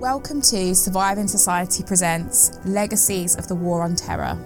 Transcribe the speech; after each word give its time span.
Welcome 0.00 0.42
to 0.42 0.76
Surviving 0.76 1.26
Society 1.26 1.82
Presents 1.82 2.60
Legacies 2.64 3.34
of 3.34 3.48
the 3.48 3.56
War 3.56 3.82
on 3.82 3.96
Terror. 3.96 4.38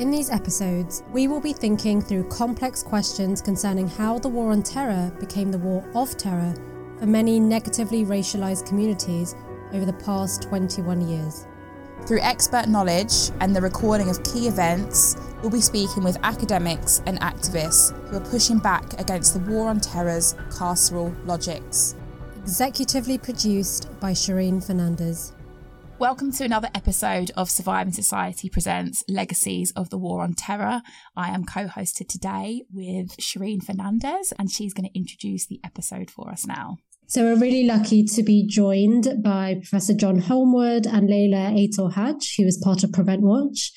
In 0.00 0.10
these 0.10 0.28
episodes, 0.28 1.04
we 1.12 1.28
will 1.28 1.40
be 1.40 1.52
thinking 1.52 2.02
through 2.02 2.28
complex 2.28 2.82
questions 2.82 3.40
concerning 3.40 3.86
how 3.86 4.18
the 4.18 4.28
War 4.28 4.50
on 4.50 4.64
Terror 4.64 5.12
became 5.20 5.52
the 5.52 5.58
War 5.58 5.88
of 5.94 6.16
Terror 6.16 6.52
for 6.98 7.06
many 7.06 7.38
negatively 7.38 8.04
racialised 8.04 8.66
communities 8.66 9.36
over 9.72 9.84
the 9.84 9.92
past 9.92 10.42
21 10.42 11.08
years. 11.08 11.46
Through 12.04 12.22
expert 12.22 12.66
knowledge 12.66 13.30
and 13.38 13.54
the 13.54 13.60
recording 13.60 14.10
of 14.10 14.24
key 14.24 14.48
events, 14.48 15.16
we'll 15.42 15.52
be 15.52 15.60
speaking 15.60 16.02
with 16.02 16.18
academics 16.24 17.02
and 17.06 17.20
activists 17.20 17.96
who 18.08 18.16
are 18.16 18.30
pushing 18.30 18.58
back 18.58 18.98
against 19.00 19.34
the 19.34 19.48
War 19.48 19.68
on 19.68 19.78
Terror's 19.78 20.34
carceral 20.50 21.14
logics. 21.24 21.94
Executively 22.48 23.22
produced 23.22 23.90
by 24.00 24.12
Shireen 24.12 24.64
Fernandez. 24.64 25.34
Welcome 25.98 26.32
to 26.32 26.44
another 26.44 26.70
episode 26.74 27.30
of 27.36 27.50
Surviving 27.50 27.92
Society 27.92 28.48
Presents 28.48 29.04
Legacies 29.06 29.70
of 29.72 29.90
the 29.90 29.98
War 29.98 30.22
on 30.22 30.32
Terror. 30.32 30.80
I 31.14 31.28
am 31.28 31.44
co 31.44 31.66
hosted 31.66 32.08
today 32.08 32.62
with 32.72 33.18
Shireen 33.18 33.62
Fernandez, 33.62 34.32
and 34.38 34.50
she's 34.50 34.72
going 34.72 34.88
to 34.88 34.98
introduce 34.98 35.46
the 35.46 35.60
episode 35.62 36.10
for 36.10 36.30
us 36.30 36.46
now. 36.46 36.78
So, 37.06 37.24
we're 37.24 37.38
really 37.38 37.64
lucky 37.64 38.02
to 38.04 38.22
be 38.22 38.46
joined 38.46 39.22
by 39.22 39.56
Professor 39.56 39.92
John 39.92 40.20
Holmwood 40.20 40.86
and 40.86 41.06
Layla 41.06 41.52
Aitlhadj, 41.52 42.38
who 42.38 42.46
is 42.46 42.58
part 42.64 42.82
of 42.82 42.94
Prevent 42.94 43.20
Watch. 43.20 43.72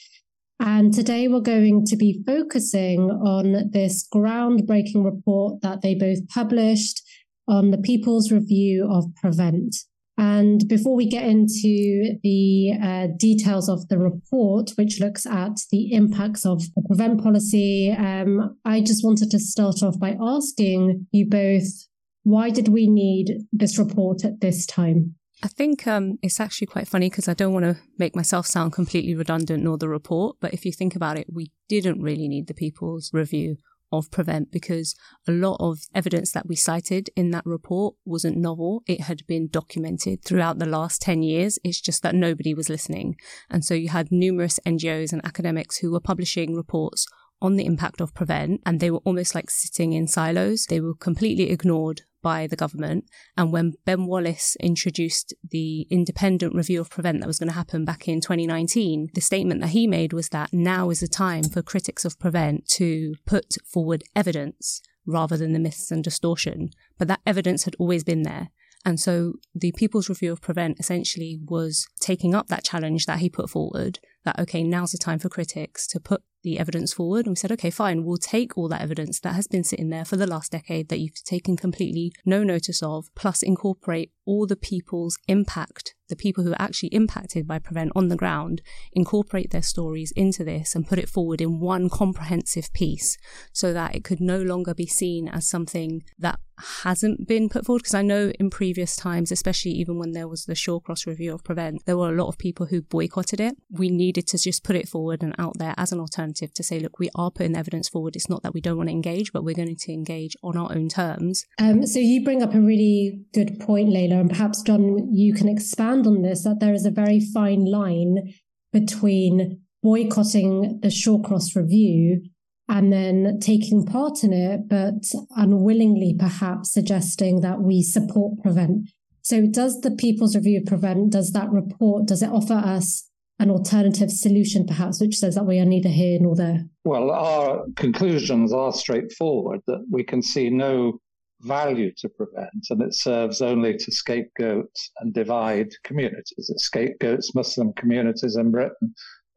And 0.61 0.93
today 0.93 1.27
we're 1.27 1.41
going 1.41 1.85
to 1.87 1.97
be 1.97 2.23
focusing 2.25 3.09
on 3.11 3.71
this 3.71 4.07
groundbreaking 4.07 5.03
report 5.03 5.61
that 5.61 5.81
they 5.81 5.93
both 5.93 6.25
published 6.29 7.01
on 7.47 7.71
the 7.71 7.77
People's 7.77 8.31
Review 8.31 8.87
of 8.89 9.05
Prevent. 9.15 9.75
And 10.17 10.67
before 10.67 10.95
we 10.95 11.07
get 11.07 11.23
into 11.23 12.19
the 12.21 12.73
uh, 12.81 13.07
details 13.17 13.67
of 13.67 13.87
the 13.87 13.97
report, 13.97 14.71
which 14.75 14.99
looks 14.99 15.25
at 15.25 15.57
the 15.71 15.93
impacts 15.93 16.45
of 16.45 16.61
the 16.75 16.83
prevent 16.85 17.23
policy, 17.23 17.91
um, 17.97 18.57
I 18.63 18.81
just 18.81 19.03
wanted 19.03 19.31
to 19.31 19.39
start 19.39 19.81
off 19.81 19.99
by 19.99 20.15
asking 20.21 21.07
you 21.11 21.25
both 21.27 21.87
why 22.23 22.51
did 22.51 22.67
we 22.67 22.87
need 22.87 23.47
this 23.51 23.79
report 23.79 24.23
at 24.23 24.41
this 24.41 24.65
time? 24.65 25.15
I 25.43 25.47
think 25.47 25.87
um, 25.87 26.19
it's 26.21 26.39
actually 26.39 26.67
quite 26.67 26.87
funny 26.87 27.09
because 27.09 27.27
I 27.27 27.33
don't 27.33 27.53
want 27.53 27.65
to 27.65 27.77
make 27.97 28.15
myself 28.15 28.45
sound 28.45 28.73
completely 28.73 29.15
redundant 29.15 29.63
nor 29.63 29.77
the 29.77 29.89
report. 29.89 30.37
But 30.39 30.53
if 30.53 30.65
you 30.65 30.71
think 30.71 30.95
about 30.95 31.17
it, 31.17 31.25
we 31.31 31.51
didn't 31.67 32.01
really 32.01 32.27
need 32.27 32.45
the 32.45 32.53
People's 32.53 33.09
Review 33.11 33.57
of 33.91 34.11
Prevent 34.11 34.51
because 34.51 34.95
a 35.27 35.31
lot 35.31 35.57
of 35.59 35.79
evidence 35.93 36.31
that 36.31 36.47
we 36.47 36.55
cited 36.55 37.09
in 37.15 37.31
that 37.31 37.45
report 37.45 37.95
wasn't 38.05 38.37
novel. 38.37 38.83
It 38.87 39.01
had 39.01 39.25
been 39.27 39.47
documented 39.47 40.23
throughout 40.23 40.59
the 40.59 40.65
last 40.65 41.01
10 41.01 41.23
years. 41.23 41.59
It's 41.63 41.81
just 41.81 42.03
that 42.03 42.15
nobody 42.15 42.53
was 42.53 42.69
listening. 42.69 43.15
And 43.49 43.65
so 43.65 43.73
you 43.73 43.89
had 43.89 44.11
numerous 44.11 44.59
NGOs 44.65 45.11
and 45.11 45.23
academics 45.25 45.77
who 45.77 45.91
were 45.91 45.99
publishing 45.99 46.55
reports 46.55 47.05
on 47.41 47.55
the 47.55 47.65
impact 47.65 47.99
of 48.01 48.13
Prevent, 48.13 48.61
and 48.65 48.79
they 48.79 48.91
were 48.91 48.99
almost 48.99 49.33
like 49.33 49.49
sitting 49.49 49.93
in 49.93 50.07
silos. 50.07 50.65
They 50.67 50.79
were 50.79 50.93
completely 50.93 51.49
ignored 51.49 52.01
by 52.21 52.47
the 52.47 52.55
government. 52.55 53.05
And 53.37 53.51
when 53.51 53.73
Ben 53.85 54.05
Wallace 54.05 54.55
introduced 54.59 55.33
the 55.49 55.87
independent 55.89 56.55
review 56.55 56.81
of 56.81 56.89
Prevent 56.89 57.19
that 57.19 57.27
was 57.27 57.39
going 57.39 57.49
to 57.49 57.55
happen 57.55 57.85
back 57.85 58.07
in 58.07 58.21
2019, 58.21 59.09
the 59.13 59.21
statement 59.21 59.61
that 59.61 59.69
he 59.69 59.87
made 59.87 60.13
was 60.13 60.29
that 60.29 60.53
now 60.53 60.89
is 60.89 60.99
the 60.99 61.07
time 61.07 61.43
for 61.43 61.61
critics 61.61 62.05
of 62.05 62.19
Prevent 62.19 62.67
to 62.69 63.15
put 63.25 63.55
forward 63.65 64.03
evidence 64.15 64.81
rather 65.05 65.37
than 65.37 65.53
the 65.53 65.59
myths 65.59 65.91
and 65.91 66.03
distortion. 66.03 66.69
But 66.97 67.07
that 67.07 67.21
evidence 67.25 67.63
had 67.63 67.75
always 67.79 68.03
been 68.03 68.23
there. 68.23 68.49
And 68.83 68.99
so 68.99 69.33
the 69.53 69.71
People's 69.73 70.09
Review 70.09 70.31
of 70.31 70.41
Prevent 70.41 70.79
essentially 70.79 71.39
was 71.45 71.87
taking 71.99 72.33
up 72.33 72.47
that 72.47 72.63
challenge 72.63 73.05
that 73.05 73.19
he 73.19 73.29
put 73.29 73.49
forward 73.49 73.99
that, 74.25 74.39
okay, 74.39 74.63
now's 74.63 74.91
the 74.91 74.97
time 74.97 75.19
for 75.19 75.29
critics 75.29 75.87
to 75.87 75.99
put 75.99 76.23
the 76.43 76.59
evidence 76.59 76.93
forward. 76.93 77.25
And 77.25 77.33
we 77.33 77.35
said, 77.37 77.51
okay, 77.53 77.69
fine, 77.69 78.03
we'll 78.03 78.17
take 78.17 78.57
all 78.57 78.67
that 78.69 78.81
evidence 78.81 79.19
that 79.19 79.35
has 79.35 79.47
been 79.47 79.63
sitting 79.63 79.89
there 79.89 80.05
for 80.05 80.17
the 80.17 80.27
last 80.27 80.51
decade 80.51 80.89
that 80.89 80.99
you've 80.99 81.23
taken 81.23 81.57
completely 81.57 82.13
no 82.25 82.43
notice 82.43 82.81
of, 82.81 83.13
plus 83.15 83.43
incorporate 83.43 84.11
all 84.31 84.47
the 84.47 84.55
people's 84.55 85.17
impact, 85.27 85.93
the 86.07 86.15
people 86.15 86.45
who 86.45 86.53
are 86.53 86.61
actually 86.61 86.87
impacted 86.93 87.45
by 87.45 87.59
Prevent 87.59 87.91
on 87.97 88.07
the 88.07 88.15
ground, 88.15 88.61
incorporate 88.93 89.51
their 89.51 89.61
stories 89.61 90.13
into 90.15 90.45
this 90.45 90.73
and 90.73 90.87
put 90.87 90.97
it 90.97 91.09
forward 91.09 91.41
in 91.41 91.59
one 91.59 91.89
comprehensive 91.89 92.71
piece 92.71 93.17
so 93.51 93.73
that 93.73 93.93
it 93.93 94.05
could 94.05 94.21
no 94.21 94.41
longer 94.41 94.73
be 94.73 94.87
seen 94.87 95.27
as 95.27 95.49
something 95.49 96.01
that 96.17 96.39
hasn't 96.83 97.27
been 97.27 97.49
put 97.49 97.65
forward. 97.65 97.79
Because 97.79 97.93
I 97.93 98.03
know 98.03 98.31
in 98.39 98.49
previous 98.49 98.95
times, 98.95 99.31
especially 99.31 99.71
even 99.71 99.97
when 99.97 100.11
there 100.13 100.27
was 100.27 100.45
the 100.45 100.53
Shawcross 100.53 101.05
review 101.05 101.33
of 101.33 101.43
Prevent, 101.43 101.85
there 101.85 101.97
were 101.97 102.09
a 102.09 102.15
lot 102.15 102.27
of 102.27 102.37
people 102.37 102.67
who 102.67 102.81
boycotted 102.81 103.41
it. 103.41 103.55
We 103.69 103.89
needed 103.89 104.27
to 104.27 104.37
just 104.37 104.63
put 104.63 104.75
it 104.75 104.87
forward 104.87 105.23
and 105.23 105.35
out 105.37 105.57
there 105.57 105.73
as 105.77 105.91
an 105.91 105.99
alternative 105.99 106.53
to 106.53 106.63
say, 106.63 106.79
look, 106.79 106.99
we 106.99 107.09
are 107.15 107.31
putting 107.31 107.57
evidence 107.57 107.89
forward. 107.89 108.15
It's 108.15 108.29
not 108.29 108.43
that 108.43 108.53
we 108.53 108.61
don't 108.61 108.77
want 108.77 108.89
to 108.89 108.93
engage, 108.93 109.33
but 109.33 109.43
we're 109.43 109.55
going 109.55 109.75
to 109.75 109.93
engage 109.93 110.37
on 110.41 110.55
our 110.55 110.71
own 110.71 110.87
terms. 110.87 111.45
Um, 111.59 111.85
so 111.85 111.99
you 111.99 112.23
bring 112.23 112.43
up 112.43 112.53
a 112.53 112.61
really 112.61 113.25
good 113.33 113.59
point, 113.59 113.89
Layla, 113.89 114.20
and 114.21 114.29
perhaps 114.29 114.61
John, 114.61 115.13
you 115.13 115.33
can 115.33 115.49
expand 115.49 116.07
on 116.07 116.21
this. 116.21 116.43
That 116.43 116.59
there 116.59 116.73
is 116.73 116.85
a 116.85 116.91
very 116.91 117.19
fine 117.19 117.65
line 117.65 118.33
between 118.71 119.59
boycotting 119.83 120.79
the 120.81 120.87
Shawcross 120.87 121.55
review 121.55 122.21
and 122.69 122.93
then 122.93 123.39
taking 123.41 123.85
part 123.85 124.23
in 124.23 124.31
it, 124.31 124.69
but 124.69 125.03
unwillingly 125.35 126.15
perhaps 126.17 126.71
suggesting 126.71 127.41
that 127.41 127.61
we 127.61 127.81
support 127.81 128.41
prevent. 128.41 128.89
So 129.23 129.45
does 129.45 129.81
the 129.81 129.91
People's 129.91 130.35
Review 130.35 130.63
prevent, 130.65 131.11
does 131.11 131.31
that 131.33 131.51
report, 131.51 132.07
does 132.07 132.23
it 132.23 132.29
offer 132.29 132.53
us 132.53 133.07
an 133.39 133.51
alternative 133.51 134.09
solution 134.09 134.65
perhaps, 134.65 135.01
which 135.01 135.17
says 135.17 135.35
that 135.35 135.45
we 135.45 135.59
are 135.59 135.65
neither 135.65 135.89
here 135.89 136.17
nor 136.21 136.35
there? 136.35 136.65
Well, 136.85 137.11
our 137.11 137.65
conclusions 137.75 138.53
are 138.53 138.71
straightforward 138.71 139.61
that 139.67 139.85
we 139.91 140.03
can 140.03 140.21
see 140.21 140.49
no 140.49 140.99
value 141.41 141.91
to 141.97 142.09
prevent 142.09 142.65
and 142.69 142.81
it 142.81 142.93
serves 142.93 143.41
only 143.41 143.75
to 143.77 143.91
scapegoat 143.91 144.71
and 144.99 145.13
divide 145.13 145.69
communities. 145.83 146.49
It 146.49 146.59
scapegoats 146.59 147.35
Muslim 147.35 147.73
communities 147.73 148.35
in 148.35 148.51
Britain 148.51 148.93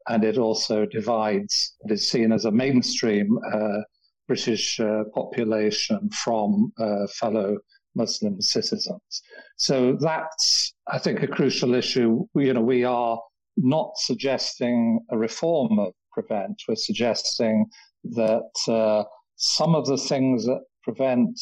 and 0.07 0.23
it 0.23 0.37
also 0.37 0.85
divides 0.85 1.75
what 1.79 1.93
is 1.93 2.09
seen 2.09 2.31
as 2.31 2.45
a 2.45 2.51
mainstream 2.51 3.37
uh, 3.53 3.81
British 4.27 4.79
uh, 4.79 5.03
population 5.13 6.09
from 6.09 6.71
uh, 6.79 7.07
fellow 7.07 7.57
Muslim 7.95 8.41
citizens. 8.41 9.21
So 9.57 9.97
that's, 9.99 10.73
I 10.87 10.99
think, 10.99 11.23
a 11.23 11.27
crucial 11.27 11.73
issue. 11.73 12.25
You 12.35 12.53
know, 12.53 12.61
we 12.61 12.83
are 12.83 13.19
not 13.57 13.91
suggesting 13.97 14.99
a 15.09 15.17
reform 15.17 15.79
of 15.79 15.93
Prevent. 16.11 16.61
We're 16.67 16.75
suggesting 16.75 17.65
that 18.03 18.51
uh, 18.67 19.03
some 19.35 19.75
of 19.75 19.85
the 19.85 19.97
things 19.97 20.45
that 20.45 20.61
Prevent 20.83 21.39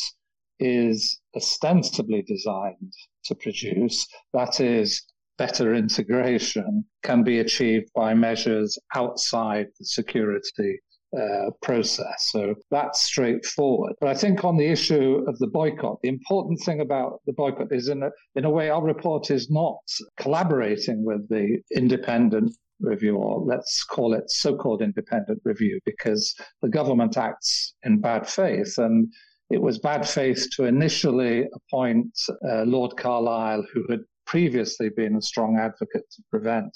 is 0.64 1.20
ostensibly 1.36 2.22
designed 2.22 2.94
to 3.26 3.36
produce, 3.36 4.08
that 4.34 4.60
is, 4.60 5.04
better 5.38 5.74
integration 5.74 6.86
can 7.02 7.24
be 7.24 7.40
achieved 7.40 7.90
by 7.96 8.14
measures 8.14 8.78
outside 8.96 9.66
the 9.80 9.86
security 9.86 10.80
uh, 11.20 11.50
process. 11.62 12.30
So 12.32 12.56
that's 12.70 13.02
straightforward. 13.02 13.94
But 14.00 14.10
I 14.10 14.16
think 14.16 14.44
on 14.44 14.58
the 14.58 14.70
issue 14.78 15.24
of 15.28 15.36
the 15.40 15.48
boycott, 15.48 15.98
the 16.04 16.10
important 16.10 16.60
thing 16.66 16.82
about 16.82 17.20
the 17.26 17.34
boycott 17.34 17.72
is 17.72 17.88
in 17.88 18.04
a, 18.04 18.12
in 18.36 18.46
a 18.46 18.50
way, 18.50 18.70
our 18.70 18.84
report 18.84 19.32
is 19.32 19.50
not 19.50 19.80
collaborating 20.20 21.04
with 21.04 21.28
the 21.30 21.60
independent 21.76 22.52
review, 22.80 23.16
or 23.16 23.44
let's 23.44 23.84
call 23.84 24.14
it 24.14 24.30
so-called 24.30 24.82
independent 24.82 25.40
review, 25.46 25.80
because 25.86 26.36
the 26.62 26.70
government 26.70 27.18
acts 27.18 27.74
in 27.84 28.02
bad 28.02 28.28
faith. 28.28 28.74
And 28.78 29.12
it 29.54 29.62
was 29.62 29.78
bad 29.78 30.08
faith 30.08 30.48
to 30.56 30.66
initially 30.66 31.48
appoint 31.54 32.12
uh, 32.50 32.64
Lord 32.64 32.98
Carlile, 32.98 33.64
who 33.72 33.86
had 33.90 34.02
previously 34.26 34.90
been 34.90 35.16
a 35.16 35.22
strong 35.22 35.58
advocate 35.58 36.10
to 36.12 36.24
prevent 36.32 36.76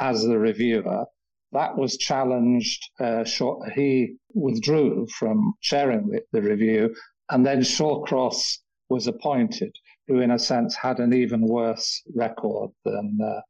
as 0.00 0.22
the 0.24 0.38
reviewer. 0.38 1.04
That 1.52 1.76
was 1.76 1.98
challenged. 1.98 2.82
Uh, 2.98 3.24
short, 3.24 3.70
he 3.72 4.16
withdrew 4.32 5.06
from 5.08 5.52
chairing 5.60 6.08
the, 6.08 6.22
the 6.32 6.42
review, 6.42 6.94
and 7.30 7.44
then 7.44 7.60
Shawcross 7.60 8.58
was 8.88 9.06
appointed, 9.06 9.74
who, 10.08 10.20
in 10.20 10.30
a 10.30 10.38
sense, 10.38 10.74
had 10.74 10.98
an 11.00 11.12
even 11.12 11.42
worse 11.42 12.02
record 12.14 12.70
than 12.84 13.18
uh, 13.22 13.40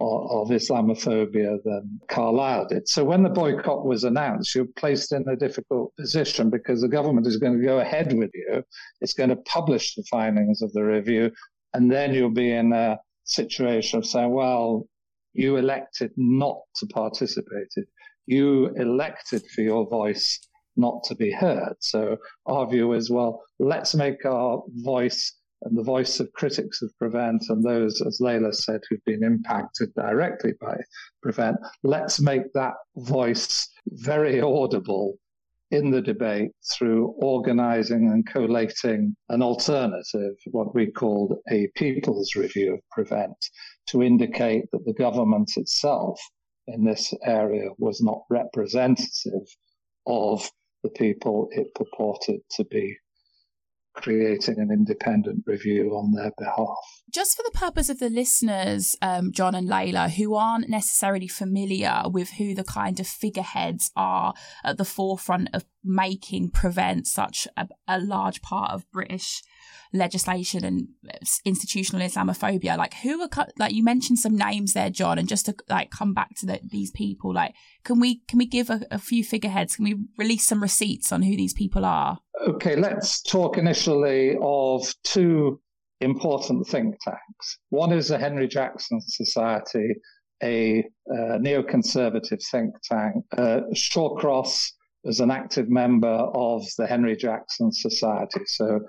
of, 0.00 0.48
Islamophobia 0.48 1.58
than 1.64 2.00
Carlile 2.08 2.68
did. 2.68 2.88
So 2.88 3.04
when 3.04 3.22
the 3.22 3.28
boycott 3.28 3.84
was 3.84 4.04
announced, 4.04 4.54
you're 4.54 4.66
placed 4.76 5.12
in 5.12 5.24
a 5.28 5.36
difficult 5.36 5.94
position 5.96 6.50
because 6.50 6.80
the 6.80 6.88
government 6.88 7.26
is 7.26 7.36
going 7.36 7.58
to 7.58 7.64
go 7.64 7.80
ahead 7.80 8.12
with 8.16 8.30
you. 8.34 8.62
It's 9.00 9.14
going 9.14 9.30
to 9.30 9.36
publish 9.36 9.94
the 9.94 10.04
findings 10.10 10.62
of 10.62 10.72
the 10.72 10.82
review, 10.82 11.32
and 11.74 11.90
then 11.90 12.14
you'll 12.14 12.30
be 12.30 12.52
in 12.52 12.72
a 12.72 12.98
situation 13.24 13.98
of 13.98 14.06
saying, 14.06 14.30
well, 14.30 14.86
you 15.34 15.56
elected 15.56 16.12
not 16.16 16.58
to 16.76 16.86
participate. 16.86 17.68
You 18.26 18.68
elected 18.76 19.42
for 19.54 19.62
your 19.62 19.88
voice 19.88 20.38
not 20.76 21.02
to 21.04 21.14
be 21.14 21.30
heard. 21.30 21.74
So 21.80 22.16
our 22.46 22.68
view 22.68 22.92
is, 22.92 23.10
well, 23.10 23.42
let's 23.58 23.94
make 23.94 24.24
our 24.24 24.62
voice 24.76 25.34
and 25.62 25.76
the 25.76 25.82
voice 25.82 26.20
of 26.20 26.32
critics 26.32 26.82
of 26.82 26.96
Prevent 26.98 27.44
and 27.48 27.64
those, 27.64 28.00
as 28.00 28.20
Layla 28.20 28.54
said, 28.54 28.80
who've 28.88 29.04
been 29.04 29.24
impacted 29.24 29.92
directly 29.94 30.52
by 30.60 30.76
Prevent. 31.22 31.56
Let's 31.82 32.20
make 32.20 32.52
that 32.54 32.74
voice 32.96 33.68
very 33.86 34.40
audible 34.40 35.18
in 35.70 35.90
the 35.90 36.00
debate 36.00 36.52
through 36.72 37.08
organizing 37.18 38.08
and 38.08 38.26
collating 38.26 39.14
an 39.28 39.42
alternative, 39.42 40.34
what 40.50 40.74
we 40.74 40.90
called 40.90 41.34
a 41.50 41.68
people's 41.74 42.34
review 42.36 42.74
of 42.74 42.80
Prevent, 42.90 43.36
to 43.88 44.02
indicate 44.02 44.64
that 44.72 44.84
the 44.86 44.94
government 44.94 45.50
itself 45.56 46.20
in 46.68 46.84
this 46.84 47.12
area 47.24 47.68
was 47.78 48.00
not 48.00 48.22
representative 48.30 49.46
of 50.06 50.48
the 50.82 50.90
people 50.90 51.48
it 51.50 51.74
purported 51.74 52.40
to 52.50 52.64
be 52.64 52.96
creating 54.00 54.58
an 54.58 54.70
independent 54.72 55.44
review 55.46 55.90
on 55.90 56.12
their 56.12 56.32
behalf. 56.38 56.78
Just 57.12 57.36
for 57.36 57.42
the 57.42 57.58
purpose 57.58 57.88
of 57.88 57.98
the 57.98 58.10
listeners, 58.10 58.96
um, 59.02 59.32
John 59.32 59.54
and 59.54 59.68
Layla, 59.68 60.10
who 60.10 60.34
aren't 60.34 60.68
necessarily 60.68 61.28
familiar 61.28 62.02
with 62.10 62.30
who 62.32 62.54
the 62.54 62.64
kind 62.64 63.00
of 63.00 63.06
figureheads 63.06 63.90
are 63.96 64.34
at 64.64 64.78
the 64.78 64.84
forefront 64.84 65.48
of 65.52 65.64
making 65.84 66.50
prevent 66.50 67.06
such 67.06 67.48
a, 67.56 67.68
a 67.86 67.98
large 67.98 68.42
part 68.42 68.72
of 68.72 68.90
British 68.90 69.42
legislation 69.92 70.64
and 70.64 70.88
institutional 71.44 72.06
Islamophobia. 72.06 72.76
Like 72.76 72.94
who 72.94 73.20
are 73.20 73.46
like 73.58 73.72
you 73.72 73.82
mentioned 73.82 74.18
some 74.18 74.36
names 74.36 74.72
there, 74.72 74.90
John, 74.90 75.18
and 75.18 75.28
just 75.28 75.46
to 75.46 75.54
like 75.68 75.90
come 75.90 76.14
back 76.14 76.34
to 76.36 76.46
the, 76.46 76.60
these 76.64 76.90
people, 76.90 77.32
like 77.34 77.54
can 77.84 78.00
we 78.00 78.20
can 78.28 78.38
we 78.38 78.46
give 78.46 78.70
a, 78.70 78.82
a 78.90 78.98
few 78.98 79.24
figureheads? 79.24 79.76
Can 79.76 79.84
we 79.84 79.96
release 80.16 80.44
some 80.44 80.62
receipts 80.62 81.12
on 81.12 81.22
who 81.22 81.36
these 81.36 81.54
people 81.54 81.84
are? 81.84 82.18
Okay, 82.46 82.76
let's 82.76 83.22
talk 83.22 83.58
initially 83.58 84.36
of 84.40 84.94
two 85.04 85.60
important 86.00 86.66
think 86.66 86.96
tanks. 87.02 87.58
One 87.70 87.92
is 87.92 88.08
the 88.08 88.18
Henry 88.18 88.46
Jackson 88.46 89.00
Society, 89.00 89.94
a 90.42 90.84
uh, 91.10 91.38
neoconservative 91.38 92.44
think 92.50 92.74
tank. 92.84 93.24
Uh, 93.36 93.60
Shawcross 93.74 94.72
is 95.04 95.20
an 95.20 95.30
active 95.30 95.68
member 95.68 96.08
of 96.08 96.64
the 96.76 96.86
Henry 96.86 97.16
Jackson 97.16 97.72
Society. 97.72 98.40
So 98.46 98.80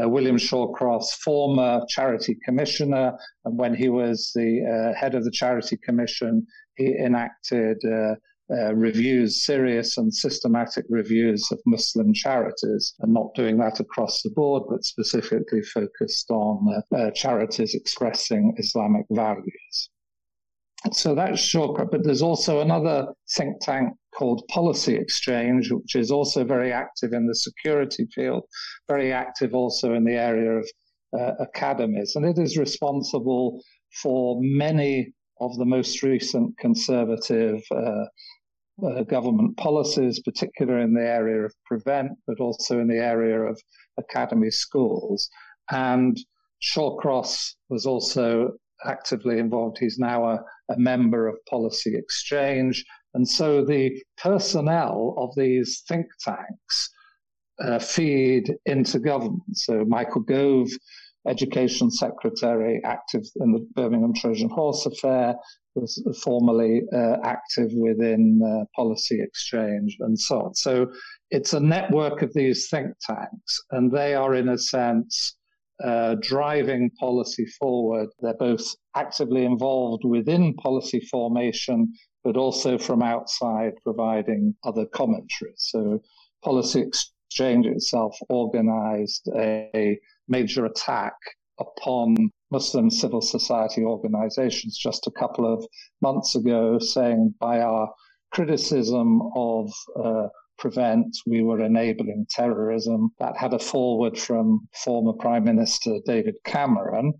uh, 0.00 0.08
William 0.08 0.36
Shawcross, 0.36 1.10
former 1.24 1.80
charity 1.88 2.36
commissioner, 2.44 3.16
and 3.44 3.58
when 3.58 3.74
he 3.74 3.88
was 3.88 4.32
the 4.34 4.62
uh, 4.64 4.98
head 4.98 5.14
of 5.14 5.24
the 5.24 5.30
charity 5.30 5.78
commission, 5.84 6.46
he 6.76 6.96
enacted 6.96 7.78
uh, 7.84 8.14
uh, 8.50 8.74
reviews, 8.74 9.44
serious 9.44 9.96
and 9.96 10.12
systematic 10.12 10.84
reviews 10.90 11.50
of 11.50 11.58
Muslim 11.64 12.12
charities, 12.12 12.94
and 13.00 13.14
not 13.14 13.34
doing 13.34 13.56
that 13.58 13.80
across 13.80 14.22
the 14.22 14.30
board, 14.30 14.64
but 14.68 14.84
specifically 14.84 15.62
focused 15.62 16.30
on 16.30 16.82
uh, 16.92 16.96
uh, 16.96 17.10
charities 17.12 17.74
expressing 17.74 18.54
Islamic 18.58 19.06
values. 19.10 19.90
So 20.92 21.14
that's 21.14 21.40
Shawcross, 21.40 21.90
but 21.90 22.04
there's 22.04 22.20
also 22.20 22.60
another 22.60 23.06
think 23.34 23.62
tank 23.62 23.94
called 24.16 24.46
Policy 24.48 24.94
Exchange, 24.94 25.70
which 25.70 25.94
is 25.94 26.10
also 26.10 26.44
very 26.44 26.72
active 26.72 27.12
in 27.12 27.26
the 27.26 27.34
security 27.34 28.06
field, 28.14 28.44
very 28.88 29.12
active 29.12 29.54
also 29.54 29.94
in 29.94 30.04
the 30.04 30.14
area 30.14 30.52
of 30.52 30.68
uh, 31.18 31.32
academies. 31.40 32.12
And 32.16 32.24
it 32.24 32.38
is 32.38 32.56
responsible 32.56 33.60
for 34.02 34.38
many 34.40 35.12
of 35.40 35.56
the 35.56 35.64
most 35.64 36.02
recent 36.02 36.56
conservative 36.58 37.60
uh, 37.70 38.04
uh, 38.84 39.02
government 39.04 39.56
policies, 39.56 40.20
particularly 40.20 40.84
in 40.84 40.94
the 40.94 41.06
area 41.06 41.44
of 41.44 41.52
prevent, 41.66 42.12
but 42.26 42.40
also 42.40 42.80
in 42.80 42.88
the 42.88 42.98
area 42.98 43.40
of 43.40 43.60
academy 43.98 44.50
schools. 44.50 45.28
And 45.70 46.16
Shawcross 46.62 47.54
was 47.68 47.86
also 47.86 48.52
actively 48.84 49.38
involved. 49.38 49.78
He's 49.78 49.98
now 49.98 50.24
a, 50.24 50.40
a 50.70 50.78
member 50.78 51.28
of 51.28 51.36
Policy 51.48 51.96
Exchange 51.96 52.84
and 53.14 53.28
so 53.28 53.64
the 53.64 54.02
personnel 54.18 55.14
of 55.18 55.30
these 55.36 55.82
think 55.88 56.06
tanks 56.20 56.90
uh, 57.62 57.78
feed 57.78 58.52
into 58.66 58.98
government. 58.98 59.42
So 59.52 59.84
Michael 59.86 60.22
Gove, 60.22 60.68
Education 61.28 61.90
Secretary, 61.90 62.80
active 62.84 63.22
in 63.36 63.52
the 63.52 63.66
Birmingham 63.74 64.12
Trojan 64.14 64.50
Horse 64.50 64.84
affair, 64.86 65.36
was 65.74 66.02
formerly 66.22 66.82
uh, 66.92 67.16
active 67.24 67.70
within 67.74 68.40
uh, 68.44 68.64
Policy 68.76 69.20
Exchange 69.20 69.96
and 70.00 70.18
so 70.18 70.42
on. 70.42 70.54
So 70.54 70.92
it's 71.30 71.52
a 71.52 71.60
network 71.60 72.22
of 72.22 72.32
these 72.34 72.68
think 72.68 72.88
tanks, 73.00 73.60
and 73.70 73.90
they 73.90 74.14
are, 74.14 74.34
in 74.34 74.48
a 74.48 74.58
sense, 74.58 75.36
uh, 75.82 76.16
driving 76.20 76.90
policy 77.00 77.46
forward. 77.58 78.08
They're 78.20 78.34
both 78.34 78.64
actively 78.94 79.44
involved 79.44 80.04
within 80.04 80.54
policy 80.54 81.00
formation 81.10 81.92
but 82.24 82.36
also 82.36 82.78
from 82.78 83.02
outside 83.02 83.72
providing 83.82 84.54
other 84.64 84.86
commentaries. 84.86 85.58
So 85.58 86.00
Policy 86.42 86.80
Exchange 86.80 87.66
itself 87.66 88.16
organized 88.28 89.28
a 89.36 89.98
major 90.26 90.64
attack 90.64 91.14
upon 91.60 92.30
Muslim 92.50 92.90
civil 92.90 93.20
society 93.20 93.82
organizations 93.82 94.76
just 94.76 95.06
a 95.06 95.10
couple 95.10 95.52
of 95.52 95.64
months 96.00 96.34
ago, 96.34 96.78
saying 96.78 97.34
by 97.38 97.60
our 97.60 97.92
criticism 98.32 99.20
of 99.36 99.70
uh, 100.02 100.28
prevent, 100.58 101.16
we 101.26 101.42
were 101.42 101.60
enabling 101.60 102.26
terrorism. 102.30 103.10
That 103.18 103.36
had 103.36 103.54
a 103.54 103.58
forward 103.58 104.18
from 104.18 104.68
former 104.84 105.12
Prime 105.12 105.44
Minister 105.44 105.98
David 106.06 106.36
Cameron 106.44 107.14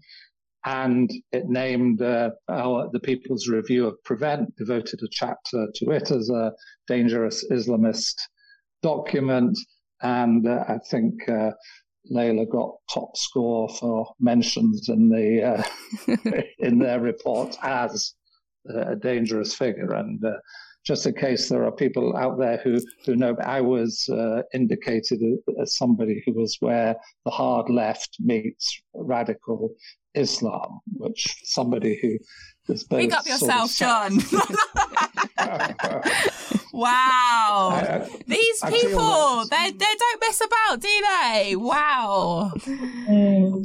and 0.65 1.13
it 1.33 1.47
named 1.47 2.01
uh, 2.01 2.31
our, 2.49 2.89
the 2.93 3.01
People's 3.01 3.49
Review 3.49 3.87
of 3.87 4.03
Prevent, 4.05 4.57
devoted 4.57 5.03
a 5.03 5.09
chapter 5.11 5.67
to 5.75 5.91
it 5.91 6.11
as 6.11 6.31
a 6.31 6.53
dangerous 6.87 7.45
Islamist 7.51 8.15
document. 8.83 9.59
And 10.03 10.47
uh, 10.47 10.65
I 10.69 10.79
think 10.91 11.29
uh, 11.29 11.51
Layla 12.13 12.49
got 12.51 12.77
top 12.93 13.17
score 13.17 13.69
for 13.69 14.15
mentions 14.21 14.89
in 14.89 15.09
the 15.09 15.43
uh, 15.43 16.43
in 16.59 16.79
their 16.79 17.01
report 17.01 17.57
as 17.63 18.15
a 18.69 18.97
dangerous 18.97 19.55
figure. 19.55 19.93
And 19.93 20.23
uh, 20.25 20.33
just 20.85 21.07
in 21.07 21.15
case 21.15 21.49
there 21.49 21.65
are 21.65 21.73
people 21.73 22.17
out 22.17 22.39
there 22.39 22.59
who, 22.59 22.79
who 23.07 23.17
know, 23.17 23.37
I 23.43 23.61
was 23.61 24.07
uh, 24.11 24.43
indicated 24.53 25.21
as 25.61 25.77
somebody 25.77 26.23
who 26.25 26.33
was 26.33 26.57
where 26.61 26.97
the 27.25 27.31
hard 27.31 27.71
left 27.71 28.17
meets 28.21 28.83
radical 28.95 29.75
Islam, 30.15 30.81
which 30.97 31.41
somebody 31.45 31.99
who 32.01 32.73
is 32.73 32.85
both. 32.85 33.01
Pick 33.01 33.13
up 33.13 33.27
yourself, 33.27 33.75
John. 33.77 34.19
wow. 36.73 37.71
I, 37.73 38.09
These 38.27 38.63
I 38.63 38.71
people, 38.71 39.45
they, 39.51 39.71
they 39.71 39.95
don't 39.99 40.21
mess 40.21 40.41
about, 40.41 40.81
do 40.81 40.89
they? 40.89 41.57
Wow. 41.57 42.53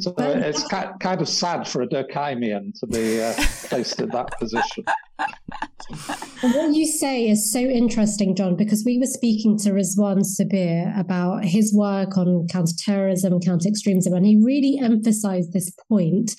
So 0.00 0.14
it's 0.18 0.66
kind 0.68 1.20
of 1.20 1.28
sad 1.28 1.68
for 1.68 1.82
a 1.82 1.86
Durkheimian 1.86 2.78
to 2.80 2.86
be 2.86 3.22
uh, 3.22 3.34
placed 3.68 4.00
in 4.00 4.08
that 4.10 4.38
position. 4.38 4.84
what 6.40 6.74
you 6.74 6.86
say 6.86 7.28
is 7.28 7.52
so 7.52 7.60
interesting, 7.60 8.34
John, 8.34 8.56
because 8.56 8.84
we 8.84 8.98
were 8.98 9.06
speaking 9.06 9.58
to 9.58 9.70
Rizwan 9.70 10.22
Sabir 10.24 10.98
about 10.98 11.44
his 11.44 11.74
work 11.74 12.16
on 12.16 12.46
counterterrorism, 12.48 13.40
counter 13.40 13.68
extremism, 13.68 14.14
and 14.14 14.26
he 14.26 14.40
really 14.42 14.78
emphasized 14.82 15.52
this 15.52 15.70
point 15.88 16.32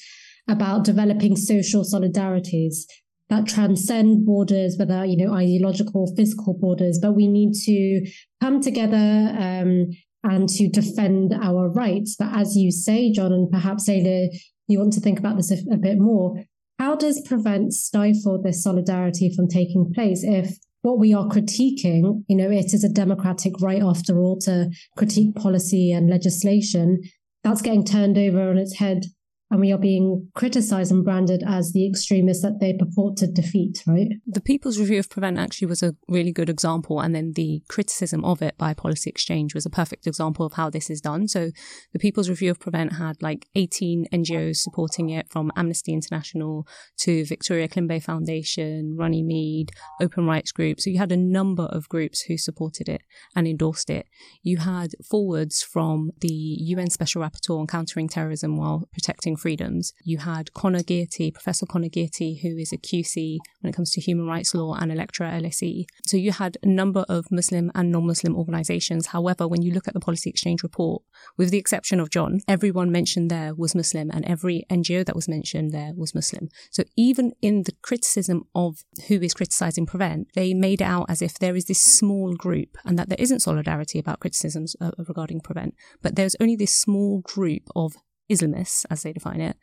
about 0.48 0.84
developing 0.84 1.36
social 1.36 1.84
solidarities 1.84 2.86
that 3.32 3.48
transcend 3.48 4.26
borders, 4.26 4.76
whether 4.78 5.04
you 5.06 5.18
know 5.18 5.34
ideological, 5.34 6.14
physical 6.16 6.54
borders. 6.54 7.00
But 7.02 7.14
we 7.14 7.28
need 7.28 7.54
to 7.66 8.06
come 8.42 8.62
together 8.62 8.96
um, 8.96 9.90
and 10.24 10.48
to 10.50 10.70
defend 10.70 11.34
our 11.34 11.70
rights. 11.70 12.16
But 12.20 12.36
as 12.36 12.56
you 12.56 12.72
say, 12.72 13.12
John, 13.12 13.32
and 13.32 13.50
perhaps 13.50 13.90
Layla, 13.90 14.28
you 14.68 14.80
want 14.80 14.94
to 14.94 15.00
think 15.00 15.18
about 15.18 15.38
this 15.38 15.52
a, 15.52 15.74
a 15.74 15.78
bit 15.78 15.98
more. 15.98 16.44
How 16.78 16.96
does 16.96 17.26
prevent 17.28 17.74
stifle 17.74 18.42
this 18.42 18.64
solidarity 18.64 19.34
from 19.34 19.48
taking 19.48 19.92
place 19.94 20.24
if 20.24 20.58
what 20.82 21.00
we 21.00 21.14
are 21.14 21.28
critiquing, 21.28 22.24
you 22.28 22.36
know, 22.36 22.50
it 22.50 22.74
is 22.74 22.84
a 22.84 22.90
democratic 22.90 23.54
right 23.62 23.82
after 23.82 24.20
all 24.20 24.38
to 24.40 24.70
critique 24.98 25.36
policy 25.36 25.92
and 25.92 26.10
legislation, 26.10 27.02
that's 27.44 27.62
getting 27.62 27.86
turned 27.86 28.18
over 28.18 28.50
on 28.50 28.58
its 28.58 28.78
head 28.78 29.06
and 29.52 29.60
we 29.60 29.72
are 29.74 29.78
being 29.78 30.30
criticized 30.34 30.94
and 30.94 31.04
branded 31.04 31.44
as 31.46 31.74
the 31.74 31.86
extremists 31.86 32.42
that 32.42 32.62
they 32.62 32.74
purport 32.74 33.18
to 33.18 33.28
defeat, 33.28 33.84
right? 33.86 34.08
The 34.26 34.40
People's 34.40 34.80
Review 34.80 35.00
of 35.00 35.10
Prevent 35.10 35.38
actually 35.38 35.68
was 35.68 35.84
a 35.84 35.94
really 36.08 36.32
good 36.32 36.50
example. 36.50 37.02
And 37.02 37.14
then 37.14 37.34
the 37.36 37.62
criticism 37.68 38.24
of 38.24 38.42
it 38.42 38.58
by 38.58 38.74
Policy 38.74 39.10
Exchange 39.10 39.54
was 39.54 39.66
a 39.66 39.70
perfect 39.70 40.08
example 40.08 40.46
of 40.46 40.54
how 40.54 40.70
this 40.70 40.90
is 40.90 41.02
done. 41.02 41.28
So 41.28 41.52
the 41.92 42.00
People's 42.00 42.30
Review 42.30 42.50
of 42.50 42.62
Prevent 42.62 42.94
had 42.94 43.22
like 43.22 43.48
18 43.56 44.08
NGOs 44.14 44.56
supporting 44.56 45.10
it 45.10 45.30
from 45.30 45.52
Amnesty 45.58 45.92
International 45.92 46.66
to 47.00 47.26
Victoria 47.26 47.68
Climbié 47.68 48.02
Foundation, 48.02 48.96
Runnymede, 48.98 49.72
Open 50.00 50.26
Rights 50.26 50.54
Group. 50.54 50.80
So 50.80 50.90
you 50.90 50.98
had 50.98 51.12
a 51.12 51.18
number 51.18 51.64
of 51.64 51.90
groups 51.90 52.22
who 52.22 52.38
supported 52.38 52.88
it 52.88 53.02
and 53.36 53.46
endorsed 53.46 53.90
it. 53.90 54.06
You 54.44 54.60
had 54.60 54.92
forwards 55.10 55.62
from 55.62 56.12
the 56.22 56.30
UN 56.30 56.90
Special 56.90 57.22
Rapporteur 57.22 57.60
on 57.60 57.68
Countering 57.68 58.08
Terrorism 58.08 58.56
while 58.56 58.88
protecting 58.94 59.36
freedoms. 59.42 59.94
You 60.04 60.20
had 60.20 60.54
Conor 60.54 60.80
Gearty, 60.80 61.34
Professor 61.34 61.66
Conor 61.66 61.90
Gearty, 61.90 62.42
who 62.42 62.58
is 62.58 62.72
a 62.72 62.78
QC 62.78 63.38
when 63.62 63.70
it 63.70 63.76
comes 63.76 63.92
to 63.92 64.02
human 64.02 64.28
rights 64.28 64.54
law 64.54 64.76
and 64.76 64.92
Electra 64.92 65.32
LSE. 65.32 65.86
So 66.06 66.18
you 66.18 66.32
had 66.32 66.58
a 66.62 66.68
number 66.68 67.06
of 67.10 67.32
Muslim 67.32 67.72
and 67.74 67.92
non-Muslim 67.92 68.36
organizations. 68.36 69.08
However, 69.08 69.48
when 69.48 69.62
you 69.62 69.74
look 69.74 69.88
at 69.88 69.94
the 69.94 70.00
Policy 70.00 70.30
Exchange 70.30 70.64
report, 70.64 71.02
with 71.38 71.50
the 71.50 71.58
exception 71.58 72.00
of 72.00 72.10
John, 72.10 72.42
everyone 72.48 72.92
mentioned 72.92 73.30
there 73.30 73.56
was 73.56 73.76
Muslim 73.76 74.12
and 74.12 74.26
every 74.26 74.64
NGO 74.70 75.06
that 75.06 75.16
was 75.16 75.28
mentioned 75.28 75.72
there 75.72 75.94
was 75.96 76.14
Muslim. 76.14 76.50
So 76.70 76.84
even 76.96 77.34
in 77.42 77.64
the 77.64 77.74
criticism 77.82 78.44
of 78.54 78.84
who 79.08 79.16
is 79.16 79.34
criticizing 79.34 79.86
Prevent, 79.86 80.28
they 80.36 80.54
made 80.54 80.82
it 80.82 80.86
out 80.86 81.10
as 81.10 81.22
if 81.22 81.40
there 81.40 81.56
is 81.56 81.66
this 81.66 81.82
small 81.82 82.36
group 82.36 82.78
and 82.86 82.98
that 83.00 83.10
there 83.10 83.18
isn't 83.20 83.42
solidarity 83.42 84.00
about 84.00 84.20
criticisms 84.20 84.76
uh, 84.80 84.92
regarding 85.08 85.42
Prevent, 85.42 85.76
but 86.02 86.16
there's 86.16 86.36
only 86.40 86.56
this 86.56 86.74
small 86.74 87.22
group 87.22 87.64
of 87.76 87.94
Islamists, 88.32 88.86
as 88.90 89.04
they 89.04 89.14
define 89.14 89.42
it, 89.42 89.58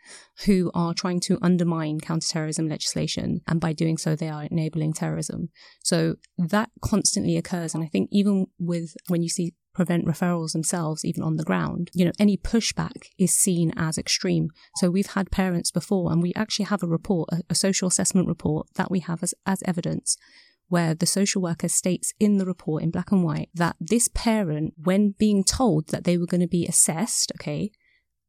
who 0.45 0.71
are 0.75 0.95
trying 0.95 1.21
to 1.21 1.39
undermine 1.41 2.01
counterterrorism 2.01 2.69
legislation. 2.69 3.41
And 3.47 3.61
by 3.61 3.73
doing 3.73 3.97
so, 3.97 4.15
they 4.15 4.29
are 4.29 4.45
enabling 4.45 4.93
terrorism. 4.93 5.49
So 5.83 6.17
that 6.37 6.71
constantly 6.83 7.37
occurs. 7.37 7.75
And 7.75 7.83
I 7.83 7.87
think 7.87 8.09
even 8.13 8.47
with 8.59 8.95
when 9.09 9.23
you 9.23 9.29
see 9.29 9.55
prevent 9.75 10.07
referrals 10.07 10.53
themselves, 10.53 11.05
even 11.05 11.23
on 11.23 11.37
the 11.37 11.45
ground, 11.45 11.89
you 11.95 12.05
know, 12.05 12.11
any 12.19 12.37
pushback 12.37 13.11
is 13.17 13.33
seen 13.33 13.73
as 13.77 13.97
extreme. 13.97 14.49
So 14.77 14.91
we've 14.91 15.15
had 15.15 15.31
parents 15.31 15.71
before, 15.71 16.11
and 16.11 16.21
we 16.21 16.33
actually 16.35 16.65
have 16.65 16.83
a 16.83 16.89
report, 16.89 17.29
a, 17.31 17.43
a 17.49 17.55
social 17.55 17.87
assessment 17.87 18.27
report 18.27 18.67
that 18.75 18.91
we 18.91 18.99
have 19.01 19.23
as, 19.23 19.35
as 19.47 19.63
evidence 19.65 20.17
where 20.69 20.95
the 20.95 21.07
social 21.07 21.41
worker 21.41 21.69
states 21.69 22.13
in 22.21 22.39
the 22.39 22.45
report 22.45 22.83
in 22.83 22.91
black 22.91 23.11
and 23.11 23.25
white 23.25 23.49
that 23.55 23.77
this 23.81 24.09
parent, 24.09 24.75
when 24.77 25.15
being 25.19 25.43
told 25.43 25.89
that 25.89 26.05
they 26.05 26.19
were 26.19 26.27
going 26.27 26.41
to 26.41 26.47
be 26.49 26.67
assessed, 26.67 27.33
okay, 27.37 27.71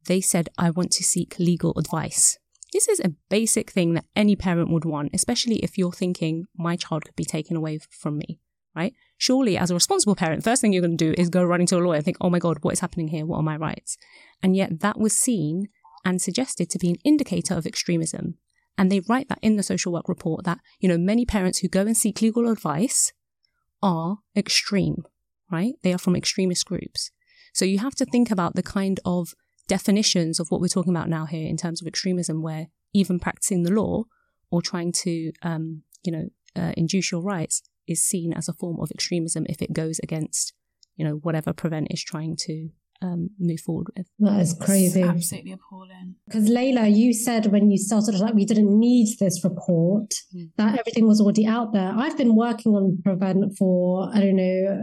they 0.06 0.20
said, 0.20 0.48
I 0.58 0.70
want 0.70 0.90
to 0.92 1.04
seek 1.04 1.38
legal 1.38 1.72
advice. 1.76 2.38
This 2.72 2.88
is 2.88 3.00
a 3.00 3.14
basic 3.28 3.70
thing 3.70 3.94
that 3.94 4.04
any 4.14 4.36
parent 4.36 4.70
would 4.70 4.84
want, 4.84 5.10
especially 5.12 5.56
if 5.56 5.76
you're 5.76 5.92
thinking, 5.92 6.46
my 6.56 6.76
child 6.76 7.04
could 7.04 7.16
be 7.16 7.24
taken 7.24 7.56
away 7.56 7.78
from 7.90 8.18
me, 8.18 8.38
right? 8.76 8.94
Surely, 9.18 9.58
as 9.58 9.70
a 9.70 9.74
responsible 9.74 10.14
parent, 10.14 10.44
first 10.44 10.62
thing 10.62 10.72
you're 10.72 10.82
going 10.82 10.96
to 10.96 11.12
do 11.12 11.20
is 11.20 11.28
go 11.28 11.44
running 11.44 11.66
to 11.66 11.76
a 11.76 11.80
lawyer 11.80 11.96
and 11.96 12.04
think, 12.04 12.16
oh 12.20 12.30
my 12.30 12.38
God, 12.38 12.58
what 12.62 12.72
is 12.72 12.80
happening 12.80 13.08
here? 13.08 13.26
What 13.26 13.38
are 13.38 13.42
my 13.42 13.56
rights? 13.56 13.96
And 14.42 14.54
yet 14.54 14.80
that 14.80 14.98
was 14.98 15.16
seen 15.16 15.68
and 16.04 16.22
suggested 16.22 16.70
to 16.70 16.78
be 16.78 16.90
an 16.90 16.96
indicator 17.04 17.54
of 17.54 17.66
extremism. 17.66 18.38
And 18.78 18.90
they 18.90 19.00
write 19.00 19.28
that 19.28 19.40
in 19.42 19.56
the 19.56 19.62
social 19.62 19.92
work 19.92 20.08
report 20.08 20.44
that, 20.44 20.60
you 20.78 20.88
know, 20.88 20.96
many 20.96 21.26
parents 21.26 21.58
who 21.58 21.68
go 21.68 21.82
and 21.82 21.96
seek 21.96 22.22
legal 22.22 22.48
advice 22.48 23.12
are 23.82 24.18
extreme, 24.36 25.04
right? 25.50 25.74
They 25.82 25.92
are 25.92 25.98
from 25.98 26.16
extremist 26.16 26.64
groups. 26.64 27.10
So 27.52 27.64
you 27.64 27.78
have 27.80 27.94
to 27.96 28.06
think 28.06 28.30
about 28.30 28.54
the 28.54 28.62
kind 28.62 29.00
of 29.04 29.34
definitions 29.70 30.40
of 30.40 30.48
what 30.50 30.60
we're 30.60 30.66
talking 30.66 30.94
about 30.94 31.08
now 31.08 31.26
here 31.26 31.48
in 31.48 31.56
terms 31.56 31.80
of 31.80 31.86
extremism, 31.86 32.42
where 32.42 32.66
even 32.92 33.20
practicing 33.20 33.62
the 33.62 33.70
law 33.70 34.02
or 34.50 34.60
trying 34.60 34.90
to, 34.90 35.30
um, 35.42 35.84
you 36.02 36.10
know, 36.10 36.28
uh, 36.56 36.72
induce 36.76 37.12
your 37.12 37.22
rights 37.22 37.62
is 37.86 38.02
seen 38.02 38.32
as 38.32 38.48
a 38.48 38.52
form 38.52 38.80
of 38.80 38.90
extremism 38.90 39.46
if 39.48 39.62
it 39.62 39.72
goes 39.72 40.00
against, 40.00 40.54
you 40.96 41.04
know, 41.04 41.20
whatever 41.22 41.52
Prevent 41.52 41.86
is 41.92 42.02
trying 42.02 42.34
to 42.36 42.70
um, 43.00 43.30
move 43.38 43.60
forward 43.60 43.86
with. 43.96 44.08
That 44.18 44.40
is 44.40 44.54
crazy. 44.54 45.02
It's 45.02 45.08
absolutely 45.08 45.52
appalling. 45.52 46.16
Because 46.26 46.50
Layla, 46.50 46.92
you 46.92 47.14
said 47.14 47.46
when 47.46 47.70
you 47.70 47.78
started, 47.78 48.16
like 48.16 48.34
we 48.34 48.44
didn't 48.44 48.76
need 48.76 49.18
this 49.20 49.44
report, 49.44 50.12
mm. 50.34 50.50
that 50.56 50.80
everything 50.80 51.06
was 51.06 51.20
already 51.20 51.46
out 51.46 51.72
there. 51.72 51.92
I've 51.96 52.18
been 52.18 52.34
working 52.34 52.72
on 52.72 52.98
Prevent 53.04 53.56
for, 53.56 54.10
I 54.12 54.18
don't 54.18 54.36
know, 54.36 54.82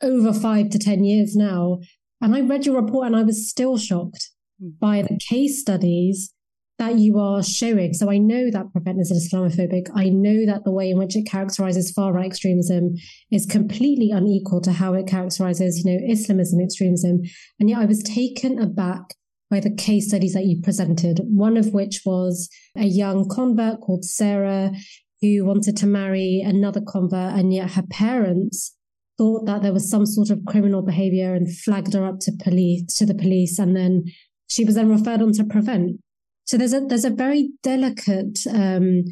over 0.00 0.32
five 0.32 0.70
to 0.70 0.78
10 0.78 1.04
years 1.04 1.36
now. 1.36 1.80
And 2.22 2.34
I 2.34 2.40
read 2.40 2.64
your 2.64 2.80
report 2.80 3.08
and 3.08 3.16
I 3.16 3.22
was 3.22 3.48
still 3.48 3.76
shocked 3.76 4.30
mm. 4.62 4.78
by 4.78 5.02
the 5.02 5.18
case 5.18 5.60
studies 5.60 6.32
that 6.78 6.98
you 6.98 7.18
are 7.18 7.42
showing. 7.42 7.94
So 7.94 8.10
I 8.10 8.18
know 8.18 8.50
that 8.50 8.72
Prevent 8.72 9.00
is 9.00 9.12
Islamophobic. 9.12 9.88
I 9.94 10.08
know 10.08 10.46
that 10.46 10.64
the 10.64 10.72
way 10.72 10.90
in 10.90 10.98
which 10.98 11.16
it 11.16 11.26
characterizes 11.26 11.92
far 11.92 12.12
right 12.12 12.26
extremism 12.26 12.94
is 13.30 13.44
completely 13.44 14.10
unequal 14.10 14.60
to 14.62 14.72
how 14.72 14.94
it 14.94 15.06
characterizes, 15.06 15.84
you 15.84 15.92
know, 15.92 16.00
Islamism 16.08 16.60
extremism. 16.60 17.22
And 17.60 17.68
yet 17.68 17.80
I 17.80 17.84
was 17.84 18.02
taken 18.02 18.58
aback 18.60 19.14
by 19.50 19.60
the 19.60 19.74
case 19.74 20.08
studies 20.08 20.32
that 20.32 20.46
you 20.46 20.62
presented, 20.62 21.20
one 21.24 21.56
of 21.56 21.74
which 21.74 22.02
was 22.06 22.48
a 22.76 22.86
young 22.86 23.28
convert 23.28 23.80
called 23.80 24.04
Sarah 24.04 24.72
who 25.20 25.44
wanted 25.44 25.76
to 25.76 25.86
marry 25.86 26.42
another 26.44 26.80
convert, 26.80 27.34
and 27.34 27.52
yet 27.52 27.72
her 27.72 27.84
parents 27.90 28.76
thought 29.18 29.46
that 29.46 29.62
there 29.62 29.72
was 29.72 29.90
some 29.90 30.06
sort 30.06 30.30
of 30.30 30.44
criminal 30.46 30.82
behavior 30.82 31.34
and 31.34 31.54
flagged 31.54 31.94
her 31.94 32.04
up 32.04 32.18
to 32.20 32.32
police 32.42 32.84
to 32.96 33.06
the 33.06 33.14
police 33.14 33.58
and 33.58 33.76
then 33.76 34.04
she 34.48 34.64
was 34.64 34.74
then 34.74 34.88
referred 34.88 35.22
on 35.22 35.32
to 35.32 35.44
prevent. 35.44 36.00
So 36.44 36.56
there's 36.56 36.72
a 36.72 36.80
there's 36.80 37.04
a 37.04 37.10
very 37.10 37.50
delicate 37.62 38.40
um, 38.52 39.04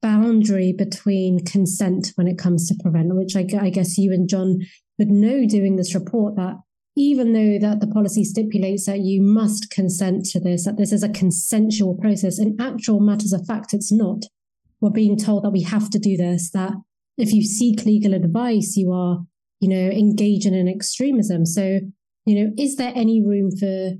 boundary 0.00 0.72
between 0.72 1.44
consent 1.44 2.12
when 2.14 2.28
it 2.28 2.38
comes 2.38 2.68
to 2.68 2.76
prevent 2.82 3.14
which 3.14 3.34
I, 3.36 3.46
I 3.60 3.70
guess 3.70 3.98
you 3.98 4.12
and 4.12 4.28
john 4.28 4.60
would 4.98 5.08
know 5.08 5.46
doing 5.46 5.76
this 5.76 5.94
report 5.94 6.36
that 6.36 6.54
even 6.96 7.32
though 7.32 7.58
that 7.58 7.80
the 7.80 7.86
policy 7.86 8.24
stipulates 8.24 8.86
that 8.86 9.00
you 9.00 9.22
must 9.22 9.70
consent 9.70 10.24
to 10.26 10.40
this 10.40 10.64
that 10.64 10.76
this 10.76 10.92
is 10.92 11.02
a 11.02 11.08
consensual 11.08 11.96
process 11.96 12.38
in 12.38 12.56
actual 12.60 13.00
matters 13.00 13.32
of 13.32 13.46
fact 13.46 13.72
it's 13.72 13.92
not. 13.92 14.24
We're 14.80 14.90
being 14.90 15.16
told 15.16 15.44
that 15.44 15.50
we 15.50 15.62
have 15.62 15.90
to 15.90 15.98
do 15.98 16.16
this 16.16 16.50
that 16.50 16.72
if 17.16 17.32
you 17.32 17.42
seek 17.42 17.84
legal 17.84 18.14
advice 18.14 18.76
you 18.76 18.92
are 18.92 19.20
you 19.60 19.68
know, 19.68 19.90
engage 19.90 20.46
in 20.46 20.54
an 20.54 20.68
extremism. 20.68 21.44
So, 21.46 21.80
you 22.24 22.34
know, 22.34 22.52
is 22.56 22.76
there 22.76 22.92
any 22.94 23.24
room 23.24 23.50
for 23.50 23.92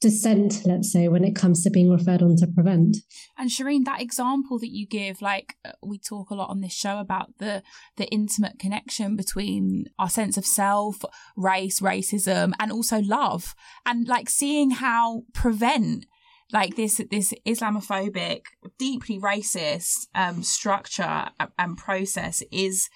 dissent, 0.00 0.60
let's 0.66 0.92
say, 0.92 1.08
when 1.08 1.24
it 1.24 1.34
comes 1.34 1.62
to 1.64 1.70
being 1.70 1.90
referred 1.90 2.22
on 2.22 2.36
to 2.36 2.46
prevent? 2.46 2.98
And 3.38 3.48
Shireen, 3.48 3.84
that 3.84 4.02
example 4.02 4.58
that 4.58 4.70
you 4.70 4.86
give, 4.86 5.22
like 5.22 5.56
uh, 5.64 5.72
we 5.82 5.98
talk 5.98 6.30
a 6.30 6.34
lot 6.34 6.50
on 6.50 6.60
this 6.60 6.74
show 6.74 6.98
about 6.98 7.38
the 7.38 7.62
the 7.96 8.06
intimate 8.08 8.58
connection 8.58 9.16
between 9.16 9.86
our 9.98 10.10
sense 10.10 10.36
of 10.36 10.44
self, 10.44 11.02
race, 11.36 11.80
racism, 11.80 12.52
and 12.60 12.70
also 12.70 13.00
love, 13.00 13.54
and 13.86 14.06
like 14.06 14.28
seeing 14.28 14.72
how 14.72 15.22
prevent 15.32 16.06
like 16.52 16.76
this 16.76 17.00
this 17.10 17.32
Islamophobic, 17.46 18.42
deeply 18.78 19.18
racist 19.18 20.06
um, 20.14 20.42
structure 20.42 21.28
and 21.58 21.76
process 21.78 22.42
is 22.52 22.88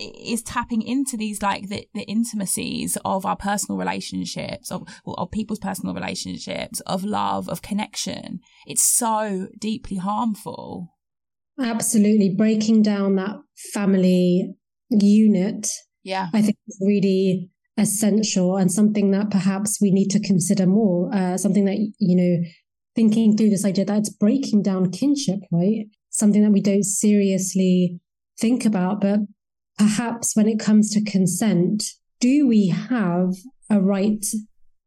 is 0.00 0.42
tapping 0.42 0.82
into 0.82 1.16
these 1.16 1.42
like 1.42 1.68
the, 1.68 1.86
the 1.94 2.02
intimacies 2.02 2.96
of 3.04 3.26
our 3.26 3.36
personal 3.36 3.78
relationships 3.78 4.70
of 4.70 4.88
of 5.06 5.30
people's 5.30 5.58
personal 5.58 5.94
relationships 5.94 6.80
of 6.80 7.04
love 7.04 7.48
of 7.48 7.62
connection. 7.62 8.40
It's 8.66 8.84
so 8.84 9.48
deeply 9.58 9.98
harmful. 9.98 10.94
Absolutely. 11.60 12.34
Breaking 12.34 12.82
down 12.82 13.16
that 13.16 13.36
family 13.72 14.54
unit 14.90 15.68
yeah. 16.02 16.28
I 16.32 16.42
think 16.42 16.56
is 16.66 16.82
really 16.84 17.50
essential 17.76 18.56
and 18.56 18.70
something 18.70 19.10
that 19.10 19.30
perhaps 19.30 19.78
we 19.80 19.90
need 19.90 20.08
to 20.08 20.20
consider 20.20 20.66
more 20.66 21.14
uh, 21.14 21.36
something 21.36 21.64
that 21.64 21.78
you 21.98 22.16
know 22.16 22.48
thinking 22.94 23.36
through 23.36 23.48
this 23.48 23.64
idea 23.64 23.84
that 23.86 23.98
it's 23.98 24.10
breaking 24.10 24.62
down 24.62 24.90
kinship 24.90 25.40
right? 25.52 25.86
Something 26.10 26.42
that 26.42 26.52
we 26.52 26.60
don't 26.60 26.84
seriously 26.84 28.00
think 28.38 28.64
about 28.64 29.00
but 29.00 29.20
perhaps 29.80 30.36
when 30.36 30.46
it 30.46 30.60
comes 30.60 30.90
to 30.90 31.02
consent, 31.02 31.84
do 32.20 32.46
we 32.46 32.68
have 32.68 33.34
a 33.70 33.80
right 33.80 34.26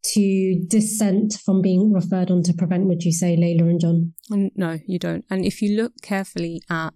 to 0.04 0.66
dissent 0.68 1.34
from 1.44 1.62
being 1.62 1.92
referred 1.92 2.30
on 2.30 2.44
to 2.44 2.54
prevent, 2.54 2.86
would 2.86 3.04
you 3.04 3.12
say, 3.12 3.36
Layla 3.36 3.62
and 3.62 3.80
John? 3.82 4.14
No, 4.56 4.78
you 4.86 5.00
don't. 5.00 5.26
And 5.32 5.46
if 5.46 5.64
you 5.64 5.76
look 5.76 5.94
carefully 6.04 6.62
at 6.70 6.94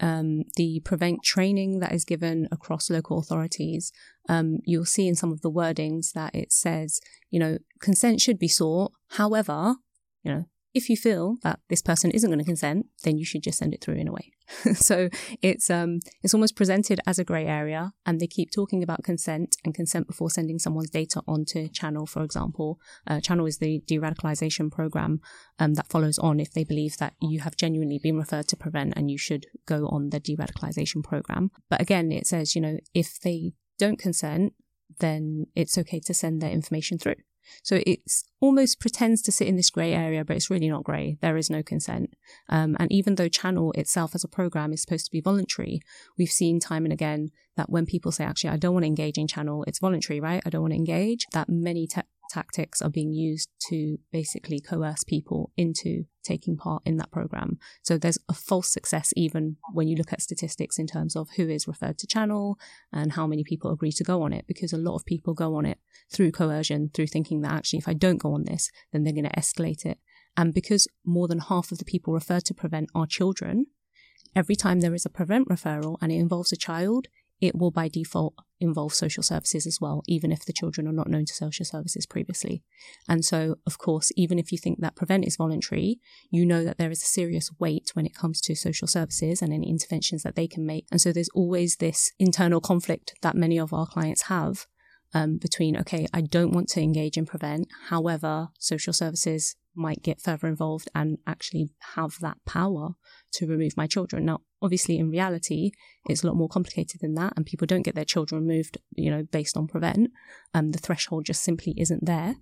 um, 0.00 0.44
the 0.56 0.80
prevent 0.86 1.22
training 1.22 1.80
that 1.80 1.92
is 1.92 2.06
given 2.06 2.48
across 2.50 2.88
local 2.88 3.18
authorities, 3.18 3.92
um, 4.26 4.58
you'll 4.64 4.86
see 4.86 5.06
in 5.06 5.14
some 5.14 5.30
of 5.30 5.42
the 5.42 5.50
wordings 5.50 6.12
that 6.12 6.34
it 6.34 6.50
says, 6.50 6.98
you 7.30 7.38
know, 7.38 7.58
consent 7.78 8.22
should 8.22 8.38
be 8.38 8.48
sought. 8.48 8.92
However, 9.10 9.74
you 10.22 10.32
know, 10.32 10.44
If 10.74 10.90
you 10.90 10.96
feel 10.96 11.36
that 11.44 11.60
this 11.68 11.82
person 11.82 12.10
isn't 12.10 12.28
going 12.28 12.40
to 12.40 12.44
consent, 12.44 12.86
then 13.04 13.16
you 13.16 13.24
should 13.24 13.44
just 13.44 13.58
send 13.58 13.72
it 13.72 13.80
through 13.80 13.94
in 13.94 14.08
a 14.08 14.12
way. 14.12 14.32
so 14.74 15.08
it's 15.40 15.70
um 15.70 16.00
it's 16.22 16.34
almost 16.34 16.56
presented 16.56 17.00
as 17.06 17.18
a 17.18 17.24
grey 17.24 17.46
area, 17.46 17.92
and 18.04 18.20
they 18.20 18.26
keep 18.26 18.50
talking 18.50 18.82
about 18.82 19.04
consent 19.04 19.56
and 19.64 19.74
consent 19.74 20.06
before 20.06 20.30
sending 20.30 20.58
someone's 20.58 20.90
data 20.90 21.22
onto 21.28 21.68
Channel, 21.68 22.06
for 22.06 22.22
example. 22.22 22.78
Uh, 23.06 23.20
Channel 23.20 23.46
is 23.46 23.58
the 23.58 23.82
de-radicalization 23.86 24.70
program 24.70 25.20
um, 25.58 25.74
that 25.74 25.88
follows 25.88 26.18
on 26.18 26.40
if 26.40 26.52
they 26.52 26.64
believe 26.64 26.96
that 26.98 27.14
you 27.22 27.40
have 27.40 27.56
genuinely 27.56 28.00
been 28.02 28.18
referred 28.18 28.48
to 28.48 28.56
prevent 28.56 28.92
and 28.96 29.10
you 29.10 29.16
should 29.16 29.46
go 29.66 29.86
on 29.86 30.10
the 30.10 30.20
de-radicalization 30.20 31.02
program. 31.04 31.50
But 31.70 31.80
again, 31.80 32.10
it 32.10 32.26
says 32.26 32.56
you 32.56 32.60
know 32.60 32.78
if 32.92 33.20
they 33.20 33.52
don't 33.78 33.98
consent, 33.98 34.54
then 34.98 35.46
it's 35.54 35.78
okay 35.78 36.00
to 36.00 36.14
send 36.14 36.42
their 36.42 36.50
information 36.50 36.98
through. 36.98 37.16
So 37.62 37.80
it's 37.86 38.24
almost 38.40 38.80
pretends 38.80 39.22
to 39.22 39.32
sit 39.32 39.48
in 39.48 39.56
this 39.56 39.70
grey 39.70 39.92
area, 39.92 40.24
but 40.24 40.36
it's 40.36 40.50
really 40.50 40.68
not 40.68 40.84
grey. 40.84 41.16
There 41.20 41.36
is 41.36 41.50
no 41.50 41.62
consent. 41.62 42.14
Um, 42.48 42.76
and 42.78 42.90
even 42.92 43.14
though 43.14 43.28
Channel 43.28 43.72
itself 43.72 44.14
as 44.14 44.24
a 44.24 44.28
program 44.28 44.72
is 44.72 44.82
supposed 44.82 45.06
to 45.06 45.10
be 45.10 45.20
voluntary, 45.20 45.80
we've 46.18 46.30
seen 46.30 46.60
time 46.60 46.84
and 46.84 46.92
again 46.92 47.30
that 47.56 47.70
when 47.70 47.86
people 47.86 48.12
say, 48.12 48.24
actually, 48.24 48.50
I 48.50 48.56
don't 48.56 48.74
want 48.74 48.84
to 48.84 48.88
engage 48.88 49.18
in 49.18 49.28
Channel, 49.28 49.64
it's 49.66 49.78
voluntary, 49.78 50.20
right? 50.20 50.42
I 50.44 50.50
don't 50.50 50.62
want 50.62 50.72
to 50.72 50.78
engage, 50.78 51.26
that 51.32 51.48
many 51.48 51.86
te- 51.86 52.02
tactics 52.30 52.82
are 52.82 52.90
being 52.90 53.12
used 53.12 53.48
to 53.68 53.98
basically 54.12 54.60
coerce 54.60 55.04
people 55.04 55.52
into 55.56 56.04
taking 56.24 56.56
part 56.56 56.82
in 56.84 56.96
that 56.96 57.10
program. 57.10 57.58
So 57.82 57.98
there's 57.98 58.18
a 58.28 58.34
false 58.34 58.72
success 58.72 59.12
even 59.16 59.56
when 59.72 59.88
you 59.88 59.96
look 59.96 60.12
at 60.12 60.22
statistics 60.22 60.78
in 60.78 60.86
terms 60.86 61.16
of 61.16 61.28
who 61.36 61.48
is 61.48 61.68
referred 61.68 61.98
to 61.98 62.06
channel 62.06 62.58
and 62.92 63.12
how 63.12 63.26
many 63.26 63.44
people 63.44 63.70
agree 63.70 63.92
to 63.92 64.04
go 64.04 64.22
on 64.22 64.32
it, 64.32 64.46
because 64.46 64.72
a 64.72 64.78
lot 64.78 64.96
of 64.96 65.04
people 65.04 65.34
go 65.34 65.54
on 65.56 65.66
it 65.66 65.78
through 66.10 66.32
coercion, 66.32 66.90
through 66.94 67.08
thinking 67.08 67.42
that 67.42 67.52
actually 67.52 67.78
if 67.78 67.88
I 67.88 67.94
don't 67.94 68.18
go 68.18 68.34
on 68.34 68.44
this, 68.44 68.70
then 68.92 69.04
they're 69.04 69.12
going 69.12 69.24
to 69.24 69.30
escalate 69.30 69.84
it. 69.84 69.98
And 70.36 70.52
because 70.52 70.88
more 71.04 71.28
than 71.28 71.38
half 71.38 71.70
of 71.70 71.78
the 71.78 71.84
people 71.84 72.12
referred 72.12 72.44
to 72.46 72.54
prevent 72.54 72.90
are 72.94 73.06
children, 73.06 73.66
every 74.34 74.56
time 74.56 74.80
there 74.80 74.94
is 74.94 75.06
a 75.06 75.10
prevent 75.10 75.48
referral 75.48 75.96
and 76.00 76.10
it 76.10 76.16
involves 76.16 76.52
a 76.52 76.56
child, 76.56 77.06
it 77.40 77.54
will 77.54 77.70
by 77.70 77.88
default 77.88 78.34
involve 78.64 78.94
social 78.94 79.22
services 79.22 79.66
as 79.66 79.80
well, 79.80 80.02
even 80.08 80.32
if 80.32 80.44
the 80.44 80.52
children 80.52 80.88
are 80.88 80.92
not 80.92 81.08
known 81.08 81.24
to 81.26 81.34
social 81.34 81.64
services 81.64 82.06
previously. 82.06 82.62
And 83.08 83.24
so, 83.24 83.56
of 83.66 83.78
course, 83.78 84.10
even 84.16 84.38
if 84.38 84.50
you 84.50 84.58
think 84.58 84.80
that 84.80 84.96
prevent 84.96 85.26
is 85.26 85.36
voluntary, 85.36 86.00
you 86.30 86.44
know 86.44 86.64
that 86.64 86.78
there 86.78 86.90
is 86.90 87.02
a 87.02 87.06
serious 87.06 87.50
weight 87.58 87.90
when 87.94 88.06
it 88.06 88.14
comes 88.14 88.40
to 88.42 88.54
social 88.54 88.88
services 88.88 89.42
and 89.42 89.52
any 89.52 89.68
interventions 89.68 90.22
that 90.22 90.34
they 90.34 90.48
can 90.48 90.66
make. 90.66 90.86
And 90.90 91.00
so 91.00 91.12
there's 91.12 91.28
always 91.34 91.76
this 91.76 92.12
internal 92.18 92.60
conflict 92.60 93.14
that 93.22 93.36
many 93.36 93.58
of 93.58 93.72
our 93.72 93.86
clients 93.86 94.22
have 94.22 94.66
um, 95.14 95.38
between, 95.38 95.76
okay, 95.76 96.06
I 96.12 96.22
don't 96.22 96.52
want 96.52 96.68
to 96.70 96.82
engage 96.82 97.16
in 97.16 97.24
prevent. 97.24 97.68
However, 97.88 98.48
social 98.58 98.92
services 98.92 99.56
might 99.74 100.02
get 100.02 100.20
further 100.20 100.48
involved 100.48 100.88
and 100.94 101.18
actually 101.26 101.70
have 101.94 102.18
that 102.20 102.38
power 102.44 102.90
to 103.32 103.46
remove 103.46 103.76
my 103.76 103.86
children. 103.86 104.24
Now, 104.26 104.40
obviously, 104.64 104.98
in 104.98 105.10
reality, 105.10 105.72
it's 106.08 106.24
a 106.24 106.26
lot 106.26 106.36
more 106.36 106.48
complicated 106.48 107.00
than 107.00 107.14
that, 107.14 107.34
and 107.36 107.46
people 107.46 107.66
don't 107.66 107.82
get 107.82 107.94
their 107.94 108.04
children 108.04 108.40
removed, 108.40 108.78
you 108.96 109.10
know, 109.10 109.22
based 109.22 109.56
on 109.56 109.68
prevent. 109.68 110.10
Um, 110.54 110.72
the 110.72 110.78
threshold 110.78 111.26
just 111.26 111.42
simply 111.42 111.74
isn't 111.76 112.06
there. 112.06 112.36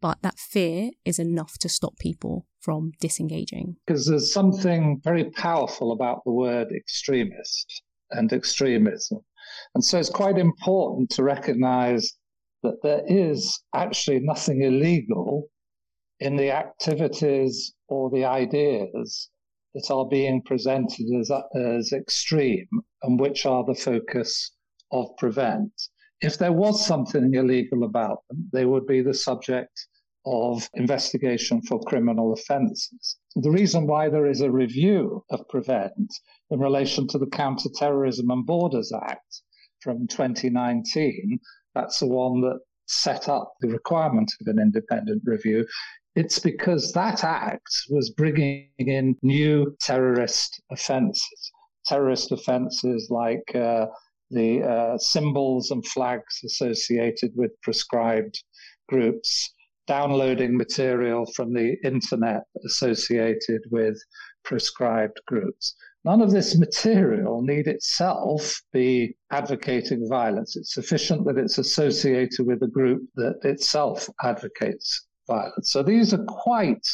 But 0.00 0.22
that 0.22 0.38
fear 0.38 0.90
is 1.04 1.18
enough 1.18 1.58
to 1.58 1.68
stop 1.68 1.98
people 1.98 2.46
from 2.60 2.92
disengaging. 3.00 3.76
Because 3.86 4.06
there's 4.06 4.32
something 4.32 5.00
very 5.02 5.24
powerful 5.30 5.92
about 5.92 6.22
the 6.24 6.32
word 6.32 6.68
extremist 6.72 7.82
and 8.12 8.32
extremism. 8.32 9.18
And 9.74 9.84
so 9.84 9.98
it's 9.98 10.10
quite 10.10 10.38
important 10.38 11.10
to 11.10 11.24
recognize 11.24 12.12
that 12.62 12.76
there 12.82 13.02
is 13.06 13.60
actually 13.74 14.20
nothing 14.20 14.62
illegal 14.62 15.48
in 16.20 16.36
the 16.36 16.50
activities 16.52 17.74
or 17.88 18.10
the 18.10 18.24
ideas 18.24 19.30
that 19.74 19.90
are 19.90 20.06
being 20.06 20.42
presented 20.42 21.06
as, 21.18 21.30
as 21.54 21.92
extreme 21.92 22.68
and 23.02 23.20
which 23.20 23.46
are 23.46 23.64
the 23.64 23.74
focus 23.74 24.52
of 24.92 25.16
prevent. 25.18 25.72
If 26.20 26.38
there 26.38 26.52
was 26.52 26.84
something 26.84 27.34
illegal 27.34 27.84
about 27.84 28.22
them, 28.28 28.48
they 28.52 28.64
would 28.64 28.86
be 28.86 29.02
the 29.02 29.14
subject 29.14 29.86
of 30.26 30.68
investigation 30.74 31.62
for 31.62 31.80
criminal 31.80 32.32
offences. 32.32 33.16
The 33.36 33.50
reason 33.50 33.86
why 33.86 34.08
there 34.08 34.26
is 34.26 34.40
a 34.40 34.50
review 34.50 35.24
of 35.30 35.48
Prevent 35.48 36.12
in 36.50 36.58
relation 36.58 37.06
to 37.08 37.18
the 37.18 37.28
Counterterrorism 37.28 38.30
and 38.30 38.44
Borders 38.44 38.92
Act 38.92 39.42
from 39.80 40.06
2019, 40.08 41.38
that's 41.74 42.00
the 42.00 42.08
one 42.08 42.40
that 42.42 42.58
set 42.86 43.28
up 43.28 43.54
the 43.60 43.68
requirement 43.68 44.32
of 44.40 44.48
an 44.48 44.58
independent 44.58 45.22
review, 45.24 45.66
it's 46.18 46.40
because 46.40 46.90
that 46.94 47.22
act 47.22 47.72
was 47.90 48.10
bringing 48.10 48.68
in 48.78 49.16
new 49.22 49.76
terrorist 49.80 50.60
offences. 50.72 51.52
Terrorist 51.86 52.32
offences 52.32 53.06
like 53.08 53.54
uh, 53.54 53.86
the 54.32 54.60
uh, 54.64 54.98
symbols 54.98 55.70
and 55.70 55.86
flags 55.86 56.40
associated 56.44 57.30
with 57.36 57.52
prescribed 57.62 58.42
groups, 58.88 59.54
downloading 59.86 60.56
material 60.56 61.24
from 61.36 61.54
the 61.54 61.76
internet 61.84 62.42
associated 62.66 63.62
with 63.70 63.96
prescribed 64.44 65.20
groups. 65.28 65.76
None 66.04 66.20
of 66.20 66.32
this 66.32 66.58
material 66.58 67.42
need 67.42 67.68
itself 67.68 68.60
be 68.72 69.16
advocating 69.30 70.08
violence. 70.08 70.56
It's 70.56 70.74
sufficient 70.74 71.26
that 71.26 71.38
it's 71.38 71.58
associated 71.58 72.44
with 72.44 72.60
a 72.64 72.66
group 72.78 73.02
that 73.14 73.38
itself 73.44 74.08
advocates 74.24 75.06
violence. 75.28 75.70
So 75.70 75.82
these 75.82 76.12
are 76.12 76.24
quite 76.24 76.84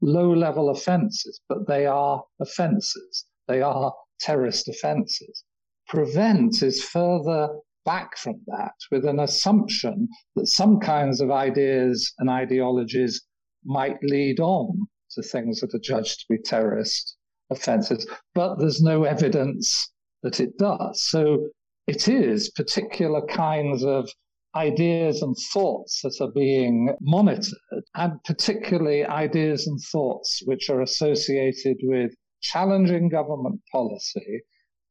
low 0.00 0.32
level 0.32 0.70
offences, 0.70 1.40
but 1.48 1.66
they 1.66 1.84
are 1.86 2.22
offences. 2.40 3.26
They 3.48 3.60
are 3.60 3.92
terrorist 4.20 4.68
offences. 4.68 5.44
Prevent 5.88 6.62
is 6.62 6.82
further 6.82 7.48
back 7.84 8.16
from 8.16 8.40
that 8.46 8.74
with 8.90 9.04
an 9.04 9.20
assumption 9.20 10.08
that 10.36 10.46
some 10.46 10.78
kinds 10.78 11.20
of 11.20 11.30
ideas 11.30 12.12
and 12.18 12.30
ideologies 12.30 13.22
might 13.64 13.96
lead 14.02 14.40
on 14.40 14.86
to 15.12 15.22
things 15.22 15.60
that 15.60 15.74
are 15.74 15.80
judged 15.80 16.20
to 16.20 16.26
be 16.28 16.38
terrorist 16.38 17.16
offences, 17.50 18.06
but 18.34 18.56
there's 18.58 18.80
no 18.80 19.04
evidence 19.04 19.90
that 20.22 20.40
it 20.40 20.56
does. 20.58 21.02
So 21.02 21.48
it 21.86 22.06
is 22.08 22.50
particular 22.50 23.26
kinds 23.26 23.82
of 23.84 24.08
ideas 24.54 25.22
and 25.22 25.36
thoughts 25.52 26.00
that 26.02 26.16
are 26.20 26.32
being 26.32 26.94
monitored, 27.00 27.84
and 27.94 28.12
particularly 28.24 29.04
ideas 29.04 29.66
and 29.66 29.78
thoughts 29.92 30.42
which 30.44 30.68
are 30.70 30.82
associated 30.82 31.76
with 31.82 32.12
challenging 32.42 33.08
government 33.08 33.60
policy 33.72 34.40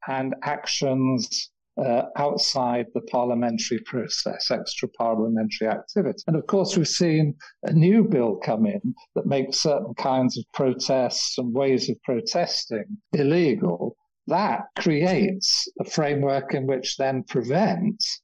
and 0.08 0.34
actions 0.44 1.52
uh, 1.78 2.04
outside 2.18 2.86
the 2.94 3.02
parliamentary 3.02 3.80
process, 3.86 4.52
extra 4.52 4.88
parliamentary 4.90 5.68
activity. 5.68 6.22
And 6.28 6.36
of 6.36 6.46
course, 6.48 6.76
we've 6.76 6.88
seen 6.88 7.36
a 7.64 7.72
new 7.72 8.04
bill 8.04 8.36
come 8.44 8.66
in 8.66 8.94
that 9.16 9.26
makes 9.26 9.62
certain 9.62 9.94
kinds 9.96 10.38
of 10.38 10.44
protests 10.54 11.38
and 11.38 11.54
ways 11.54 11.90
of 11.90 12.02
protesting 12.04 12.86
illegal. 13.14 13.96
That 14.28 14.64
creates 14.78 15.68
a 15.80 15.86
framework 15.86 16.54
in 16.54 16.68
which 16.68 16.98
then 16.98 17.24
prevents 17.24 18.22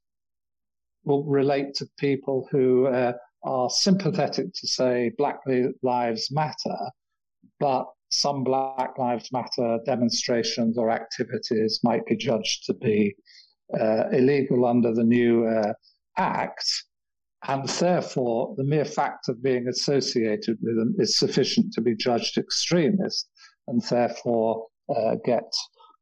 will 1.05 1.23
relate 1.23 1.73
to 1.75 1.87
people 1.97 2.47
who 2.51 2.87
uh, 2.87 3.13
are 3.43 3.69
sympathetic 3.69 4.47
to, 4.53 4.67
say, 4.67 5.11
Black 5.17 5.39
Lives 5.83 6.31
Matter, 6.31 6.77
but 7.59 7.85
some 8.09 8.43
Black 8.43 8.97
Lives 8.97 9.31
Matter 9.31 9.79
demonstrations 9.85 10.77
or 10.77 10.91
activities 10.91 11.79
might 11.83 12.05
be 12.05 12.15
judged 12.15 12.65
to 12.65 12.73
be 12.73 13.15
uh, 13.79 14.09
illegal 14.11 14.65
under 14.65 14.93
the 14.93 15.03
new 15.03 15.45
uh, 15.45 15.73
act. 16.17 16.65
And 17.47 17.67
therefore, 17.69 18.55
the 18.57 18.63
mere 18.63 18.85
fact 18.85 19.29
of 19.29 19.43
being 19.43 19.67
associated 19.67 20.57
with 20.61 20.77
them 20.77 20.95
is 20.97 21.19
sufficient 21.19 21.73
to 21.73 21.81
be 21.81 21.95
judged 21.95 22.37
extremist 22.37 23.29
and 23.67 23.81
therefore 23.83 24.65
uh, 24.89 25.15
get 25.23 25.51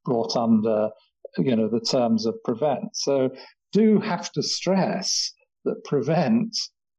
brought 0.05 0.35
under 0.35 0.89
you 1.37 1.55
know 1.55 1.67
the 1.67 1.79
terms 1.79 2.25
of 2.25 2.35
prevent. 2.43 2.95
So 2.95 3.31
do 3.73 3.99
have 3.99 4.31
to 4.31 4.41
stress 4.41 5.33
that 5.65 5.83
prevent 5.83 6.55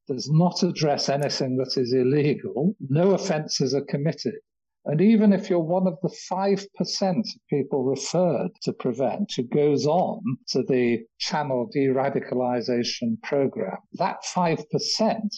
does 0.06 0.28
not 0.30 0.62
address 0.62 1.08
anything 1.08 1.56
that 1.56 1.80
is 1.80 1.94
illegal. 1.94 2.76
No 2.90 3.12
offences 3.12 3.74
are 3.74 3.84
committed. 3.84 4.34
And 4.86 5.00
even 5.00 5.32
if 5.32 5.48
you're 5.48 5.60
one 5.60 5.86
of 5.86 5.96
the 6.02 6.14
5% 6.30 7.18
of 7.18 7.26
people 7.48 7.84
referred 7.84 8.50
to 8.64 8.72
prevent 8.74 9.32
who 9.34 9.44
goes 9.44 9.86
on 9.86 10.20
to 10.48 10.62
the 10.62 10.98
channel 11.18 11.66
de-radicalization 11.72 13.22
program, 13.22 13.78
that 13.94 14.18
5% 14.24 14.58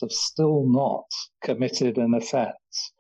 have 0.00 0.10
still 0.10 0.64
not 0.66 1.04
committed 1.44 1.96
an 1.96 2.14
offense. 2.14 2.92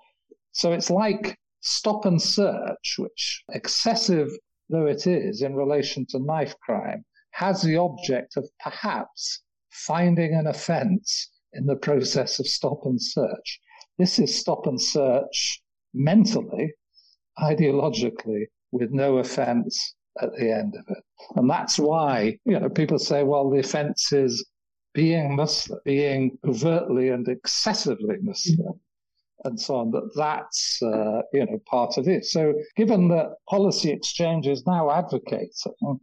So 0.52 0.70
it's 0.70 0.88
like 0.88 1.36
stop 1.62 2.04
and 2.04 2.22
search, 2.22 2.94
which 2.98 3.42
excessive 3.52 4.28
though 4.68 4.86
it 4.86 5.06
is 5.06 5.42
in 5.42 5.54
relation 5.54 6.06
to 6.10 6.18
knife 6.18 6.54
crime, 6.60 7.04
has 7.36 7.60
the 7.60 7.76
object 7.76 8.38
of 8.38 8.48
perhaps 8.64 9.42
finding 9.70 10.34
an 10.34 10.46
offence 10.46 11.30
in 11.52 11.66
the 11.66 11.76
process 11.76 12.38
of 12.38 12.46
stop 12.46 12.80
and 12.84 13.00
search. 13.00 13.60
This 13.98 14.18
is 14.18 14.34
stop 14.34 14.66
and 14.66 14.80
search 14.80 15.62
mentally, 15.92 16.72
ideologically, 17.38 18.44
with 18.72 18.90
no 18.90 19.18
offense 19.18 19.94
at 20.22 20.30
the 20.38 20.50
end 20.50 20.74
of 20.76 20.84
it. 20.88 21.04
And 21.36 21.48
that's 21.50 21.78
why, 21.78 22.38
you 22.46 22.58
know, 22.58 22.70
people 22.70 22.98
say, 22.98 23.22
well, 23.22 23.50
the 23.50 23.58
offense 23.58 24.14
is 24.14 24.42
being 24.94 25.36
Muslim, 25.36 25.78
being 25.84 26.38
overtly 26.42 27.10
and 27.10 27.28
excessively 27.28 28.16
Muslim. 28.22 28.80
And 29.44 29.60
so 29.60 29.76
on, 29.76 29.90
that 29.90 30.10
that's 30.16 30.80
uh, 30.82 31.20
you 31.34 31.44
know 31.44 31.58
part 31.70 31.98
of 31.98 32.08
it. 32.08 32.24
So, 32.24 32.54
given 32.74 33.08
that 33.08 33.34
Policy 33.48 33.90
Exchange 33.90 34.46
is 34.46 34.66
now 34.66 34.90
advocating 34.90 36.00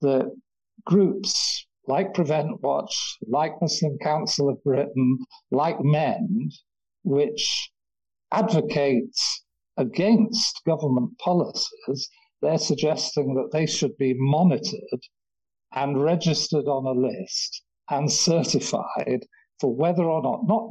that 0.00 0.30
groups 0.86 1.66
like 1.86 2.14
Prevent 2.14 2.62
Watch, 2.62 3.18
like 3.28 3.60
Muslim 3.60 3.98
Council 3.98 4.48
of 4.48 4.62
Britain, 4.64 5.18
like 5.50 5.80
MEND, 5.80 6.52
which 7.04 7.70
advocates 8.32 9.44
against 9.76 10.62
government 10.64 11.16
policies, 11.18 12.08
they're 12.42 12.58
suggesting 12.58 13.34
that 13.34 13.50
they 13.52 13.66
should 13.66 13.96
be 13.98 14.14
monitored 14.16 15.02
and 15.72 16.02
registered 16.02 16.66
on 16.66 16.86
a 16.86 17.00
list 17.00 17.62
and 17.90 18.10
certified 18.10 19.24
for 19.60 19.74
whether 19.74 20.04
or 20.04 20.22
not, 20.22 20.46
not 20.46 20.70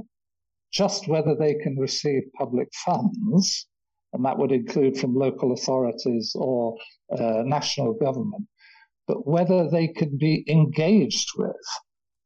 just 0.73 1.07
whether 1.07 1.35
they 1.35 1.55
can 1.55 1.77
receive 1.77 2.23
public 2.37 2.67
funds, 2.85 3.67
and 4.13 4.25
that 4.25 4.37
would 4.37 4.51
include 4.51 4.97
from 4.97 5.15
local 5.15 5.53
authorities 5.53 6.33
or 6.35 6.77
uh, 7.17 7.43
national 7.45 7.93
government, 7.93 8.45
but 9.07 9.27
whether 9.27 9.69
they 9.69 9.87
can 9.87 10.17
be 10.17 10.43
engaged 10.47 11.29
with 11.37 11.55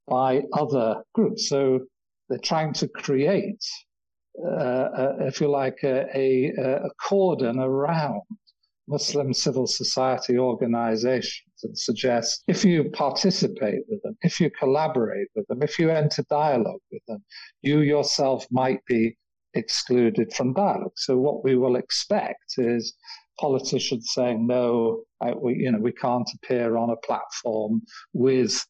by 0.08 0.42
other 0.54 1.04
groups. 1.13 1.50
So 1.50 1.80
they're 2.28 2.39
trying 2.39 2.74
to 2.74 2.88
create, 2.88 3.63
uh, 4.44 4.50
uh, 4.50 5.15
if 5.22 5.39
you 5.42 5.50
like, 5.50 5.80
a, 5.84 6.06
a, 6.15 6.54
a 6.58 6.89
cordon 7.08 7.60
around 7.60 8.22
Muslim 8.88 9.34
civil 9.34 9.68
society 9.68 10.38
organizations 10.38 11.63
and 11.63 11.78
suggest 11.78 12.44
if 12.48 12.65
you 12.65 12.89
participate 12.89 13.82
with 13.88 14.02
them, 14.02 14.18
if 14.22 14.39
you 14.39 14.50
collaborate 14.50 15.28
with 15.36 15.46
them, 15.48 15.62
if 15.62 15.78
you 15.78 15.92
enter 15.92 16.24
dialogue 16.30 16.82
with 16.92 17.04
them, 17.08 17.24
you 17.62 17.82
yourself 17.82 18.48
might 18.50 18.84
be 18.86 19.15
excluded 19.54 20.34
from 20.34 20.54
dialogue. 20.54 20.94
So 20.96 21.18
what 21.18 21.44
we 21.44 21.56
will 21.56 21.76
expect 21.76 22.54
is 22.58 22.96
politicians 23.39 24.12
saying, 24.13 24.45
no, 24.45 25.04
I, 25.21 25.34
we, 25.34 25.56
you 25.56 25.71
know, 25.71 25.80
we 25.80 25.91
can't 25.91 26.30
appear 26.36 26.78
on 26.78 26.89
a 26.89 26.97
platform 26.97 27.82
with 28.13 28.65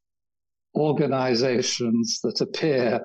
organizations 0.76 2.20
that 2.24 2.42
appear 2.42 3.02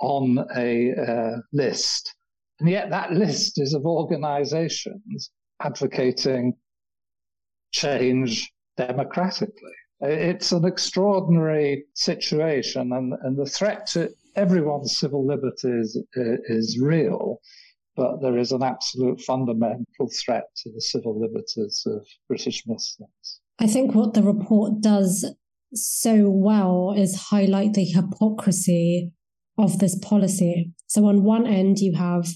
on 0.00 0.44
a 0.56 0.92
uh, 0.92 1.36
list. 1.52 2.14
And 2.60 2.68
yet 2.68 2.90
that 2.90 3.12
list 3.12 3.60
is 3.60 3.74
of 3.74 3.84
organizations 3.84 5.30
advocating 5.62 6.54
change 7.72 8.50
democratically. 8.76 9.72
It's 10.00 10.52
an 10.52 10.66
extraordinary 10.66 11.84
situation, 11.94 12.92
and, 12.92 13.14
and 13.22 13.36
the 13.38 13.46
threat 13.46 13.86
to 13.88 14.10
everyone's 14.34 14.98
civil 14.98 15.26
liberties 15.26 15.96
is 16.14 16.78
real, 16.78 17.40
but 17.96 18.20
there 18.20 18.38
is 18.38 18.52
an 18.52 18.62
absolute 18.62 19.20
fundamental 19.20 20.10
threat 20.24 20.44
to 20.58 20.70
the 20.72 20.80
civil 20.80 21.18
liberties 21.20 21.82
of 21.86 22.06
British 22.28 22.62
Muslims. 22.66 23.40
I 23.58 23.66
think 23.66 23.94
what 23.94 24.14
the 24.14 24.22
report 24.22 24.80
does 24.80 25.24
so 25.74 26.28
well 26.28 26.94
is 26.96 27.28
highlight 27.30 27.74
the 27.74 27.84
hypocrisy 27.84 29.12
of 29.58 29.78
this 29.78 29.98
policy. 29.98 30.72
So, 30.86 31.06
on 31.06 31.24
one 31.24 31.46
end, 31.46 31.78
you 31.78 31.94
have 31.96 32.28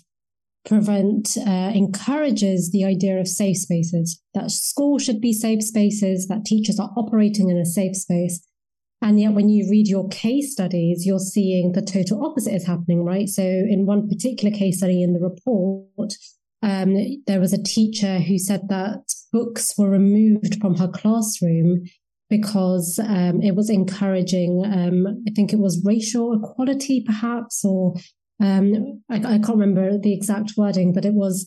prevent 0.65 1.37
uh, 1.39 1.73
encourages 1.75 2.71
the 2.71 2.85
idea 2.85 3.19
of 3.19 3.29
safe 3.29 3.57
spaces 3.57 4.21
that 4.35 4.51
schools 4.51 5.03
should 5.03 5.21
be 5.21 5.33
safe 5.33 5.63
spaces 5.63 6.27
that 6.29 6.45
teachers 6.45 6.79
are 6.79 6.91
operating 6.97 7.49
in 7.49 7.57
a 7.57 7.65
safe 7.65 7.97
space 7.97 8.47
and 9.03 9.21
yet 9.21 9.33
when 9.33 9.49
you 9.49 9.69
read 9.71 9.89
your 9.89 10.09
case 10.09 10.53
studies 10.53 11.07
you're 11.07 11.19
seeing 11.19 11.73
the 11.73 11.83
total 11.83 12.25
opposite 12.25 12.55
is 12.55 12.67
happening 12.67 13.05
right? 13.05 13.29
So 13.29 13.43
in 13.43 13.87
one 13.87 14.09
particular 14.09 14.55
case 14.57 14.79
study 14.79 15.03
in 15.03 15.13
the 15.13 15.21
report 15.21 16.15
um, 16.63 16.95
there 17.27 17.41
was 17.41 17.53
a 17.53 17.63
teacher 17.63 18.19
who 18.19 18.39
said 18.39 18.69
that 18.69 19.03
books 19.33 19.75
were 19.79 19.89
removed 19.89 20.61
from 20.61 20.77
her 20.77 20.89
classroom 20.89 21.85
because 22.29 23.01
um, 23.03 23.41
it 23.43 23.57
was 23.57 23.71
encouraging 23.71 24.63
um, 24.65 25.25
i 25.27 25.33
think 25.35 25.53
it 25.53 25.59
was 25.59 25.83
racial 25.85 26.33
equality 26.33 27.03
perhaps 27.05 27.65
or 27.65 27.95
um, 28.41 29.03
I, 29.11 29.17
I, 29.17 29.39
can't 29.39 29.59
remember 29.59 29.99
the 29.99 30.15
exact 30.15 30.55
wording, 30.57 30.95
but 30.95 31.05
it 31.05 31.13
was 31.13 31.47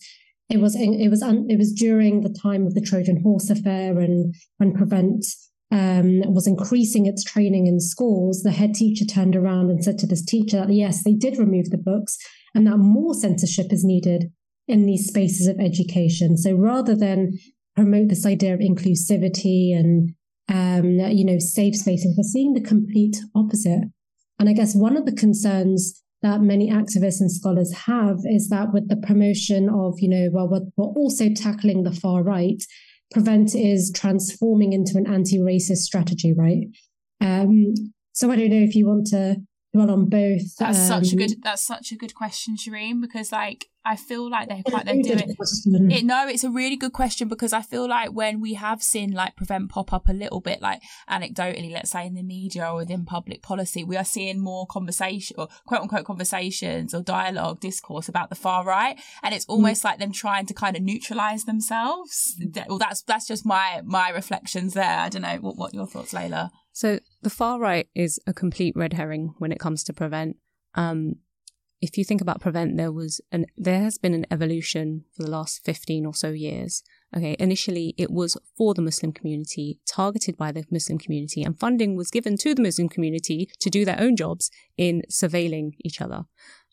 it 0.50 0.58
was 0.58 0.76
it 0.76 1.10
was 1.10 1.24
it 1.24 1.58
was 1.58 1.74
during 1.74 2.22
the 2.22 2.36
time 2.42 2.68
of 2.68 2.76
the 2.76 2.82
Trojan 2.82 3.22
Horse 3.22 3.50
affair 3.50 4.00
and 4.00 4.36
when 4.58 4.74
Prevent 4.74 5.26
um, 5.74 6.22
was 6.32 6.46
increasing 6.46 7.08
its 7.08 7.24
training 7.24 7.66
in 7.66 7.80
schools. 7.80 8.44
The 8.44 8.52
head 8.52 8.76
teacher 8.76 9.06
turned 9.06 9.36
around 9.36 9.72
and 9.72 9.84
said 9.84 9.98
to 10.00 10.08
this 10.08 10.24
teacher 10.24 10.66
that 10.66 10.74
yes, 10.74 11.04
they 11.04 11.14
did 11.14 11.40
remove 11.40 11.72
the 11.72 11.80
books, 11.80 12.18
and 12.54 12.68
that 12.68 12.78
more 12.78 13.16
censorship 13.16 13.74
is 13.74 13.84
needed 13.84 14.32
in 14.68 14.86
these 14.86 15.08
spaces 15.08 15.48
of 15.48 15.60
education. 15.60 16.38
So 16.38 16.54
rather 16.54 16.96
than 16.96 17.40
promote 17.76 18.10
this 18.10 18.26
idea 18.26 18.54
of 18.54 18.60
inclusivity 18.60 19.76
and 19.76 20.14
um, 20.48 21.00
you 21.12 21.26
know 21.26 21.40
safe 21.40 21.76
spaces, 21.76 22.14
we're 22.16 22.24
seeing 22.24 22.54
the 22.54 22.62
complete 22.62 23.18
opposite. 23.36 23.82
And 24.40 24.50
I 24.50 24.54
guess 24.54 24.76
one 24.76 24.96
of 24.96 25.06
the 25.06 25.16
concerns 25.16 26.04
that 26.22 26.42
many 26.42 26.70
activists 26.70 27.20
and 27.20 27.32
scholars 27.32 27.74
have 27.86 28.20
is 28.26 28.48
that 28.50 28.74
with 28.74 28.90
the 28.90 28.96
promotion 28.96 29.70
of, 29.70 29.96
you 30.00 30.08
know, 30.08 30.30
well, 30.32 30.50
we're, 30.50 30.62
we're 30.78 30.94
also 30.94 31.30
tackling 31.34 31.84
the 31.84 31.92
far 31.92 32.24
right, 32.24 32.64
Prevent 33.14 33.56
is 33.56 33.92
transforming 33.96 34.74
into 34.74 34.98
an 34.98 35.08
anti 35.08 35.38
racist 35.38 35.78
strategy, 35.78 36.34
right? 36.34 36.68
Um, 37.22 37.74
so 38.12 38.32
I 38.32 38.36
don't 38.36 38.50
know 38.50 38.58
if 38.58 38.76
you 38.76 38.88
want 38.88 39.08
to 39.08 39.38
dwell 39.74 39.92
on 39.92 40.10
both. 40.10 40.56
That's 40.58 40.90
um, 40.90 41.04
such 41.04 41.14
a 41.14 41.16
good. 41.16 41.44
That's 41.44 41.66
such 41.66 41.92
a 41.92 41.96
good 41.96 42.14
question, 42.14 42.58
Shireen, 42.58 43.02
because 43.02 43.32
like 43.32 43.68
I 43.86 43.98
feel 43.98 44.30
like 44.30 44.48
they're 44.48 44.64
quite 44.64 44.86
they're 44.86 45.02
doing 45.02 45.36
it. 45.36 46.06
No, 46.06 46.28
it's 46.28 46.44
a 46.44 46.50
really 46.50 46.78
good 46.78 46.94
question 46.94 47.28
because 47.28 47.52
I 47.52 47.62
feel 47.62 47.88
like 47.88 48.12
when 48.14 48.40
we 48.40 48.54
have 48.54 48.82
seen 48.82 49.12
like 49.12 49.36
prevent 49.36 49.70
pop 49.70 49.92
up 49.92 50.08
a 50.08 50.14
little 50.14 50.40
bit, 50.40 50.62
like 50.62 50.82
anecdotally, 51.10 51.72
let's 51.72 51.92
say 51.92 52.06
in 52.08 52.14
the 52.14 52.24
media 52.24 52.70
or 52.70 52.78
within 52.78 53.06
public 53.06 53.42
policy, 53.42 53.84
we 53.84 53.98
are 53.98 54.06
seeing 54.06 54.40
more 54.40 54.66
conversation 54.68 55.36
or 55.38 55.50
quote 55.66 55.82
unquote 55.82 56.06
conversations 56.06 56.94
or 56.94 57.02
dialogue, 57.02 57.60
discourse 57.60 58.08
about 58.08 58.30
the 58.30 58.36
far 58.36 58.64
right, 58.64 58.98
and 59.22 59.34
it's 59.36 59.46
mm. 59.46 59.50
almost 59.50 59.82
mm. 59.82 59.86
like 59.86 60.00
them 60.00 60.14
trying 60.14 60.46
to 60.46 60.54
kind 60.54 60.78
of 60.78 60.82
neutralize 60.82 61.44
themselves. 61.44 62.36
Well, 62.68 62.78
that's 62.78 63.02
that's 63.04 63.28
just 63.28 63.46
my 63.46 63.82
my 63.84 64.10
reflections 64.10 64.74
there. 64.74 65.00
I 65.00 65.10
don't 65.10 65.24
know 65.24 65.38
what 65.38 65.58
what 65.58 65.74
your 65.74 65.88
thoughts, 65.88 66.14
Layla. 66.14 66.52
So 66.72 67.00
the 67.22 67.30
far 67.30 67.60
right 67.60 67.88
is 67.94 68.20
a 68.26 68.34
complete 68.34 68.76
red 68.76 68.94
herring 68.94 69.36
when 69.38 69.52
it 69.52 69.60
comes 69.60 69.84
to 69.86 69.94
prevent. 69.94 70.38
Um, 70.76 71.18
if 71.84 71.98
you 71.98 72.06
think 72.06 72.22
about 72.22 72.40
prevent, 72.40 72.78
there 72.78 72.94
was 72.94 73.20
an 73.34 73.46
there 73.58 73.82
has 73.82 73.98
been 73.98 74.14
an 74.14 74.26
evolution 74.32 75.04
for 75.14 75.24
the 75.24 75.30
last 75.30 75.66
fifteen 75.66 76.06
or 76.06 76.14
so 76.14 76.30
years. 76.30 76.82
Okay, 77.16 77.36
initially 77.40 77.94
it 77.98 78.10
was 78.10 78.38
for 78.58 78.74
the 78.74 78.82
Muslim 78.82 79.12
community, 79.12 79.82
targeted 79.86 80.38
by 80.38 80.54
the 80.54 80.64
Muslim 80.72 80.98
community, 80.98 81.44
and 81.44 81.60
funding 81.60 81.98
was 81.98 82.10
given 82.10 82.38
to 82.38 82.56
the 82.56 82.62
Muslim 82.62 82.88
community 82.88 83.50
to 83.60 83.70
do 83.70 83.84
their 83.84 84.00
own 84.00 84.16
jobs 84.16 84.50
in 84.78 85.02
surveilling 85.12 85.72
each 85.84 86.00
other. 86.00 86.24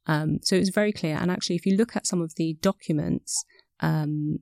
Um, 0.06 0.38
so 0.42 0.54
it 0.54 0.60
was 0.60 0.70
very 0.70 0.92
clear. 0.92 1.18
And 1.20 1.28
actually, 1.28 1.56
if 1.56 1.66
you 1.66 1.76
look 1.76 1.96
at 1.96 2.06
some 2.06 2.22
of 2.22 2.36
the 2.36 2.56
documents 2.62 3.44
um, 3.80 4.38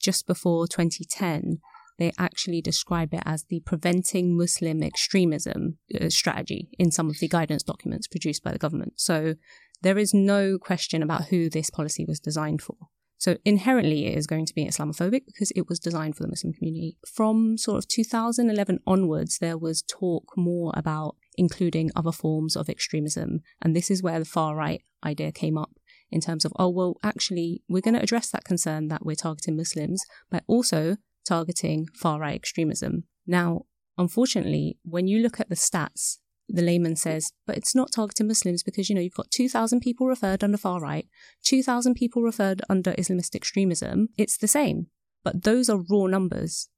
just 0.00 0.26
before 0.26 0.66
2010, 0.66 1.58
they 1.98 2.12
actually 2.18 2.60
describe 2.60 3.14
it 3.14 3.22
as 3.24 3.44
the 3.44 3.60
preventing 3.60 4.36
Muslim 4.36 4.82
extremism 4.82 5.78
uh, 5.98 6.08
strategy 6.08 6.68
in 6.78 6.90
some 6.90 7.08
of 7.08 7.18
the 7.18 7.28
guidance 7.28 7.62
documents 7.62 8.06
produced 8.06 8.42
by 8.42 8.52
the 8.52 8.58
government. 8.58 8.94
So 8.96 9.34
there 9.82 9.98
is 9.98 10.14
no 10.14 10.58
question 10.58 11.02
about 11.02 11.26
who 11.26 11.48
this 11.48 11.70
policy 11.70 12.04
was 12.04 12.20
designed 12.20 12.62
for. 12.62 12.76
So 13.18 13.38
inherently, 13.44 14.06
it 14.06 14.18
is 14.18 14.26
going 14.26 14.44
to 14.46 14.54
be 14.54 14.66
Islamophobic 14.66 15.22
because 15.26 15.50
it 15.52 15.68
was 15.68 15.78
designed 15.78 16.16
for 16.16 16.22
the 16.22 16.28
Muslim 16.28 16.52
community. 16.52 16.98
From 17.06 17.56
sort 17.56 17.78
of 17.78 17.88
2011 17.88 18.80
onwards, 18.86 19.38
there 19.38 19.56
was 19.56 19.82
talk 19.82 20.32
more 20.36 20.72
about 20.76 21.16
including 21.36 21.90
other 21.96 22.12
forms 22.12 22.56
of 22.56 22.68
extremism. 22.68 23.40
And 23.62 23.74
this 23.74 23.90
is 23.90 24.02
where 24.02 24.18
the 24.18 24.26
far 24.26 24.54
right 24.54 24.82
idea 25.04 25.32
came 25.32 25.56
up 25.56 25.70
in 26.10 26.20
terms 26.20 26.44
of, 26.44 26.52
oh, 26.58 26.68
well, 26.68 26.98
actually, 27.02 27.62
we're 27.68 27.80
going 27.80 27.94
to 27.94 28.02
address 28.02 28.30
that 28.30 28.44
concern 28.44 28.88
that 28.88 29.04
we're 29.04 29.16
targeting 29.16 29.56
Muslims 29.56 30.04
by 30.30 30.40
also 30.46 30.96
targeting 31.26 31.86
far 31.94 32.20
right 32.20 32.34
extremism. 32.34 33.04
Now, 33.26 33.62
unfortunately, 33.98 34.78
when 34.84 35.08
you 35.08 35.20
look 35.20 35.40
at 35.40 35.48
the 35.48 35.56
stats, 35.56 36.18
the 36.48 36.62
layman 36.62 36.96
says, 36.96 37.32
but 37.46 37.56
it's 37.56 37.74
not 37.74 37.92
targeting 37.92 38.28
Muslims 38.28 38.62
because, 38.62 38.88
you 38.88 38.94
know, 38.94 39.00
you've 39.00 39.14
got 39.14 39.30
2,000 39.30 39.80
people 39.80 40.06
referred 40.06 40.44
under 40.44 40.56
far 40.56 40.80
right, 40.80 41.06
2,000 41.44 41.94
people 41.94 42.22
referred 42.22 42.62
under 42.68 42.92
Islamist 42.92 43.34
extremism. 43.34 44.08
It's 44.16 44.36
the 44.36 44.48
same, 44.48 44.86
but 45.24 45.42
those 45.42 45.68
are 45.68 45.82
raw 45.90 46.06
numbers. 46.06 46.68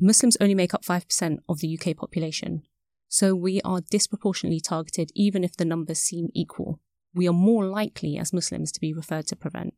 Muslims 0.00 0.36
only 0.40 0.54
make 0.54 0.74
up 0.74 0.84
5% 0.84 1.38
of 1.48 1.60
the 1.60 1.78
UK 1.78 1.96
population. 1.96 2.62
So 3.08 3.34
we 3.34 3.60
are 3.62 3.80
disproportionately 3.90 4.60
targeted 4.60 5.10
even 5.14 5.44
if 5.44 5.56
the 5.56 5.64
numbers 5.64 6.00
seem 6.00 6.28
equal. 6.34 6.80
We 7.14 7.28
are 7.28 7.32
more 7.32 7.64
likely 7.64 8.18
as 8.18 8.32
Muslims 8.32 8.72
to 8.72 8.80
be 8.80 8.92
referred 8.92 9.26
to 9.28 9.36
prevent. 9.36 9.74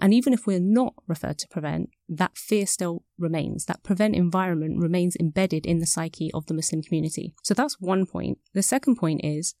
And 0.00 0.12
even 0.12 0.32
if 0.32 0.46
we're 0.46 0.60
not 0.60 0.94
referred 1.06 1.38
to 1.38 1.48
prevent, 1.48 1.90
that 2.08 2.36
fear 2.36 2.66
still 2.66 3.04
remains. 3.18 3.66
That 3.66 3.82
prevent 3.82 4.16
environment 4.16 4.80
remains 4.80 5.16
embedded 5.20 5.66
in 5.66 5.78
the 5.78 5.86
psyche 5.86 6.30
of 6.32 6.46
the 6.46 6.54
Muslim 6.54 6.82
community. 6.82 7.34
So 7.42 7.54
that's 7.54 7.80
one 7.80 8.06
point. 8.06 8.38
The 8.52 8.62
second 8.62 8.96
point 8.96 9.20
is 9.24 9.54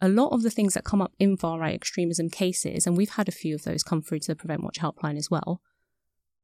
a 0.00 0.08
lot 0.08 0.28
of 0.28 0.42
the 0.42 0.50
things 0.50 0.74
that 0.74 0.84
come 0.84 1.02
up 1.02 1.12
in 1.18 1.36
far 1.36 1.58
right 1.58 1.74
extremism 1.74 2.30
cases, 2.30 2.86
and 2.86 2.96
we've 2.96 3.10
had 3.10 3.28
a 3.28 3.32
few 3.32 3.54
of 3.54 3.64
those 3.64 3.82
come 3.82 4.02
through 4.02 4.20
to 4.20 4.28
the 4.28 4.36
Prevent 4.36 4.62
Watch 4.62 4.78
helpline 4.78 5.18
as 5.18 5.30
well, 5.30 5.60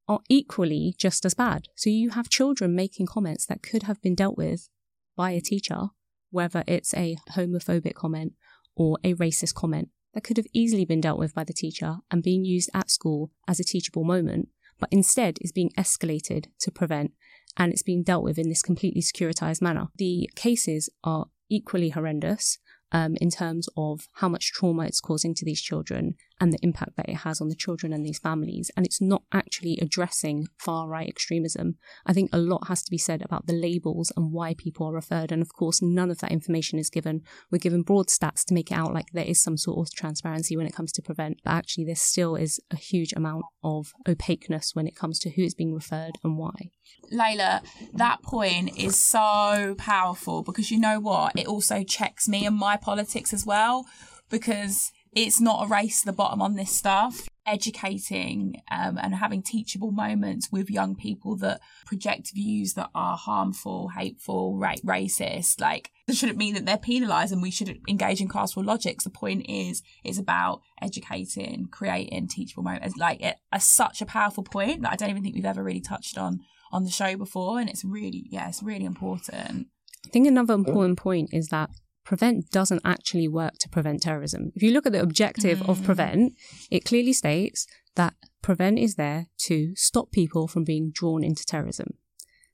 are 0.08 0.20
equally 0.28 0.94
just 0.98 1.24
as 1.24 1.34
bad. 1.34 1.68
So 1.74 1.90
you 1.90 2.10
have 2.10 2.28
children 2.28 2.74
making 2.74 3.06
comments 3.06 3.46
that 3.46 3.62
could 3.62 3.84
have 3.84 4.00
been 4.02 4.14
dealt 4.14 4.36
with 4.36 4.68
by 5.16 5.30
a 5.30 5.40
teacher, 5.40 5.88
whether 6.30 6.64
it's 6.66 6.92
a 6.94 7.16
homophobic 7.32 7.94
comment 7.94 8.34
or 8.76 8.98
a 9.02 9.14
racist 9.14 9.54
comment 9.54 9.88
that 10.16 10.24
could 10.24 10.38
have 10.38 10.46
easily 10.54 10.86
been 10.86 11.02
dealt 11.02 11.18
with 11.18 11.34
by 11.34 11.44
the 11.44 11.52
teacher 11.52 11.98
and 12.10 12.22
being 12.22 12.42
used 12.42 12.70
at 12.72 12.90
school 12.90 13.30
as 13.46 13.60
a 13.60 13.64
teachable 13.64 14.02
moment, 14.02 14.48
but 14.80 14.88
instead 14.90 15.36
is 15.42 15.52
being 15.52 15.70
escalated 15.76 16.46
to 16.58 16.70
prevent 16.70 17.12
and 17.58 17.70
it's 17.70 17.82
being 17.82 18.02
dealt 18.02 18.24
with 18.24 18.38
in 18.38 18.48
this 18.48 18.62
completely 18.62 19.02
securitized 19.02 19.60
manner. 19.60 19.88
The 19.96 20.30
cases 20.34 20.88
are 21.04 21.26
equally 21.50 21.90
horrendous 21.90 22.56
um, 22.92 23.16
in 23.20 23.28
terms 23.28 23.68
of 23.76 24.08
how 24.14 24.30
much 24.30 24.52
trauma 24.52 24.86
it's 24.86 25.02
causing 25.02 25.34
to 25.34 25.44
these 25.44 25.60
children 25.60 26.14
and 26.40 26.52
the 26.52 26.58
impact 26.62 26.96
that 26.96 27.08
it 27.08 27.18
has 27.18 27.40
on 27.40 27.48
the 27.48 27.54
children 27.54 27.92
and 27.92 28.04
these 28.04 28.18
families. 28.18 28.70
And 28.76 28.84
it's 28.84 29.00
not 29.00 29.22
actually 29.32 29.78
addressing 29.80 30.48
far 30.58 30.88
right 30.88 31.08
extremism. 31.08 31.76
I 32.04 32.12
think 32.12 32.30
a 32.32 32.38
lot 32.38 32.68
has 32.68 32.82
to 32.84 32.90
be 32.90 32.98
said 32.98 33.22
about 33.22 33.46
the 33.46 33.52
labels 33.52 34.12
and 34.16 34.32
why 34.32 34.54
people 34.54 34.86
are 34.86 34.94
referred. 34.94 35.32
And 35.32 35.42
of 35.42 35.52
course, 35.52 35.80
none 35.80 36.10
of 36.10 36.18
that 36.18 36.32
information 36.32 36.78
is 36.78 36.90
given. 36.90 37.22
We're 37.50 37.58
given 37.58 37.82
broad 37.82 38.08
stats 38.08 38.44
to 38.46 38.54
make 38.54 38.70
it 38.70 38.74
out 38.74 38.92
like 38.92 39.06
there 39.12 39.24
is 39.24 39.42
some 39.42 39.56
sort 39.56 39.78
of 39.78 39.94
transparency 39.94 40.56
when 40.56 40.66
it 40.66 40.74
comes 40.74 40.92
to 40.92 41.02
prevent, 41.02 41.38
but 41.44 41.52
actually, 41.52 41.84
there 41.84 41.94
still 41.94 42.36
is 42.36 42.60
a 42.70 42.76
huge 42.76 43.12
amount 43.14 43.44
of 43.62 43.92
opaqueness 44.08 44.74
when 44.74 44.86
it 44.86 44.96
comes 44.96 45.18
to 45.20 45.30
who 45.30 45.42
is 45.42 45.54
being 45.54 45.74
referred 45.74 46.18
and 46.22 46.36
why. 46.36 46.70
Layla, 47.12 47.62
that 47.94 48.22
point 48.22 48.76
is 48.76 48.98
so 48.98 49.74
powerful 49.78 50.42
because 50.42 50.70
you 50.70 50.78
know 50.78 51.00
what? 51.00 51.32
It 51.36 51.46
also 51.46 51.82
checks 51.82 52.28
me 52.28 52.44
and 52.44 52.56
my 52.56 52.76
politics 52.76 53.32
as 53.32 53.46
well 53.46 53.86
because 54.28 54.92
it's 55.16 55.40
not 55.40 55.64
a 55.64 55.66
race 55.66 56.00
to 56.00 56.06
the 56.06 56.12
bottom 56.12 56.42
on 56.42 56.54
this 56.54 56.70
stuff. 56.70 57.26
Educating 57.46 58.60
um, 58.72 58.98
and 58.98 59.14
having 59.14 59.40
teachable 59.40 59.92
moments 59.92 60.50
with 60.50 60.68
young 60.68 60.96
people 60.96 61.36
that 61.36 61.60
project 61.86 62.32
views 62.34 62.74
that 62.74 62.90
are 62.92 63.16
harmful, 63.16 63.88
hateful, 63.96 64.58
ra- 64.58 64.74
racist, 64.84 65.60
like 65.60 65.92
that 66.06 66.16
shouldn't 66.16 66.38
mean 66.38 66.54
that 66.54 66.66
they're 66.66 66.76
penalised 66.76 67.32
and 67.32 67.40
we 67.40 67.52
should 67.52 67.80
engage 67.88 68.20
in 68.20 68.26
classful 68.26 68.64
logics. 68.64 69.04
The 69.04 69.10
point 69.10 69.46
is, 69.48 69.82
it's 70.04 70.18
about 70.18 70.60
educating, 70.82 71.68
creating 71.70 72.26
teachable 72.26 72.64
moments. 72.64 72.96
Like 72.96 73.22
it, 73.22 73.36
a, 73.52 73.60
such 73.60 74.02
a 74.02 74.06
powerful 74.06 74.42
point 74.42 74.82
that 74.82 74.92
I 74.92 74.96
don't 74.96 75.10
even 75.10 75.22
think 75.22 75.36
we've 75.36 75.46
ever 75.46 75.62
really 75.62 75.80
touched 75.80 76.18
on 76.18 76.40
on 76.72 76.82
the 76.82 76.90
show 76.90 77.16
before, 77.16 77.60
and 77.60 77.70
it's 77.70 77.84
really, 77.84 78.26
yeah, 78.28 78.48
it's 78.48 78.62
really 78.62 78.84
important. 78.84 79.68
I 80.04 80.08
think 80.10 80.26
another 80.26 80.54
important 80.54 80.98
point 80.98 81.30
is 81.32 81.48
that 81.48 81.70
prevent 82.06 82.50
doesn't 82.50 82.80
actually 82.84 83.28
work 83.28 83.54
to 83.58 83.68
prevent 83.68 84.02
terrorism. 84.02 84.52
If 84.54 84.62
you 84.62 84.72
look 84.72 84.86
at 84.86 84.92
the 84.92 85.02
objective 85.02 85.58
mm. 85.58 85.68
of 85.68 85.82
prevent, 85.84 86.34
it 86.70 86.84
clearly 86.84 87.12
states 87.12 87.66
that 87.96 88.14
prevent 88.40 88.78
is 88.78 88.94
there 88.94 89.26
to 89.40 89.74
stop 89.74 90.12
people 90.12 90.46
from 90.48 90.64
being 90.64 90.92
drawn 90.92 91.24
into 91.24 91.44
terrorism. 91.44 91.94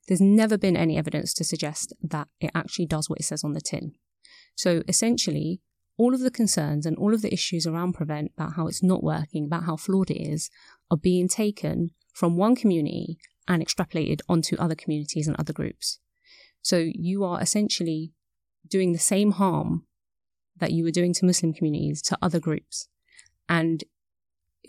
There's 0.07 0.19
never 0.19 0.57
been 0.57 0.75
any 0.75 0.97
evidence 0.97 1.33
to 1.35 1.43
suggest 1.43 1.93
that 2.01 2.27
it 2.41 2.51
actually 2.53 2.87
does 2.87 3.09
what 3.09 3.19
it 3.19 3.23
says 3.23 3.43
on 3.43 3.53
the 3.53 3.61
tin. 3.61 3.93
So 4.55 4.83
essentially, 4.87 5.61
all 5.97 6.13
of 6.13 6.19
the 6.21 6.31
concerns 6.31 6.85
and 6.85 6.97
all 6.97 7.13
of 7.13 7.21
the 7.21 7.31
issues 7.31 7.67
around 7.67 7.93
prevent 7.93 8.31
about 8.35 8.55
how 8.55 8.67
it's 8.67 8.83
not 8.83 9.03
working, 9.03 9.45
about 9.45 9.63
how 9.63 9.77
flawed 9.77 10.09
it 10.09 10.21
is, 10.21 10.49
are 10.89 10.97
being 10.97 11.27
taken 11.29 11.91
from 12.11 12.35
one 12.35 12.55
community 12.55 13.19
and 13.47 13.65
extrapolated 13.65 14.21
onto 14.27 14.55
other 14.57 14.75
communities 14.75 15.27
and 15.27 15.35
other 15.37 15.53
groups. 15.53 15.99
So 16.61 16.89
you 16.93 17.23
are 17.23 17.41
essentially 17.41 18.13
doing 18.67 18.91
the 18.93 18.99
same 18.99 19.31
harm 19.31 19.85
that 20.57 20.71
you 20.71 20.83
were 20.83 20.91
doing 20.91 21.13
to 21.13 21.25
Muslim 21.25 21.53
communities 21.53 22.01
to 22.03 22.17
other 22.21 22.39
groups. 22.39 22.87
And 23.49 23.83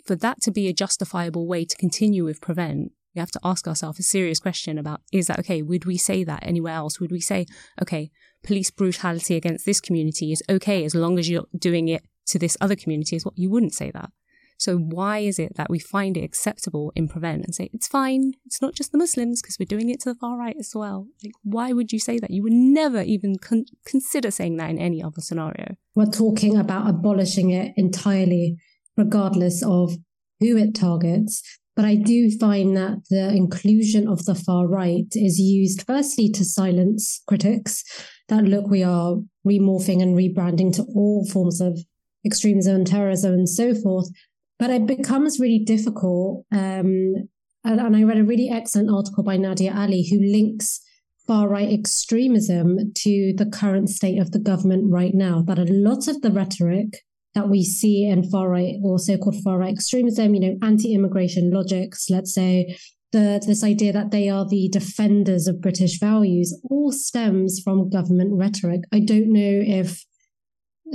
for 0.05 0.15
that 0.15 0.41
to 0.41 0.51
be 0.51 0.67
a 0.67 0.73
justifiable 0.73 1.47
way 1.47 1.65
to 1.65 1.77
continue 1.77 2.23
with 2.23 2.41
prevent, 2.41 2.91
we 3.15 3.19
have 3.19 3.31
to 3.31 3.39
ask 3.43 3.67
ourselves 3.67 3.99
a 3.99 4.03
serious 4.03 4.39
question 4.39 4.77
about 4.77 5.01
is 5.11 5.27
that 5.27 5.39
okay? 5.39 5.61
Would 5.61 5.85
we 5.85 5.97
say 5.97 6.23
that 6.25 6.45
anywhere 6.45 6.73
else? 6.73 6.99
Would 6.99 7.11
we 7.11 7.21
say, 7.21 7.45
okay, 7.81 8.11
police 8.43 8.71
brutality 8.71 9.35
against 9.35 9.65
this 9.65 9.79
community 9.79 10.31
is 10.31 10.43
okay 10.49 10.83
as 10.83 10.93
long 10.93 11.17
as 11.17 11.29
you're 11.29 11.47
doing 11.57 11.87
it 11.87 12.03
to 12.27 12.37
this 12.37 12.57
other 12.59 12.75
community? 12.75 13.15
Is 13.15 13.25
what 13.25 13.37
you 13.37 13.49
wouldn't 13.49 13.73
say 13.73 13.89
that. 13.91 14.11
So 14.57 14.77
why 14.77 15.19
is 15.19 15.39
it 15.39 15.55
that 15.55 15.69
we 15.69 15.79
find 15.79 16.17
it 16.17 16.23
acceptable 16.23 16.91
in 16.95 17.07
Prevent 17.07 17.43
and 17.43 17.53
say 17.53 17.69
it's 17.73 17.87
fine? 17.87 18.33
It's 18.45 18.61
not 18.61 18.73
just 18.73 18.91
the 18.91 18.97
Muslims 18.97 19.41
because 19.41 19.57
we're 19.59 19.65
doing 19.65 19.89
it 19.89 19.99
to 20.01 20.09
the 20.09 20.19
far 20.19 20.37
right 20.37 20.55
as 20.59 20.71
well. 20.73 21.07
Like, 21.23 21.33
why 21.43 21.73
would 21.73 21.91
you 21.91 21.99
say 21.99 22.19
that? 22.19 22.31
You 22.31 22.43
would 22.43 22.53
never 22.53 23.01
even 23.01 23.37
con- 23.37 23.65
consider 23.85 24.31
saying 24.31 24.57
that 24.57 24.69
in 24.69 24.79
any 24.79 25.03
other 25.03 25.21
scenario. 25.21 25.75
We're 25.95 26.05
talking 26.05 26.57
about 26.57 26.89
abolishing 26.89 27.51
it 27.51 27.73
entirely, 27.75 28.57
regardless 28.97 29.63
of 29.63 29.93
who 30.39 30.57
it 30.57 30.75
targets. 30.75 31.41
But 31.75 31.85
I 31.85 31.95
do 31.95 32.31
find 32.39 32.77
that 32.77 33.01
the 33.09 33.29
inclusion 33.35 34.07
of 34.07 34.23
the 34.25 34.35
far 34.35 34.65
right 34.65 35.07
is 35.11 35.39
used 35.39 35.83
firstly 35.85 36.29
to 36.29 36.45
silence 36.45 37.21
critics 37.27 37.83
that 38.29 38.45
look, 38.45 38.67
we 38.67 38.81
are 38.81 39.17
remorphing 39.45 40.01
and 40.01 40.17
rebranding 40.17 40.73
to 40.75 40.83
all 40.95 41.27
forms 41.31 41.61
of 41.61 41.79
extremism 42.25 42.75
and 42.77 42.87
terrorism 42.87 43.33
and 43.33 43.49
so 43.49 43.75
forth. 43.75 44.09
But 44.57 44.69
it 44.69 44.85
becomes 44.85 45.39
really 45.39 45.59
difficult. 45.59 46.45
Um, 46.51 47.27
and, 47.63 47.79
and 47.79 47.95
I 47.95 48.03
read 48.03 48.17
a 48.17 48.23
really 48.23 48.49
excellent 48.49 48.89
article 48.89 49.23
by 49.23 49.37
Nadia 49.37 49.73
Ali 49.75 50.07
who 50.09 50.19
links 50.19 50.81
far 51.27 51.49
right 51.49 51.71
extremism 51.71 52.93
to 52.93 53.33
the 53.35 53.49
current 53.51 53.89
state 53.89 54.19
of 54.19 54.31
the 54.31 54.39
government 54.39 54.91
right 54.91 55.13
now. 55.13 55.41
That 55.41 55.59
a 55.59 55.65
lot 55.65 56.07
of 56.07 56.21
the 56.21 56.31
rhetoric 56.31 57.01
that 57.33 57.49
we 57.49 57.63
see 57.63 58.05
in 58.05 58.29
far 58.29 58.49
right 58.49 58.75
or 58.83 58.97
so 58.97 59.17
called 59.17 59.41
far 59.43 59.59
right 59.59 59.73
extremism, 59.73 60.33
you 60.33 60.39
know, 60.39 60.57
anti 60.61 60.93
immigration 60.93 61.51
logics, 61.51 62.09
let's 62.09 62.33
say, 62.33 62.77
the, 63.11 63.41
this 63.45 63.63
idea 63.63 63.93
that 63.93 64.11
they 64.11 64.29
are 64.29 64.47
the 64.47 64.69
defenders 64.69 65.47
of 65.47 65.61
British 65.61 65.99
values, 65.99 66.59
all 66.69 66.91
stems 66.91 67.61
from 67.63 67.89
government 67.89 68.31
rhetoric. 68.33 68.81
I 68.91 68.99
don't 68.99 69.31
know 69.31 69.63
if 69.65 70.03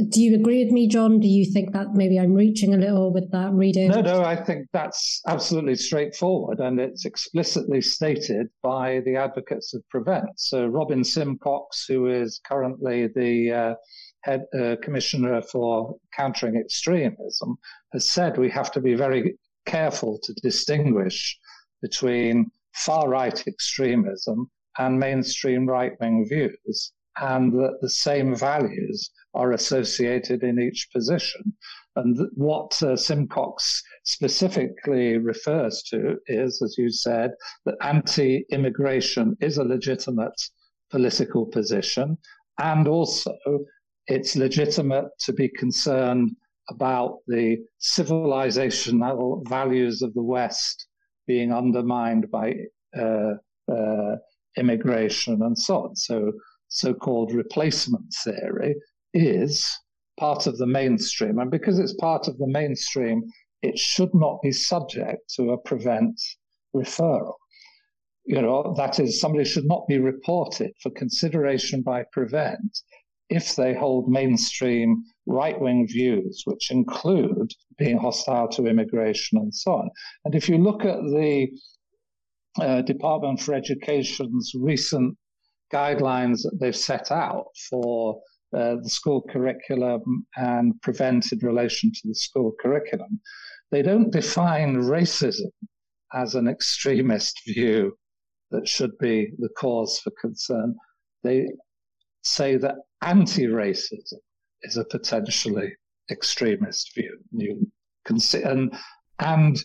do 0.09 0.23
you 0.23 0.35
agree 0.37 0.65
with 0.65 0.73
me, 0.73 0.87
John? 0.87 1.19
Do 1.19 1.27
you 1.27 1.45
think 1.45 1.73
that 1.73 1.95
maybe 1.95 2.19
I'm 2.19 2.35
reaching 2.35 2.75
a 2.75 2.77
little 2.77 3.13
with 3.13 3.31
that 3.33 3.53
reading? 3.53 3.91
No, 3.91 4.01
no, 4.01 4.23
I 4.23 4.37
think 4.37 4.69
that's 4.73 5.21
absolutely 5.27 5.75
straightforward 5.75 6.61
and 6.61 6.79
it's 6.79 7.05
explicitly 7.05 7.81
stated 7.81 8.49
by 8.63 9.01
the 9.05 9.17
advocates 9.17 9.75
of 9.75 9.87
Prevent. 9.89 10.31
So 10.37 10.67
Robin 10.67 11.03
Simcox, 11.03 11.87
who 11.87 12.07
is 12.07 12.41
currently 12.47 13.09
the 13.09 13.53
uh, 13.53 13.75
head 14.23 14.45
uh, 14.59 14.77
commissioner 14.81 15.43
for 15.43 15.97
countering 16.17 16.57
extremism, 16.57 17.57
has 17.93 18.09
said 18.09 18.39
we 18.39 18.51
have 18.51 18.71
to 18.73 18.81
be 18.81 18.95
very 18.95 19.37
careful 19.67 20.19
to 20.23 20.33
distinguish 20.35 21.37
between 21.83 22.51
far 22.75 23.09
right 23.09 23.43
extremism 23.47 24.49
and 24.79 25.01
mainstream 25.01 25.67
right 25.67 25.93
wing 26.01 26.25
views, 26.29 26.93
and 27.21 27.53
that 27.53 27.79
the 27.81 27.91
same 27.91 28.37
values 28.37 29.11
are 29.35 29.53
associated 29.53 30.43
in 30.43 30.59
each 30.59 30.89
position. 30.93 31.55
And 31.97 32.19
what 32.35 32.81
uh, 32.83 32.97
Simcox 32.97 33.83
specifically 34.05 35.19
refers 35.19 35.83
to 35.91 36.17
is, 36.27 36.63
as 36.63 36.77
you 36.79 36.91
said, 36.91 37.33
that 37.65 37.77
anti 37.83 38.45
immigration 38.51 39.37
is 39.41 39.59
a 39.59 39.65
legitimate 39.65 40.41
political 40.91 41.47
position. 41.47 42.17
And 42.59 42.87
also, 42.87 43.37
it's 44.07 44.37
legitimate 44.37 45.07
to 45.21 45.33
be 45.33 45.49
concerned 45.49 46.31
about 46.69 47.19
the 47.27 47.59
civilizational 47.81 49.49
values 49.49 50.03
of 50.03 50.15
the 50.15 50.23
West 50.23 50.87
being 51.27 51.53
undermined 51.53 52.31
by 52.31 52.55
uh, 52.97 53.35
uh, 53.71 54.17
immigration 54.57 55.43
and 55.43 55.59
so 55.59 55.85
on. 55.85 55.97
So, 55.97 56.33
so 56.69 56.95
called 56.95 57.35
replacement 57.35 58.15
theory 58.25 58.77
is 59.15 59.67
part 60.19 60.47
of 60.47 60.59
the 60.59 60.67
mainstream. 60.67 61.39
And 61.39 61.51
because 61.51 61.79
it's 61.79 61.95
part 61.95 62.29
of 62.29 62.39
the 62.39 62.47
mainstream, 62.47 63.23
it 63.63 63.79
should 63.79 64.15
not 64.15 64.41
be 64.43 64.53
subject 64.53 65.33
to 65.37 65.51
a 65.51 65.59
prevent 65.59 66.21
referral. 66.75 67.35
You 68.25 68.43
know, 68.43 68.75
that 68.77 69.01
is, 69.01 69.21
somebody 69.21 69.45
should 69.45 69.67
not 69.67 69.87
be 69.89 69.99
reported 69.99 70.73
for 70.83 70.91
consideration 70.91 71.83
by 71.83 72.05
prevent 72.13 72.81
if 73.29 73.57
they 73.57 73.75
hold 73.75 74.11
mainstream 74.11 75.03
right 75.27 75.59
wing 75.61 75.87
views, 75.87 76.43
which 76.45 76.71
include 76.71 77.53
being 77.79 77.97
hostile 77.97 78.49
to 78.49 78.67
immigration 78.67 79.39
and 79.39 79.55
so 79.55 79.73
on. 79.73 79.91
And 80.25 80.35
if 80.35 80.49
you 80.49 80.59
look 80.59 80.85
at 80.85 81.01
the 81.03 81.49
uh, 82.61 82.83
Department 82.83 83.41
for 83.41 83.55
Education's 83.55 84.53
recent 84.59 85.17
guidelines 85.73 86.43
that 86.43 86.59
they've 86.61 86.77
set 86.77 87.13
out 87.13 87.47
for 87.71 88.21
uh, 88.53 88.77
the 88.83 88.89
school 88.89 89.23
curriculum 89.31 90.27
and 90.37 90.81
prevent 90.83 91.33
in 91.33 91.39
relation 91.41 91.93
to 91.93 92.01
the 92.05 92.15
school 92.15 92.53
curriculum. 92.61 93.21
they 93.71 93.83
don't 93.83 94.11
define 94.11 94.77
racism 94.77 95.53
as 96.13 96.35
an 96.35 96.49
extremist 96.49 97.41
view 97.47 97.97
that 98.51 98.67
should 98.67 98.97
be 98.99 99.31
the 99.39 99.49
cause 99.51 100.01
for 100.01 100.11
concern. 100.21 100.75
They 101.23 101.47
say 102.23 102.57
that 102.57 102.75
anti-racism 103.03 104.19
is 104.63 104.77
a 104.77 104.85
potentially 104.85 105.73
extremist 106.11 106.93
view. 106.95 107.19
You 107.31 107.71
can 108.05 108.19
see, 108.19 108.43
and, 108.43 108.75
and 109.21 109.63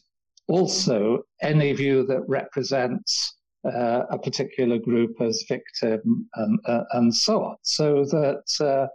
also 0.48 1.24
any 1.42 1.74
view 1.74 2.06
that 2.06 2.22
represents 2.28 3.36
uh, 3.66 4.04
a 4.12 4.20
particular 4.20 4.78
group 4.78 5.20
as 5.22 5.44
victim 5.48 6.30
and, 6.36 6.60
uh, 6.68 6.84
and 6.94 7.14
so 7.14 7.44
on. 7.44 7.56
So 7.64 8.06
that, 8.06 8.44
uh, 8.60 8.88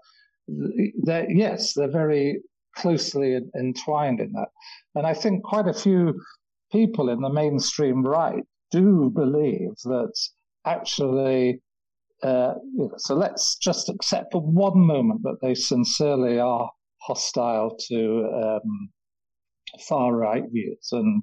they're, 1.03 1.31
yes, 1.31 1.75
they're 1.75 1.91
very 1.91 2.41
closely 2.77 3.39
entwined 3.59 4.21
in 4.21 4.33
that. 4.33 4.49
And 4.95 5.07
I 5.07 5.15
think 5.15 5.45
quite 5.45 5.69
a 5.69 5.75
few 5.75 6.15
people 6.73 7.09
in 7.11 7.21
the 7.21 7.33
mainstream 7.33 8.05
right 8.05 8.45
do 8.71 9.11
believe 9.15 9.75
that 9.85 10.13
actually, 10.65 11.61
uh, 12.23 12.55
you 12.77 12.89
know, 12.89 12.95
so 12.99 13.15
let's 13.15 13.57
just 13.57 13.89
accept 13.89 14.33
for 14.33 14.41
one 14.41 14.79
moment 14.79 15.23
that 15.23 15.39
they 15.43 15.55
sincerely 15.55 16.39
are 16.39 16.71
hostile 17.01 17.77
to 17.89 18.29
um, 18.35 18.91
far 19.89 20.15
right 20.15 20.45
views. 20.53 20.89
And 20.93 21.23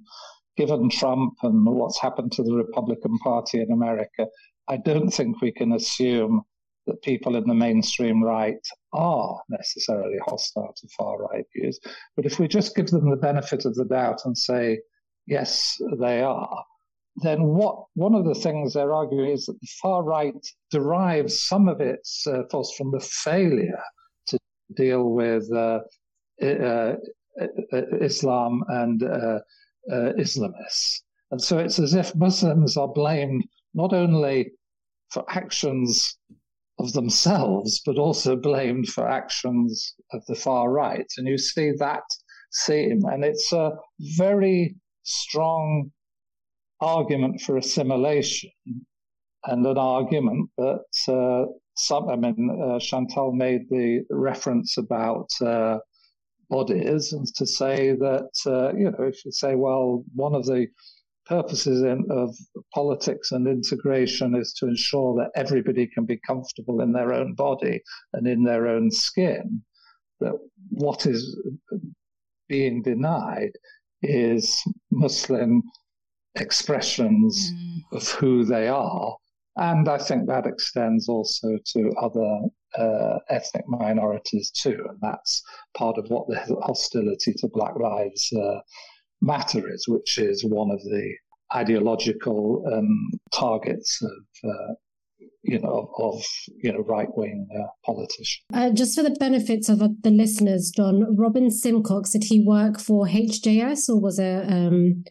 given 0.58 0.90
Trump 0.90 1.36
and 1.44 1.66
what's 1.66 2.02
happened 2.02 2.32
to 2.34 2.44
the 2.44 2.56
Republican 2.56 3.18
Party 3.20 3.62
in 3.62 3.72
America, 3.72 4.28
I 4.68 4.78
don't 4.78 5.12
think 5.12 5.42
we 5.42 5.52
can 5.52 5.72
assume 5.74 6.42
that 6.88 7.02
people 7.04 7.36
in 7.36 7.44
the 7.46 7.54
mainstream 7.54 8.24
right 8.24 8.66
are 8.94 9.40
necessarily 9.50 10.18
hostile 10.26 10.74
to 10.76 10.88
far 10.98 11.18
right 11.20 11.46
views. 11.56 11.80
But 12.16 12.26
if 12.26 12.40
we 12.40 12.48
just 12.48 12.76
give 12.76 12.88
them 12.88 13.10
the 13.10 13.18
benefit 13.18 13.66
of 13.66 13.76
the 13.76 13.86
doubt 13.86 14.22
and 14.26 14.38
say, 14.38 14.80
yes, 15.28 15.80
they 16.00 16.22
are, 16.22 16.64
then 17.18 17.44
what 17.44 17.86
one 17.96 18.16
of 18.16 18.26
the 18.26 18.36
things 18.36 18.74
they're 18.74 18.94
arguing 18.94 19.32
is 19.32 19.46
that 19.46 19.60
the 19.60 19.68
far 19.82 20.04
right 20.04 20.48
derives 20.72 21.44
some 21.44 21.68
of 21.68 21.82
its 21.82 22.26
uh, 22.28 22.44
force 22.50 22.74
from 22.78 22.92
the 22.92 23.00
failure 23.00 23.82
to 24.28 24.40
deal 24.76 25.10
with 25.10 25.52
uh, 25.52 25.80
uh, 26.42 26.46
uh 26.46 26.96
Islam 28.02 28.64
and 28.70 29.04
uh, 29.92 30.14
Islamists. 30.18 31.02
And 31.32 31.42
so 31.42 31.58
it's 31.58 31.80
as 31.80 31.94
if 31.94 32.16
Muslims 32.16 32.78
are 32.78 32.88
blamed 32.88 33.44
not 33.74 33.94
only 33.94 34.52
for 35.12 35.26
actions 35.30 36.18
of 36.80 36.94
themselves, 36.94 37.82
but 37.86 37.98
also 37.98 38.36
blamed 38.36 38.88
for 38.88 39.08
actions 39.08 39.94
of 40.14 40.26
the 40.28 40.36
far 40.36 40.70
right. 40.72 41.08
And 41.18 41.28
you 41.28 41.38
see 41.38 41.72
that 41.80 42.04
theme, 42.66 43.02
and 43.06 43.24
it's 43.24 43.52
a 43.52 43.72
very 44.18 44.76
strong 45.04 45.92
argument 46.80 47.42
for 47.42 47.58
assimilation 47.58 48.52
and 49.46 49.66
an 49.66 49.78
argument 49.78 50.50
that 50.58 50.84
uh, 51.08 51.46
some, 51.76 52.10
I 52.10 52.16
mean, 52.16 52.50
uh, 52.62 52.80
Chantal 52.80 53.32
made 53.32 53.70
the 53.70 54.04
reference 54.10 54.78
about 54.78 55.30
uh, 55.42 55.80
bodies 56.50 57.14
and 57.14 57.28
to 57.36 57.46
say 57.46 57.94
that, 57.94 58.30
uh, 58.46 58.74
you 58.76 58.92
know, 58.92 59.04
if 59.04 59.24
you 59.26 59.32
say, 59.32 59.56
well, 59.56 60.04
one 60.16 60.34
of 60.34 60.46
the 60.46 60.68
purposes 61.26 61.84
in, 61.84 62.06
of 62.10 62.36
politics 62.74 63.32
and 63.32 63.48
integration 63.48 64.36
is 64.36 64.54
to 64.54 64.68
ensure 64.68 65.16
that 65.16 65.32
everybody 65.40 65.88
can 65.88 66.06
be 66.06 66.20
comfortable 66.26 66.82
in 66.82 66.94
their 66.94 67.14
own 67.14 67.34
body 67.34 67.82
and 68.14 68.28
in 68.28 68.44
their 68.44 68.68
own 68.68 68.90
skin. 68.90 69.62
That 70.20 70.34
what 70.70 71.06
is 71.06 71.38
being 72.48 72.82
denied 72.82 73.52
is 74.02 74.64
Muslim 74.92 75.64
expressions 76.36 77.52
mm. 77.54 77.98
of 77.98 78.08
who 78.10 78.46
they 78.46 78.68
are. 78.68 79.18
And 79.58 79.90
I 79.90 79.98
think 79.98 80.28
that 80.28 80.46
extends 80.46 81.10
also 81.10 81.58
to 81.74 81.92
other 82.00 82.42
uh, 82.78 83.20
ethnic 83.30 83.64
minorities 83.68 84.52
too. 84.52 84.86
And 84.88 85.00
that's 85.02 85.42
part 85.76 85.98
of 85.98 86.06
what 86.10 86.28
the 86.28 86.40
hostility 86.62 87.34
to 87.38 87.50
Black 87.52 87.76
Lives 87.80 88.32
uh, 88.34 88.60
matter 89.22 89.68
is, 89.68 89.86
which 89.88 90.20
is 90.20 90.46
one 90.46 90.70
of 90.70 90.82
the 90.84 91.12
ideological 91.56 92.64
um, 92.72 93.12
targets 93.34 94.00
of. 94.02 94.50
Uh, 94.50 94.74
you 95.42 95.60
know, 95.60 95.90
of, 95.98 96.24
you 96.62 96.72
know, 96.72 96.80
right 96.80 97.08
wing 97.16 97.48
uh, 97.58 97.68
politicians. 97.86 98.44
Uh, 98.54 98.70
just 98.70 98.96
for 98.96 99.02
the 99.02 99.16
benefits 99.20 99.70
of 99.70 99.80
the 99.80 100.12
listeners, 100.12 100.72
Don, 100.76 101.16
Robin 101.16 101.50
Simcox, 101.50 102.12
did 102.12 102.26
he 102.26 102.44
work 102.46 102.80
for 102.80 103.08
HJS 103.08 103.90
or 103.90 104.00
was 104.00 104.20
it 104.20 104.52
um, 104.52 105.06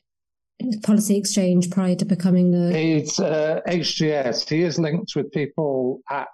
Policy 0.83 1.17
Exchange 1.17 1.71
prior 1.71 1.95
to 1.97 2.05
becoming 2.05 2.51
the? 2.51 2.77
It's 2.77 3.21
uh, 3.21 3.61
HJS. 3.69 4.49
He 4.49 4.63
is 4.63 4.79
linked 4.79 5.15
with 5.15 5.31
people 5.33 6.01
at 6.11 6.29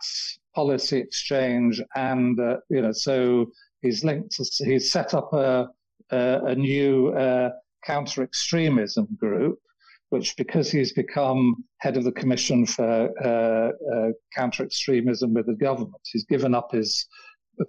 Policy 0.55 0.99
Exchange, 0.99 1.83
and 1.97 2.39
uh, 2.39 2.59
you 2.71 2.83
know, 2.83 2.93
so 2.93 3.47
he's 3.81 4.05
linked. 4.05 4.37
To, 4.37 4.65
he's 4.65 4.93
set 4.93 5.15
up 5.15 5.33
a 5.33 5.69
a, 6.13 6.41
a 6.47 6.55
new 6.55 7.09
uh, 7.09 7.51
counter 7.85 8.23
extremism 8.23 9.09
group, 9.19 9.59
which 10.11 10.37
because 10.37 10.71
he's 10.71 10.93
become 10.93 11.65
head 11.79 11.97
of 11.97 12.05
the 12.05 12.13
Commission 12.13 12.67
for 12.67 13.11
uh, 13.25 13.97
uh, 13.97 14.13
Counter 14.37 14.65
Extremism 14.65 15.35
with 15.35 15.47
the 15.47 15.55
government, 15.55 16.03
he's 16.05 16.25
given 16.25 16.55
up 16.55 16.71
his 16.73 17.07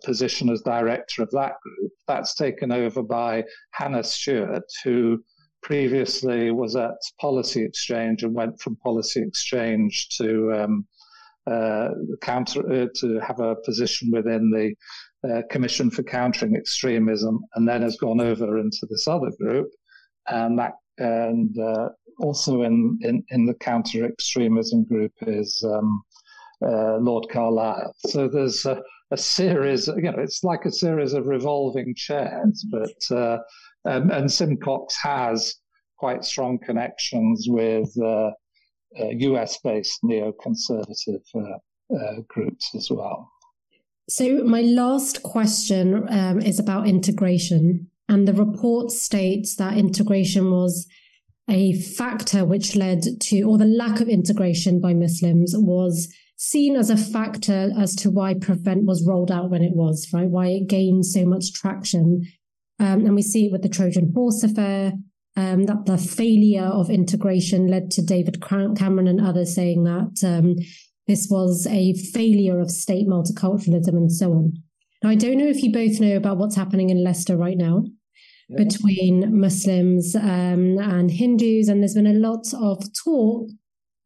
position 0.04 0.50
as 0.50 0.62
director 0.62 1.22
of 1.22 1.30
that 1.32 1.54
group. 1.62 1.92
That's 2.08 2.36
taken 2.36 2.72
over 2.72 3.04
by 3.04 3.44
Hannah 3.72 4.04
Stuart, 4.04 4.64
who 4.84 5.24
previously 5.64 6.52
was 6.52 6.76
at 6.76 6.98
Policy 7.20 7.64
Exchange 7.64 8.24
and 8.24 8.34
went 8.34 8.62
from 8.62 8.76
Policy 8.78 9.22
Exchange 9.22 10.10
to 10.18 10.54
um, 10.54 10.88
uh, 11.48 11.90
counter 12.22 12.84
uh, 12.84 12.88
to 12.96 13.20
have 13.20 13.40
a 13.40 13.56
position 13.66 14.12
within 14.12 14.52
the 14.52 14.76
uh, 15.30 15.42
Commission 15.50 15.90
for 15.90 16.04
Countering 16.04 16.56
Extremism, 16.56 17.40
and 17.56 17.68
then 17.68 17.82
has 17.82 17.98
gone 17.98 18.22
over 18.22 18.58
into 18.60 18.86
this 18.90 19.08
other 19.08 19.32
group, 19.40 19.70
and 20.28 20.60
that 20.60 20.74
and 21.00 21.58
uh, 21.58 21.90
also 22.20 22.64
in, 22.64 23.00
in, 23.02 23.24
in 23.30 23.46
the 23.46 23.54
counter 23.56 24.06
extremism 24.06 24.84
group 24.84 25.12
is 25.22 25.64
um, 25.68 26.04
uh, 26.62 26.98
Lord 26.98 27.26
Carlile. 27.32 27.94
So 28.08 28.28
there's 28.28 28.66
a, 28.66 28.82
a, 29.12 29.18
series, 29.18 29.88
you 29.88 30.04
know, 30.04 30.16
it's 30.18 30.44
like 30.44 30.66
a 30.66 30.72
series 30.72 31.14
of 31.14 31.26
revolving 31.26 31.96
chairs, 31.96 32.66
but 32.72 33.16
uh, 33.16 33.40
um, 33.86 34.12
and 34.12 34.32
Simcox 34.32 34.96
has 35.02 35.56
quite 35.98 36.24
strong 36.24 36.60
connections 36.60 37.48
with 37.50 37.90
uh, 38.02 38.32
US 39.00 39.56
uh, 39.56 39.60
based 39.64 40.00
neoconservative 40.04 41.24
uh, 41.36 41.96
uh, 41.96 42.22
groups 42.28 42.74
as 42.76 42.90
well. 42.90 43.30
So, 44.10 44.44
my 44.44 44.62
last 44.62 45.24
question 45.24 46.06
um, 46.10 46.42
is 46.42 46.60
about 46.60 46.88
integration. 46.88 47.90
And 48.10 48.28
the 48.28 48.34
report 48.34 48.92
states 48.92 49.56
that 49.56 49.78
integration 49.78 50.52
was 50.52 50.88
a 51.50 51.74
factor 51.74 52.46
which 52.46 52.76
led 52.76 53.04
to, 53.22 53.44
or 53.44 53.58
the 53.58 53.66
lack 53.66 54.02
of 54.02 54.10
integration 54.10 54.82
by 54.82 54.94
Muslims 54.94 55.54
was 55.58 56.14
seen 56.36 56.76
as 56.76 56.90
a 56.90 56.98
factor 56.98 57.72
as 57.78 57.96
to 57.96 58.12
why 58.12 58.34
Prevent 58.34 58.86
was 58.86 59.06
rolled 59.08 59.32
out 59.32 59.50
when 59.50 59.64
it 59.64 59.76
was, 59.76 60.08
right? 60.14 60.30
Why 60.30 60.48
it 60.48 60.68
gained 60.68 61.06
so 61.06 61.26
much 61.26 61.54
traction. 61.54 62.24
Um, 62.84 63.06
and 63.06 63.16
we 63.16 63.22
see 63.22 63.46
it 63.46 63.52
with 63.52 63.62
the 63.62 63.70
Trojan 63.70 64.12
Horse 64.14 64.44
affair, 64.44 64.94
um, 65.38 65.64
that 65.66 65.86
the 65.86 65.98
failure 65.98 66.66
of 66.66 66.90
integration 66.90 67.68
led 67.68 67.90
to 67.92 68.02
David 68.02 68.42
Cameron 68.42 69.08
and 69.08 69.22
others 69.22 69.56
saying 69.56 69.86
that 69.86 70.22
um, 70.24 70.56
this 71.08 71.28
was 71.30 71.66
a 71.68 71.94
failure 71.94 72.60
of 72.60 72.70
state 72.70 73.08
multiculturalism 73.08 73.96
and 73.96 74.12
so 74.12 74.34
on. 74.34 74.54
Now, 75.02 75.10
I 75.10 75.16
don't 75.16 75.38
know 75.38 75.48
if 75.48 75.64
you 75.64 75.72
both 75.72 76.00
know 76.02 76.18
about 76.18 76.38
what's 76.38 76.56
happening 76.56 76.90
in 76.90 77.04
Leicester 77.04 77.38
right 77.38 77.58
now 77.58 77.86
yeah. 78.50 78.64
between 78.64 79.40
Muslims 79.40 80.16
um, 80.16 80.78
and 80.78 81.10
Hindus, 81.10 81.70
and 81.70 81.82
there's 81.82 81.96
been 81.96 82.08
a 82.08 82.14
lot 82.14 82.46
of 82.54 82.84
talk 82.94 83.50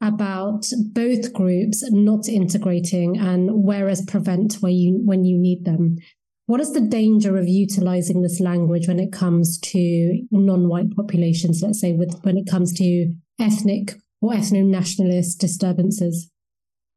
about 0.02 0.66
both 0.92 1.34
groups 1.34 1.84
not 1.92 2.28
integrating 2.28 3.18
and 3.18 3.50
whereas 3.64 4.06
prevent 4.06 4.54
where 4.56 4.72
you 4.72 5.02
when 5.04 5.26
you 5.26 5.38
need 5.38 5.66
them. 5.66 5.98
What 6.48 6.62
is 6.62 6.72
the 6.72 6.80
danger 6.80 7.38
of 7.38 7.50
utilizing 7.50 8.22
this 8.22 8.40
language 8.40 8.88
when 8.88 9.02
it 9.02 9.12
comes 9.12 9.60
to 9.60 10.22
non-white 10.32 10.96
populations? 10.96 11.62
Let's 11.62 11.82
say 11.82 11.92
with 11.92 12.18
when 12.24 12.38
it 12.38 12.48
comes 12.50 12.72
to 12.76 13.14
ethnic 13.38 13.96
or 14.22 14.32
ethno-nationalist 14.32 15.42
disturbances. 15.42 16.32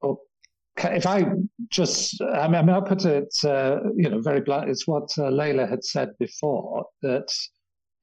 Well, 0.01 0.21
if 0.77 1.05
I 1.05 1.33
just, 1.69 2.23
I 2.23 2.47
mean, 2.47 2.69
I'll 2.71 2.81
put 2.81 3.05
it, 3.05 3.35
uh, 3.45 3.79
you 3.97 4.09
know, 4.09 4.21
very 4.21 4.41
blunt. 4.41 4.71
It's 4.71 4.87
what 4.87 5.11
uh, 5.19 5.23
Layla 5.23 5.69
had 5.69 5.83
said 5.83 6.11
before 6.21 6.87
that 7.03 7.29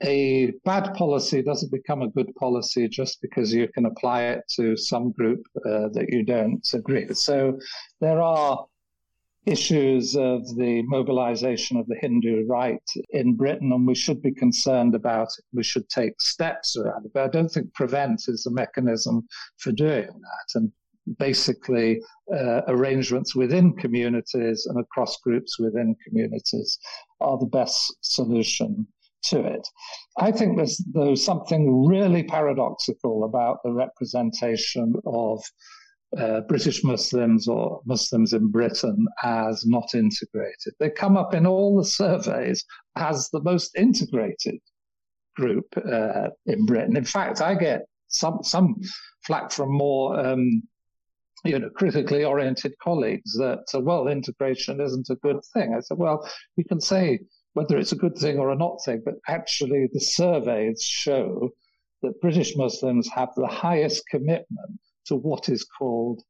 a 0.04 0.52
bad 0.66 0.94
policy 0.96 1.42
doesn't 1.42 1.72
become 1.72 2.02
a 2.02 2.10
good 2.10 2.36
policy 2.36 2.90
just 2.90 3.22
because 3.22 3.54
you 3.54 3.70
can 3.70 3.86
apply 3.86 4.24
it 4.24 4.44
to 4.58 4.76
some 4.76 5.12
group 5.14 5.40
uh, 5.66 5.88
that 5.94 6.08
you 6.10 6.24
don't 6.24 6.68
agree. 6.74 7.08
So 7.14 7.58
there 8.02 8.22
are 8.22 8.66
issues 9.48 10.16
of 10.16 10.46
the 10.58 10.84
mobilization 10.88 11.78
of 11.78 11.88
the 11.88 11.98
Hindu 12.02 12.46
right 12.48 12.84
in 13.12 13.36
Britain, 13.36 13.72
and 13.72 13.88
we 13.88 13.96
should 13.96 14.22
be 14.22 14.34
concerned 14.34 14.94
about 14.94 15.30
it. 15.38 15.46
We 15.54 15.64
should 15.64 15.88
take 15.90 16.20
steps 16.20 16.76
around 16.76 17.06
it. 17.06 17.12
But 17.14 17.24
I 17.24 17.30
don't 17.30 17.50
think 17.50 17.74
prevent 17.74 18.24
is 18.28 18.46
a 18.46 18.52
mechanism 18.52 19.26
for 19.58 19.72
doing 19.72 20.08
that. 20.08 20.48
And 20.56 20.72
basically, 21.18 22.02
uh, 22.34 22.62
arrangements 22.68 23.36
within 23.36 23.74
communities 23.74 24.66
and 24.66 24.80
across 24.80 25.18
groups 25.22 25.58
within 25.58 25.96
communities 26.06 26.78
are 27.22 27.38
the 27.38 27.46
best 27.46 27.96
solution 28.02 28.86
to 29.24 29.40
it. 29.40 29.68
I 30.20 30.32
think 30.32 30.58
there's, 30.58 30.84
there's 30.94 31.24
something 31.24 31.86
really 31.86 32.24
paradoxical 32.24 33.24
about 33.24 33.60
the 33.64 33.72
representation 33.72 34.94
of 35.06 35.42
uh, 36.16 36.42
British 36.42 36.84
Muslims 36.84 37.48
or 37.48 37.82
Muslims 37.86 38.34
in 38.34 38.50
Britain 38.50 39.06
as 39.24 39.66
not 39.66 39.94
integrated. 39.94 40.74
They 40.80 40.90
come 40.90 41.18
up 41.18 41.34
in 41.34 41.46
all 41.46 41.78
the 41.78 41.86
surveys 41.86 42.64
as 42.96 43.30
the 43.30 43.42
most 43.42 43.76
integrated 43.76 44.60
group 45.36 45.66
uh, 45.78 46.30
in 46.46 46.66
Britain. 46.66 46.96
In 46.96 47.04
fact, 47.04 47.42
I 47.42 47.56
get 47.56 47.86
some 48.08 48.40
some 48.42 48.76
flack 49.26 49.52
from 49.52 49.72
more 49.72 50.18
um, 50.18 50.64
you 51.44 51.60
know 51.60 51.70
critically 51.70 52.24
oriented 52.24 52.74
colleagues 52.82 53.34
that 53.34 53.66
uh, 53.74 53.80
well 53.80 54.08
integration 54.08 54.80
isn't 54.80 55.10
a 55.10 55.16
good 55.16 55.42
thing. 55.54 55.76
I 55.76 55.82
said, 55.82 55.98
well, 55.98 56.28
you 56.56 56.64
can 56.64 56.80
say 56.80 57.20
whether 57.54 57.78
it's 57.78 57.92
a 57.92 57.98
good 57.98 58.16
thing 58.18 58.38
or 58.38 58.52
a 58.52 58.56
not 58.56 58.80
thing, 58.86 59.02
but 59.04 59.16
actually 59.28 59.90
the 59.92 60.00
surveys 60.00 60.82
show 60.82 61.50
that 62.02 62.22
British 62.22 62.56
Muslims 62.56 63.10
have 63.10 63.30
the 63.36 63.48
highest 63.48 64.04
commitment 64.08 64.80
to 65.08 65.16
what 65.16 65.50
is 65.50 65.64
called 65.64 66.24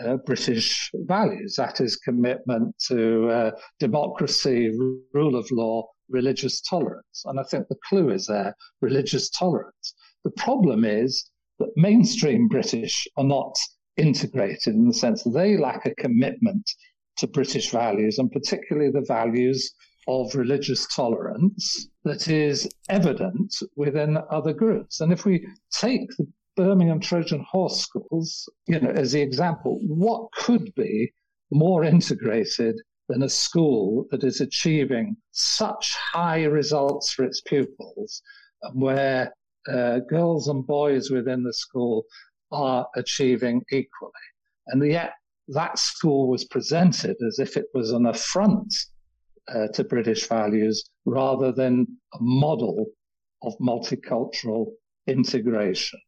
uh, 0.00 0.16
British 0.16 0.90
values. 0.94 1.56
That 1.56 1.80
is 1.80 1.96
commitment 1.96 2.74
to 2.88 3.28
uh, 3.28 3.50
democracy, 3.78 4.70
rule 5.12 5.36
of 5.36 5.50
law, 5.50 5.88
religious 6.08 6.60
tolerance. 6.60 7.22
And 7.24 7.38
I 7.38 7.44
think 7.44 7.68
the 7.68 7.78
clue 7.88 8.10
is 8.10 8.26
there 8.26 8.54
religious 8.80 9.30
tolerance. 9.30 9.94
The 10.24 10.30
problem 10.30 10.84
is 10.84 11.30
that 11.58 11.70
mainstream 11.76 12.48
British 12.48 13.06
are 13.16 13.24
not 13.24 13.54
integrated 13.96 14.74
in 14.74 14.88
the 14.88 14.94
sense 14.94 15.22
that 15.22 15.30
they 15.30 15.56
lack 15.56 15.84
a 15.84 15.94
commitment 15.94 16.68
to 17.18 17.26
British 17.26 17.70
values 17.70 18.18
and 18.18 18.32
particularly 18.32 18.90
the 18.90 19.04
values 19.06 19.74
of 20.08 20.34
religious 20.34 20.86
tolerance 20.94 21.88
that 22.04 22.28
is 22.28 22.68
evident 22.88 23.54
within 23.76 24.18
other 24.30 24.52
groups. 24.52 25.00
And 25.00 25.12
if 25.12 25.24
we 25.24 25.46
take 25.70 26.08
the 26.16 26.26
Birmingham 26.56 27.00
Trojan 27.00 27.44
Horse 27.48 27.80
schools, 27.80 28.48
you 28.66 28.78
know, 28.78 28.90
as 28.90 29.12
the 29.12 29.22
example, 29.22 29.78
what 29.86 30.30
could 30.32 30.74
be 30.74 31.12
more 31.50 31.84
integrated 31.84 32.76
than 33.08 33.22
a 33.22 33.28
school 33.28 34.06
that 34.10 34.24
is 34.24 34.40
achieving 34.40 35.16
such 35.32 35.94
high 36.12 36.44
results 36.44 37.12
for 37.12 37.24
its 37.24 37.40
pupils 37.42 38.22
where 38.74 39.34
uh, 39.68 40.00
girls 40.08 40.48
and 40.48 40.66
boys 40.66 41.10
within 41.10 41.42
the 41.42 41.52
school 41.52 42.04
are 42.50 42.86
achieving 42.96 43.62
equally. 43.70 44.12
And 44.68 44.84
yet 44.86 45.12
that 45.48 45.78
school 45.78 46.28
was 46.28 46.44
presented 46.44 47.16
as 47.26 47.38
if 47.38 47.56
it 47.56 47.66
was 47.74 47.92
an 47.92 48.06
affront 48.06 48.72
uh, 49.48 49.68
to 49.68 49.84
British 49.84 50.28
values 50.28 50.84
rather 51.04 51.52
than 51.52 51.86
a 52.14 52.18
model 52.20 52.86
of 53.42 53.54
multicultural 53.58 54.66
integration. 55.06 55.98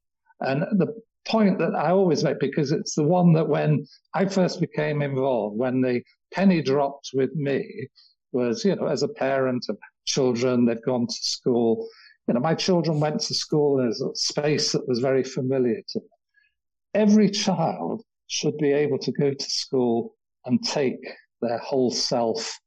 And 0.44 0.62
the 0.78 0.94
point 1.26 1.58
that 1.58 1.74
I 1.74 1.90
always 1.90 2.22
make, 2.22 2.38
because 2.38 2.72
it's 2.72 2.94
the 2.94 3.02
one 3.02 3.32
that 3.32 3.48
when 3.48 3.86
I 4.14 4.26
first 4.26 4.60
became 4.60 5.02
involved, 5.02 5.56
when 5.56 5.80
the 5.80 6.02
penny 6.32 6.62
dropped 6.62 7.10
with 7.14 7.34
me, 7.34 7.88
was, 8.32 8.64
you 8.64 8.74
know, 8.74 8.86
as 8.86 9.02
a 9.02 9.08
parent 9.08 9.66
of 9.68 9.78
children, 10.04 10.66
they've 10.66 10.84
gone 10.84 11.06
to 11.06 11.14
school. 11.22 11.88
You 12.26 12.34
know, 12.34 12.40
my 12.40 12.54
children 12.54 13.00
went 13.00 13.20
to 13.20 13.34
school 13.34 13.80
as 13.80 14.00
a 14.00 14.14
space 14.14 14.72
that 14.72 14.86
was 14.88 14.98
very 14.98 15.22
familiar 15.22 15.80
to 15.88 16.00
them. 16.00 16.08
Every 16.94 17.30
child 17.30 18.02
should 18.26 18.56
be 18.58 18.72
able 18.72 18.98
to 18.98 19.12
go 19.12 19.32
to 19.32 19.50
school 19.50 20.14
and 20.44 20.62
take 20.62 20.98
their 21.40 21.58
whole 21.58 21.90
self 21.90 22.58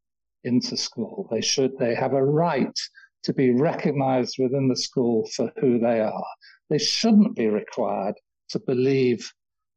into 0.44 0.78
school. 0.78 1.28
They 1.32 1.42
should, 1.42 1.78
they 1.78 1.94
have 1.96 2.14
a 2.14 2.24
right 2.24 2.78
to 3.24 3.34
be 3.34 3.52
recognized 3.52 4.36
within 4.40 4.70
the 4.70 4.76
school 4.76 5.28
for 5.36 5.52
who 5.60 5.80
they 5.80 6.00
are. 6.00 6.26
They 6.70 6.78
shouldn't 6.78 7.36
be 7.36 7.48
required 7.48 8.16
to 8.50 8.60
believe 8.60 9.32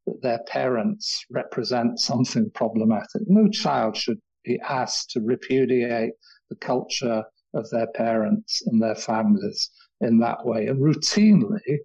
that 0.05 0.21
their 0.21 0.39
parents 0.47 1.25
represent 1.29 1.99
something 1.99 2.51
problematic. 2.53 3.21
No 3.27 3.47
child 3.49 3.95
should 3.95 4.19
be 4.43 4.59
asked 4.67 5.11
to 5.11 5.21
repudiate 5.21 6.13
the 6.49 6.55
culture 6.55 7.23
of 7.53 7.69
their 7.69 7.87
parents 7.87 8.61
and 8.65 8.81
their 8.81 8.95
families 8.95 9.69
in 9.99 10.19
that 10.19 10.45
way. 10.45 10.67
And 10.67 10.79
routinely, 10.79 11.77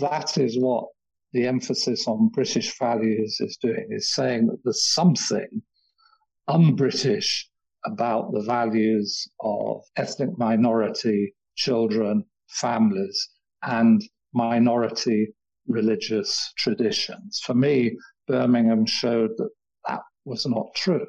that 0.00 0.36
is 0.38 0.58
what 0.58 0.86
the 1.32 1.46
emphasis 1.46 2.06
on 2.06 2.28
British 2.28 2.78
values 2.78 3.38
is 3.40 3.56
doing, 3.56 3.88
is 3.90 4.14
saying 4.14 4.46
that 4.46 4.58
there's 4.64 4.84
something 4.92 5.62
un-British 6.48 7.48
about 7.84 8.32
the 8.32 8.42
values 8.42 9.28
of 9.40 9.82
ethnic 9.96 10.30
minority 10.38 11.34
children, 11.56 12.24
families, 12.48 13.28
and 13.62 14.02
minority 14.34 15.32
religious 15.66 16.52
traditions. 16.58 17.40
For 17.44 17.54
me, 17.54 17.96
Birmingham 18.26 18.86
showed 18.86 19.30
that 19.38 19.50
that 19.88 20.02
was 20.24 20.46
not 20.46 20.66
true. 20.74 21.06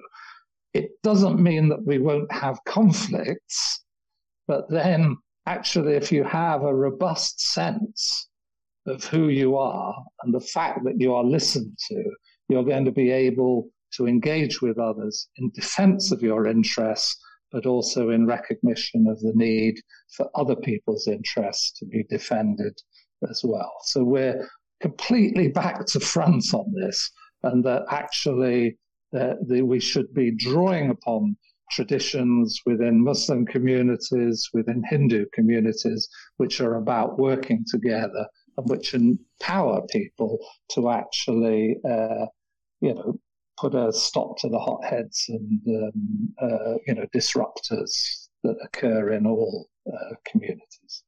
It 0.73 0.91
doesn't 1.03 1.41
mean 1.41 1.69
that 1.69 1.85
we 1.85 1.99
won't 1.99 2.31
have 2.31 2.59
conflicts, 2.65 3.83
but 4.47 4.69
then 4.69 5.17
actually, 5.45 5.93
if 5.93 6.11
you 6.11 6.23
have 6.23 6.63
a 6.63 6.75
robust 6.75 7.53
sense 7.53 8.29
of 8.85 9.03
who 9.05 9.29
you 9.29 9.57
are 9.57 9.95
and 10.23 10.33
the 10.33 10.39
fact 10.39 10.83
that 10.83 10.99
you 10.99 11.13
are 11.13 11.23
listened 11.23 11.77
to, 11.87 12.03
you're 12.49 12.63
going 12.63 12.85
to 12.85 12.91
be 12.91 13.09
able 13.09 13.69
to 13.93 14.07
engage 14.07 14.61
with 14.61 14.77
others 14.77 15.29
in 15.37 15.49
defense 15.51 16.11
of 16.11 16.21
your 16.21 16.45
interests, 16.45 17.17
but 17.51 17.65
also 17.65 18.09
in 18.09 18.27
recognition 18.27 19.07
of 19.07 19.19
the 19.21 19.31
need 19.33 19.75
for 20.15 20.29
other 20.35 20.55
people's 20.55 21.07
interests 21.07 21.71
to 21.79 21.85
be 21.85 22.03
defended 22.09 22.77
as 23.29 23.41
well. 23.43 23.71
So 23.83 24.03
we're 24.03 24.47
completely 24.81 25.47
back 25.47 25.85
to 25.87 25.99
front 25.99 26.53
on 26.53 26.73
this, 26.73 27.11
and 27.43 27.63
that 27.65 27.83
actually 27.89 28.77
uh, 29.17 29.35
the, 29.47 29.61
we 29.61 29.79
should 29.79 30.13
be 30.13 30.31
drawing 30.31 30.89
upon 30.89 31.37
traditions 31.71 32.61
within 32.65 33.03
Muslim 33.03 33.45
communities, 33.45 34.49
within 34.53 34.83
Hindu 34.89 35.25
communities, 35.33 36.07
which 36.37 36.61
are 36.61 36.75
about 36.75 37.17
working 37.17 37.65
together 37.67 38.27
and 38.57 38.69
which 38.69 38.93
empower 38.93 39.85
people 39.87 40.39
to 40.71 40.89
actually, 40.89 41.77
uh, 41.89 42.27
you 42.81 42.93
know, 42.93 43.19
put 43.57 43.73
a 43.75 43.91
stop 43.91 44.37
to 44.39 44.49
the 44.49 44.59
hotheads 44.59 45.25
and 45.29 45.61
um, 45.67 46.33
uh, 46.41 46.73
you 46.85 46.93
know 46.93 47.05
disruptors 47.15 48.27
that 48.43 48.55
occur 48.63 49.11
in 49.11 49.25
all 49.25 49.67
uh, 49.87 50.15
communities. 50.25 51.03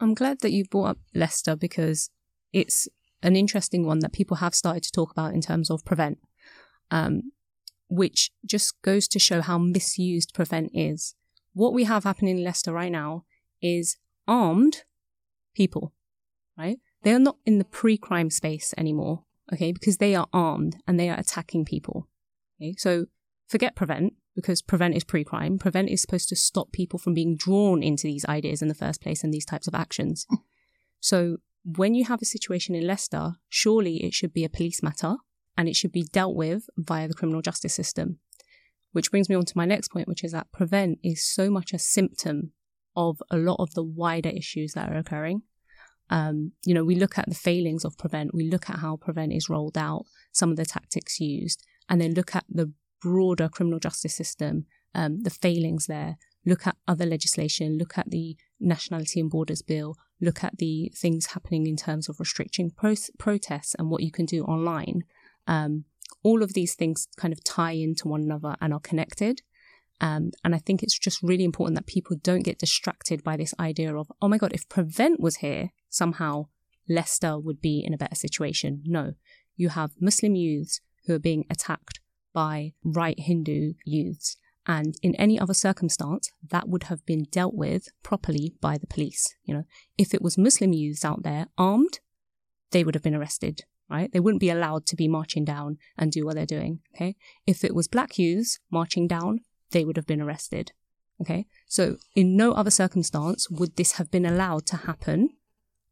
I'm 0.00 0.14
glad 0.14 0.40
that 0.40 0.52
you 0.52 0.64
brought 0.64 0.90
up 0.90 0.98
Leicester 1.14 1.56
because 1.56 2.10
it's 2.52 2.88
an 3.22 3.36
interesting 3.36 3.84
one 3.84 3.98
that 4.00 4.12
people 4.12 4.38
have 4.38 4.54
started 4.54 4.82
to 4.84 4.92
talk 4.92 5.10
about 5.10 5.34
in 5.34 5.40
terms 5.40 5.70
of 5.70 5.84
prevent, 5.84 6.18
um, 6.90 7.32
which 7.88 8.30
just 8.46 8.80
goes 8.82 9.08
to 9.08 9.18
show 9.18 9.40
how 9.40 9.58
misused 9.58 10.34
prevent 10.34 10.70
is. 10.72 11.14
What 11.52 11.74
we 11.74 11.84
have 11.84 12.04
happening 12.04 12.38
in 12.38 12.44
Leicester 12.44 12.72
right 12.72 12.92
now 12.92 13.24
is 13.60 13.96
armed 14.28 14.84
people, 15.54 15.92
right? 16.56 16.78
They 17.02 17.12
are 17.12 17.18
not 17.18 17.38
in 17.44 17.58
the 17.58 17.64
pre-crime 17.64 18.30
space 18.30 18.72
anymore 18.78 19.24
okay, 19.52 19.72
because 19.72 19.98
they 19.98 20.14
are 20.14 20.28
armed 20.32 20.76
and 20.86 20.98
they 20.98 21.08
are 21.08 21.18
attacking 21.18 21.64
people. 21.64 22.08
Okay, 22.60 22.74
so 22.76 23.06
forget 23.46 23.74
prevent 23.74 24.14
because 24.38 24.62
prevent 24.62 24.94
is 24.94 25.02
pre-crime. 25.02 25.58
Prevent 25.58 25.90
is 25.90 26.00
supposed 26.00 26.28
to 26.28 26.36
stop 26.36 26.70
people 26.70 26.96
from 26.96 27.12
being 27.12 27.36
drawn 27.36 27.82
into 27.82 28.04
these 28.04 28.24
ideas 28.26 28.62
in 28.62 28.68
the 28.68 28.74
first 28.74 29.02
place 29.02 29.24
and 29.24 29.34
these 29.34 29.44
types 29.44 29.66
of 29.66 29.74
actions. 29.74 30.28
So 31.00 31.38
when 31.64 31.96
you 31.96 32.04
have 32.04 32.22
a 32.22 32.24
situation 32.24 32.76
in 32.76 32.86
Leicester, 32.86 33.32
surely 33.48 34.04
it 34.04 34.14
should 34.14 34.32
be 34.32 34.44
a 34.44 34.48
police 34.48 34.80
matter 34.80 35.16
and 35.56 35.68
it 35.68 35.74
should 35.74 35.90
be 35.90 36.04
dealt 36.12 36.36
with 36.36 36.70
via 36.76 37.08
the 37.08 37.14
criminal 37.14 37.42
justice 37.42 37.74
system. 37.74 38.20
Which 38.92 39.10
brings 39.10 39.28
me 39.28 39.34
on 39.34 39.44
to 39.44 39.56
my 39.56 39.64
next 39.64 39.88
point, 39.88 40.06
which 40.06 40.22
is 40.22 40.30
that 40.30 40.52
prevent 40.52 41.00
is 41.02 41.24
so 41.24 41.50
much 41.50 41.72
a 41.72 41.78
symptom 41.80 42.52
of 42.94 43.20
a 43.28 43.36
lot 43.36 43.56
of 43.58 43.74
the 43.74 43.82
wider 43.82 44.30
issues 44.30 44.74
that 44.74 44.88
are 44.88 44.96
occurring. 44.96 45.42
Um, 46.10 46.52
you 46.64 46.74
know, 46.74 46.84
we 46.84 46.94
look 46.94 47.18
at 47.18 47.28
the 47.28 47.34
failings 47.34 47.84
of 47.84 47.98
Prevent, 47.98 48.34
we 48.34 48.48
look 48.48 48.70
at 48.70 48.78
how 48.78 48.96
Prevent 48.96 49.32
is 49.32 49.50
rolled 49.50 49.76
out, 49.76 50.06
some 50.32 50.50
of 50.50 50.56
the 50.56 50.64
tactics 50.64 51.20
used, 51.20 51.64
and 51.88 52.00
then 52.00 52.14
look 52.14 52.34
at 52.34 52.44
the 52.48 52.72
broader 53.00 53.48
criminal 53.48 53.78
justice 53.78 54.14
system, 54.14 54.66
um, 54.94 55.22
the 55.22 55.30
failings 55.30 55.86
there, 55.86 56.16
look 56.44 56.66
at 56.66 56.76
other 56.86 57.06
legislation, 57.06 57.78
look 57.78 57.98
at 57.98 58.10
the 58.10 58.36
Nationality 58.60 59.20
and 59.20 59.30
Borders 59.30 59.62
Bill, 59.62 59.94
look 60.20 60.42
at 60.42 60.58
the 60.58 60.92
things 60.96 61.26
happening 61.26 61.66
in 61.66 61.76
terms 61.76 62.08
of 62.08 62.18
restricting 62.18 62.70
pro- 62.70 62.94
protests 63.18 63.74
and 63.78 63.90
what 63.90 64.02
you 64.02 64.10
can 64.10 64.26
do 64.26 64.44
online. 64.44 65.02
Um, 65.46 65.84
all 66.22 66.42
of 66.42 66.54
these 66.54 66.74
things 66.74 67.08
kind 67.16 67.32
of 67.32 67.44
tie 67.44 67.72
into 67.72 68.08
one 68.08 68.22
another 68.22 68.56
and 68.60 68.72
are 68.72 68.80
connected. 68.80 69.42
Um, 70.00 70.30
and 70.44 70.54
I 70.54 70.58
think 70.58 70.82
it's 70.82 70.98
just 70.98 71.22
really 71.22 71.44
important 71.44 71.76
that 71.76 71.86
people 71.86 72.16
don't 72.22 72.42
get 72.44 72.58
distracted 72.58 73.24
by 73.24 73.36
this 73.36 73.54
idea 73.58 73.96
of, 73.96 74.10
oh 74.22 74.28
my 74.28 74.38
God, 74.38 74.52
if 74.52 74.68
Prevent 74.68 75.20
was 75.20 75.36
here, 75.36 75.70
somehow 75.88 76.46
Leicester 76.88 77.38
would 77.38 77.60
be 77.60 77.82
in 77.84 77.92
a 77.92 77.98
better 77.98 78.14
situation. 78.14 78.82
No, 78.84 79.14
you 79.56 79.70
have 79.70 79.92
Muslim 80.00 80.34
youths 80.34 80.80
who 81.06 81.14
are 81.14 81.20
being 81.20 81.44
attacked 81.50 82.00
by 82.38 82.72
right 82.84 83.18
Hindu 83.18 83.72
youths. 83.84 84.36
And 84.64 84.94
in 85.02 85.16
any 85.16 85.40
other 85.40 85.54
circumstance, 85.54 86.30
that 86.50 86.68
would 86.68 86.84
have 86.84 87.04
been 87.04 87.24
dealt 87.32 87.54
with 87.54 87.88
properly 88.04 88.54
by 88.60 88.78
the 88.78 88.86
police. 88.86 89.34
You 89.42 89.54
know, 89.54 89.64
if 89.96 90.14
it 90.14 90.22
was 90.22 90.38
Muslim 90.38 90.72
youths 90.72 91.04
out 91.04 91.24
there 91.24 91.48
armed, 91.58 91.98
they 92.70 92.84
would 92.84 92.94
have 92.94 93.02
been 93.02 93.16
arrested, 93.16 93.64
right? 93.90 94.12
They 94.12 94.20
wouldn't 94.20 94.40
be 94.40 94.50
allowed 94.50 94.86
to 94.86 94.94
be 94.94 95.08
marching 95.08 95.44
down 95.44 95.78
and 95.96 96.12
do 96.12 96.24
what 96.24 96.36
they're 96.36 96.46
doing. 96.46 96.78
Okay. 96.94 97.16
If 97.44 97.64
it 97.64 97.74
was 97.74 97.88
black 97.88 98.18
youths 98.18 98.60
marching 98.70 99.08
down, 99.08 99.40
they 99.72 99.84
would 99.84 99.96
have 99.96 100.06
been 100.06 100.22
arrested. 100.22 100.70
Okay. 101.20 101.44
So 101.66 101.96
in 102.14 102.36
no 102.36 102.52
other 102.52 102.70
circumstance 102.70 103.50
would 103.50 103.74
this 103.74 103.94
have 103.94 104.12
been 104.12 104.26
allowed 104.26 104.64
to 104.66 104.76
happen 104.76 105.30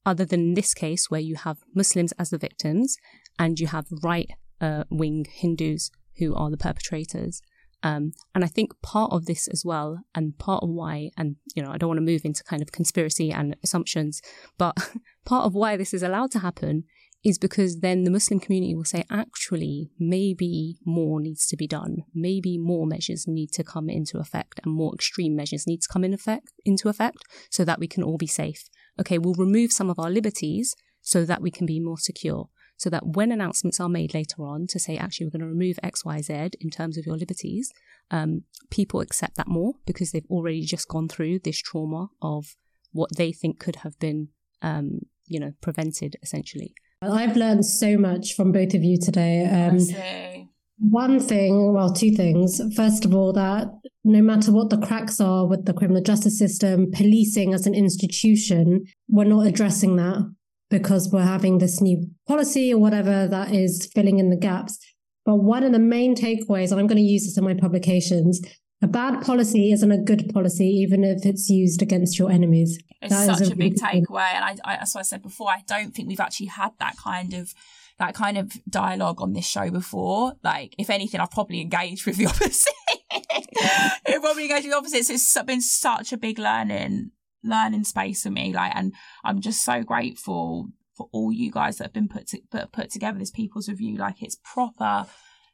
other 0.04 0.24
than 0.24 0.54
this 0.54 0.74
case 0.74 1.10
where 1.10 1.28
you 1.28 1.34
have 1.34 1.64
Muslims 1.74 2.12
as 2.20 2.30
the 2.30 2.38
victims 2.38 2.98
and 3.36 3.58
you 3.58 3.66
have 3.66 3.86
right 4.04 4.30
uh, 4.60 4.84
wing 4.90 5.26
Hindus 5.28 5.90
who 6.18 6.34
are 6.34 6.50
the 6.50 6.56
perpetrators. 6.56 7.42
Um, 7.82 8.12
and 8.34 8.42
I 8.42 8.48
think 8.48 8.72
part 8.82 9.12
of 9.12 9.26
this 9.26 9.48
as 9.48 9.62
well, 9.64 10.00
and 10.14 10.36
part 10.38 10.62
of 10.62 10.70
why, 10.70 11.10
and 11.16 11.36
you 11.54 11.62
know, 11.62 11.70
I 11.70 11.76
don't 11.76 11.88
want 11.88 11.98
to 11.98 12.12
move 12.12 12.24
into 12.24 12.42
kind 12.42 12.62
of 12.62 12.72
conspiracy 12.72 13.30
and 13.30 13.56
assumptions, 13.62 14.22
but 14.58 14.76
part 15.24 15.44
of 15.44 15.54
why 15.54 15.76
this 15.76 15.92
is 15.92 16.02
allowed 16.02 16.30
to 16.32 16.40
happen 16.40 16.84
is 17.24 17.38
because 17.38 17.80
then 17.80 18.04
the 18.04 18.10
Muslim 18.10 18.38
community 18.38 18.74
will 18.74 18.84
say, 18.84 19.04
actually, 19.10 19.90
maybe 19.98 20.78
more 20.84 21.20
needs 21.20 21.46
to 21.48 21.56
be 21.56 21.66
done. 21.66 22.04
Maybe 22.14 22.56
more 22.56 22.86
measures 22.86 23.26
need 23.26 23.50
to 23.52 23.64
come 23.64 23.90
into 23.90 24.18
effect 24.18 24.60
and 24.62 24.72
more 24.72 24.94
extreme 24.94 25.34
measures 25.34 25.66
need 25.66 25.82
to 25.82 25.88
come 25.88 26.04
in 26.04 26.14
effect, 26.14 26.52
into 26.64 26.88
effect 26.88 27.24
so 27.50 27.64
that 27.64 27.80
we 27.80 27.88
can 27.88 28.04
all 28.04 28.16
be 28.16 28.28
safe. 28.28 28.68
Okay, 29.00 29.18
we'll 29.18 29.34
remove 29.34 29.72
some 29.72 29.90
of 29.90 29.98
our 29.98 30.10
liberties 30.10 30.74
so 31.02 31.24
that 31.24 31.42
we 31.42 31.50
can 31.50 31.66
be 31.66 31.80
more 31.80 31.98
secure 31.98 32.48
so 32.76 32.90
that 32.90 33.06
when 33.06 33.32
announcements 33.32 33.80
are 33.80 33.88
made 33.88 34.14
later 34.14 34.44
on 34.44 34.66
to 34.68 34.78
say, 34.78 34.96
actually, 34.96 35.26
we're 35.26 35.38
going 35.38 35.40
to 35.40 35.46
remove 35.46 35.78
X, 35.82 36.04
Y, 36.04 36.20
Z 36.20 36.50
in 36.60 36.70
terms 36.70 36.98
of 36.98 37.06
your 37.06 37.16
liberties, 37.16 37.72
um, 38.10 38.42
people 38.70 39.00
accept 39.00 39.36
that 39.36 39.48
more 39.48 39.74
because 39.86 40.12
they've 40.12 40.30
already 40.30 40.62
just 40.62 40.88
gone 40.88 41.08
through 41.08 41.40
this 41.40 41.58
trauma 41.58 42.08
of 42.22 42.56
what 42.92 43.16
they 43.16 43.32
think 43.32 43.58
could 43.58 43.76
have 43.76 43.98
been, 43.98 44.28
um, 44.62 45.00
you 45.26 45.40
know, 45.40 45.52
prevented 45.60 46.16
essentially. 46.22 46.74
I've 47.02 47.36
learned 47.36 47.66
so 47.66 47.96
much 47.98 48.34
from 48.34 48.52
both 48.52 48.74
of 48.74 48.82
you 48.82 48.98
today. 48.98 49.44
Um, 49.46 50.48
one 50.78 51.20
thing, 51.20 51.72
well, 51.72 51.92
two 51.92 52.12
things. 52.14 52.60
First 52.74 53.04
of 53.04 53.14
all, 53.14 53.32
that 53.32 53.68
no 54.04 54.22
matter 54.22 54.52
what 54.52 54.70
the 54.70 54.78
cracks 54.78 55.20
are 55.20 55.46
with 55.46 55.64
the 55.64 55.72
criminal 55.72 56.02
justice 56.02 56.38
system, 56.38 56.90
policing 56.92 57.54
as 57.54 57.66
an 57.66 57.74
institution, 57.74 58.84
we're 59.08 59.24
not 59.24 59.46
addressing 59.46 59.96
that 59.96 60.32
because 60.70 61.10
we're 61.12 61.22
having 61.22 61.58
this 61.58 61.80
new 61.80 62.08
policy 62.26 62.72
or 62.72 62.78
whatever 62.78 63.26
that 63.26 63.52
is 63.52 63.88
filling 63.94 64.18
in 64.18 64.30
the 64.30 64.36
gaps. 64.36 64.78
But 65.24 65.36
one 65.36 65.64
of 65.64 65.72
the 65.72 65.78
main 65.78 66.14
takeaways, 66.14 66.70
and 66.70 66.80
I'm 66.80 66.86
going 66.86 66.96
to 66.96 67.02
use 67.02 67.24
this 67.24 67.36
in 67.36 67.44
my 67.44 67.54
publications, 67.54 68.40
a 68.82 68.86
bad 68.86 69.22
policy 69.22 69.72
isn't 69.72 69.90
a 69.90 69.98
good 69.98 70.30
policy, 70.32 70.66
even 70.66 71.02
if 71.02 71.24
it's 71.24 71.48
used 71.48 71.82
against 71.82 72.18
your 72.18 72.30
enemies. 72.30 72.78
It's 73.00 73.12
that 73.12 73.38
such 73.38 73.48
a, 73.48 73.52
a 73.52 73.56
big 73.56 73.74
takeaway, 73.76 74.32
and 74.34 74.44
I, 74.44 74.56
I, 74.64 74.76
as 74.76 74.94
I 74.94 75.02
said 75.02 75.22
before, 75.22 75.48
I 75.48 75.62
don't 75.66 75.94
think 75.94 76.08
we've 76.08 76.20
actually 76.20 76.46
had 76.46 76.70
that 76.78 76.96
kind 76.96 77.34
of 77.34 77.52
that 77.98 78.14
kind 78.14 78.36
of 78.36 78.52
dialogue 78.68 79.22
on 79.22 79.32
this 79.32 79.46
show 79.46 79.70
before. 79.70 80.34
Like, 80.44 80.74
if 80.78 80.90
anything, 80.90 81.18
I've 81.18 81.30
probably 81.30 81.62
engaged 81.62 82.04
with 82.04 82.16
the 82.16 82.26
opposite. 82.26 82.74
I've 83.10 84.20
probably 84.20 84.42
engaged 84.44 84.64
with 84.64 84.72
the 84.72 84.76
opposite. 84.76 85.04
So 85.06 85.14
it's 85.14 85.42
been 85.46 85.62
such 85.62 86.12
a 86.12 86.18
big 86.18 86.38
learning 86.38 87.12
learning 87.46 87.84
space 87.84 88.22
for 88.22 88.30
me. 88.30 88.52
Like, 88.52 88.72
and 88.74 88.92
I'm 89.24 89.40
just 89.40 89.64
so 89.64 89.82
grateful 89.82 90.68
for 90.96 91.08
all 91.12 91.32
you 91.32 91.50
guys 91.50 91.76
that 91.76 91.84
have 91.84 91.92
been 91.92 92.08
put 92.08 92.26
to, 92.28 92.40
put, 92.50 92.72
put 92.72 92.90
together 92.90 93.18
this 93.18 93.30
People's 93.30 93.68
Review. 93.68 93.96
Like, 93.96 94.22
it's 94.22 94.38
proper 94.42 95.06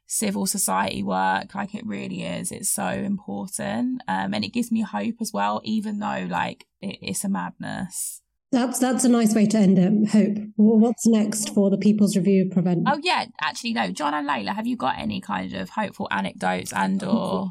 civil 0.07 0.45
society 0.45 1.03
work. 1.03 1.53
Like, 1.55 1.75
it 1.75 1.85
really 1.85 2.23
is. 2.23 2.51
It's 2.51 2.69
so 2.69 2.87
important, 2.87 4.01
um, 4.07 4.33
and 4.33 4.43
it 4.43 4.53
gives 4.53 4.71
me 4.71 4.81
hope 4.81 5.15
as 5.21 5.31
well. 5.33 5.61
Even 5.63 5.99
though, 5.99 6.27
like, 6.29 6.65
it, 6.81 6.97
it's 7.01 7.23
a 7.23 7.29
madness. 7.29 8.21
That's 8.53 8.77
that's 8.77 9.03
a 9.03 9.09
nice 9.09 9.33
way 9.33 9.47
to 9.47 9.57
end 9.57 9.79
it. 9.79 10.09
Hope. 10.11 10.37
Well, 10.57 10.77
what's 10.77 11.07
next 11.07 11.55
for 11.55 11.71
the 11.71 11.77
People's 11.77 12.15
Review 12.15 12.51
Prevent? 12.51 12.83
Oh 12.87 12.99
yeah, 13.01 13.25
actually 13.41 13.73
no. 13.73 13.89
John 13.89 14.13
and 14.13 14.29
Layla, 14.29 14.53
have 14.53 14.67
you 14.67 14.77
got 14.77 14.99
any 14.99 15.19
kind 15.19 15.51
of 15.55 15.71
hopeful 15.71 16.07
anecdotes 16.11 16.71
and 16.71 17.03
or 17.03 17.49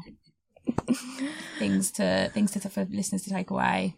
things 1.59 1.91
to 1.91 2.31
things 2.33 2.51
to 2.51 2.69
for 2.69 2.87
listeners 2.89 3.23
to 3.23 3.31
take 3.31 3.51
away? 3.51 3.97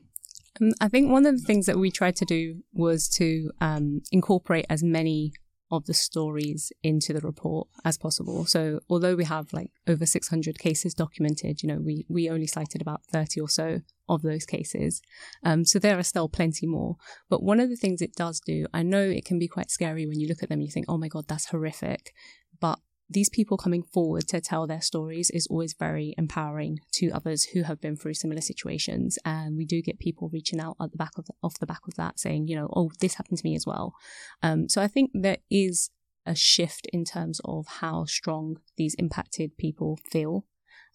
Um, 0.61 0.71
I 0.79 0.87
think 0.87 1.11
one 1.11 1.25
of 1.25 1.39
the 1.39 1.45
things 1.45 1.65
that 1.65 1.77
we 1.77 1.91
tried 1.91 2.15
to 2.17 2.25
do 2.25 2.63
was 2.73 3.07
to 3.09 3.51
um, 3.61 4.01
incorporate 4.11 4.65
as 4.69 4.83
many 4.83 5.33
of 5.71 5.85
the 5.85 5.93
stories 5.93 6.71
into 6.83 7.11
the 7.11 7.21
report 7.21 7.67
as 7.83 7.97
possible. 7.97 8.45
So 8.45 8.79
although 8.89 9.15
we 9.15 9.25
have 9.25 9.51
like 9.51 9.71
over 9.87 10.05
600 10.05 10.59
cases 10.59 10.93
documented, 10.93 11.63
you 11.63 11.67
know, 11.67 11.79
we, 11.83 12.05
we 12.07 12.29
only 12.29 12.47
cited 12.47 12.81
about 12.81 13.01
30 13.11 13.41
or 13.41 13.49
so 13.49 13.81
of 14.07 14.21
those 14.21 14.45
cases. 14.45 15.01
Um, 15.43 15.65
so 15.65 15.79
there 15.79 15.97
are 15.97 16.03
still 16.03 16.29
plenty 16.29 16.67
more. 16.67 16.97
But 17.29 17.43
one 17.43 17.59
of 17.59 17.69
the 17.69 17.75
things 17.75 18.01
it 18.01 18.15
does 18.15 18.39
do, 18.39 18.67
I 18.73 18.83
know 18.83 19.01
it 19.01 19.25
can 19.25 19.39
be 19.39 19.47
quite 19.47 19.71
scary 19.71 20.05
when 20.05 20.19
you 20.19 20.27
look 20.27 20.43
at 20.43 20.49
them, 20.49 20.59
and 20.59 20.63
you 20.63 20.71
think, 20.71 20.85
oh 20.87 20.97
my 20.97 21.07
God, 21.07 21.25
that's 21.27 21.47
horrific. 21.47 22.13
But 22.59 22.79
these 23.09 23.29
people 23.29 23.57
coming 23.57 23.83
forward 23.83 24.27
to 24.29 24.41
tell 24.41 24.65
their 24.65 24.81
stories 24.81 25.29
is 25.29 25.47
always 25.47 25.73
very 25.73 26.15
empowering 26.17 26.79
to 26.93 27.11
others 27.11 27.45
who 27.45 27.63
have 27.63 27.79
been 27.79 27.95
through 27.95 28.15
similar 28.15 28.41
situations. 28.41 29.19
And 29.23 29.57
we 29.57 29.65
do 29.65 29.81
get 29.81 29.99
people 29.99 30.29
reaching 30.33 30.59
out 30.59 30.77
at 30.81 30.91
the 30.91 30.97
back 30.97 31.17
of 31.17 31.25
the, 31.25 31.33
off 31.43 31.59
the 31.59 31.67
back 31.67 31.81
of 31.87 31.95
that 31.95 32.19
saying, 32.19 32.47
you 32.47 32.55
know, 32.55 32.69
oh, 32.75 32.91
this 32.99 33.15
happened 33.15 33.37
to 33.37 33.45
me 33.45 33.55
as 33.55 33.65
well. 33.65 33.93
Um, 34.41 34.67
so 34.67 34.81
I 34.81 34.87
think 34.87 35.11
there 35.13 35.37
is 35.51 35.91
a 36.25 36.35
shift 36.35 36.87
in 36.91 37.05
terms 37.05 37.39
of 37.45 37.67
how 37.67 38.05
strong 38.05 38.57
these 38.77 38.95
impacted 38.95 39.57
people 39.57 39.99
feel 40.09 40.45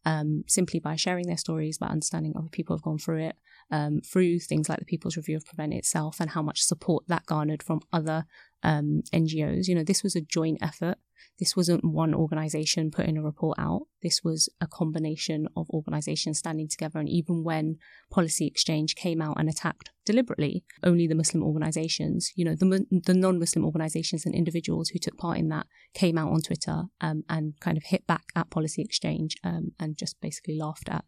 um, 0.05 0.45
simply 0.47 0.81
by 0.81 0.97
sharing 0.97 1.27
their 1.27 1.37
stories, 1.37 1.79
by 1.79 1.87
understanding 1.89 2.33
other 2.37 2.49
people 2.49 2.77
have 2.77 2.83
gone 2.83 2.99
through 2.99 3.25
it, 3.25 3.37
um, 3.71 4.01
through 4.01 4.41
things 4.41 4.69
like 4.69 4.79
the 4.79 4.85
People's 4.85 5.17
Review 5.17 5.37
of 5.37 5.45
Prevent 5.45 5.75
itself, 5.75 6.21
and 6.21 6.31
how 6.31 6.43
much 6.43 6.63
support 6.63 7.05
that 7.09 7.27
garnered 7.27 7.63
from 7.63 7.81
other 7.93 8.25
um, 8.63 9.03
NGOs. 9.13 9.69
You 9.69 9.75
know, 9.75 9.85
this 9.85 10.03
was 10.03 10.17
a 10.17 10.21
joint 10.21 10.59
effort 10.63 10.99
this 11.41 11.57
wasn't 11.57 11.85
one 11.85 12.15
organization 12.15 12.91
putting 12.91 13.17
a 13.17 13.23
report 13.23 13.59
out. 13.59 13.87
This 14.03 14.23
was 14.23 14.51
a 14.61 14.67
combination 14.67 15.49
of 15.57 15.71
organizations 15.71 16.39
standing 16.39 16.69
together. 16.69 16.99
And 16.99 17.09
even 17.09 17.45
when 17.45 17.79
Policy 18.11 18.47
Exchange 18.47 18.95
came 18.95 19.23
out 19.23 19.39
and 19.39 19.49
attacked 19.49 19.91
deliberately 20.05 20.65
only 20.83 21.07
the 21.07 21.15
Muslim 21.15 21.43
organizations, 21.43 22.33
you 22.37 22.45
know, 22.45 22.55
the, 22.55 22.87
the 22.91 23.15
non 23.15 23.39
Muslim 23.39 23.65
organizations 23.65 24.27
and 24.27 24.35
individuals 24.35 24.91
who 24.91 24.99
took 24.99 25.17
part 25.17 25.39
in 25.39 25.49
that 25.49 25.67
came 25.95 26.19
out 26.19 26.31
on 26.31 26.43
Twitter 26.43 26.85
um, 27.01 27.25
and 27.29 27.59
kind 27.61 27.79
of 27.79 27.85
hit 27.85 28.07
back 28.07 28.25
at 28.37 28.51
Policy 28.51 28.83
Exchange 28.83 29.37
um, 29.43 29.73
and 29.81 29.97
just 29.97 30.21
basically 30.21 30.59
laughed 30.59 30.91
at 30.91 31.05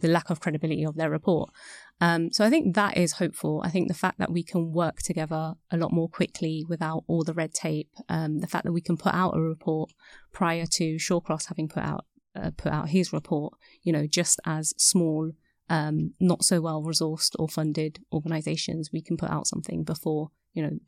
the 0.00 0.08
lack 0.08 0.30
of 0.30 0.40
credibility 0.40 0.84
of 0.84 0.96
their 0.96 1.10
report. 1.10 1.50
Um, 2.00 2.30
so 2.30 2.44
I 2.44 2.50
think 2.50 2.74
that 2.74 2.96
is 2.96 3.12
hopeful. 3.12 3.62
I 3.64 3.70
think 3.70 3.88
the 3.88 3.94
fact 3.94 4.18
that 4.18 4.30
we 4.30 4.42
can 4.42 4.72
work 4.72 4.98
together 4.98 5.54
a 5.70 5.76
lot 5.76 5.92
more 5.92 6.08
quickly 6.08 6.64
without 6.68 7.04
all 7.06 7.24
the 7.24 7.32
red 7.32 7.54
tape, 7.54 7.90
um, 8.08 8.40
the 8.40 8.46
fact 8.46 8.64
that 8.64 8.72
we 8.72 8.82
can 8.82 8.96
put 8.96 9.14
out 9.14 9.36
a 9.36 9.40
report 9.40 9.92
prior 10.32 10.66
to 10.72 10.96
Shawcross 10.96 11.46
having 11.48 11.68
put 11.68 11.82
out 11.82 12.04
uh, 12.34 12.50
put 12.58 12.70
out 12.70 12.90
his 12.90 13.14
report, 13.14 13.54
you 13.82 13.90
know, 13.92 14.06
just 14.06 14.38
as 14.44 14.74
small, 14.76 15.32
um, 15.70 16.12
not 16.20 16.44
so 16.44 16.60
well 16.60 16.82
resourced 16.82 17.34
or 17.38 17.48
funded 17.48 18.00
organisations, 18.12 18.90
we 18.92 19.00
can 19.00 19.16
put 19.16 19.30
out 19.30 19.46
something 19.46 19.82
before 19.82 20.30
you 20.52 20.62
know 20.62 20.78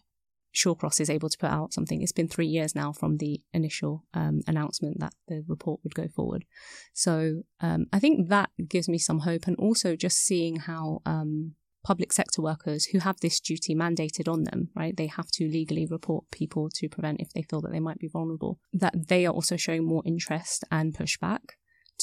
Shawcross 0.58 1.00
is 1.00 1.10
able 1.10 1.28
to 1.28 1.38
put 1.38 1.50
out 1.50 1.72
something. 1.72 2.02
It's 2.02 2.12
been 2.12 2.28
three 2.28 2.46
years 2.46 2.74
now 2.74 2.92
from 2.92 3.18
the 3.18 3.40
initial 3.52 4.04
um, 4.12 4.40
announcement 4.46 4.98
that 4.98 5.14
the 5.28 5.44
report 5.46 5.80
would 5.84 5.94
go 5.94 6.08
forward. 6.08 6.44
So 6.92 7.42
um, 7.60 7.86
I 7.92 8.00
think 8.00 8.28
that 8.28 8.50
gives 8.68 8.88
me 8.88 8.98
some 8.98 9.20
hope, 9.20 9.46
and 9.46 9.56
also 9.56 9.94
just 9.94 10.18
seeing 10.18 10.56
how 10.56 11.00
um, 11.06 11.54
public 11.84 12.12
sector 12.12 12.42
workers 12.42 12.86
who 12.86 12.98
have 12.98 13.20
this 13.20 13.38
duty 13.38 13.74
mandated 13.74 14.30
on 14.30 14.44
them, 14.44 14.70
right? 14.74 14.96
They 14.96 15.06
have 15.06 15.30
to 15.32 15.48
legally 15.48 15.86
report 15.86 16.24
people 16.32 16.68
to 16.74 16.88
prevent 16.88 17.20
if 17.20 17.30
they 17.32 17.42
feel 17.42 17.60
that 17.62 17.72
they 17.72 17.80
might 17.80 17.98
be 17.98 18.08
vulnerable. 18.08 18.58
That 18.72 19.08
they 19.08 19.26
are 19.26 19.32
also 19.32 19.56
showing 19.56 19.86
more 19.86 20.02
interest 20.04 20.64
and 20.70 20.96
pushback 20.96 21.40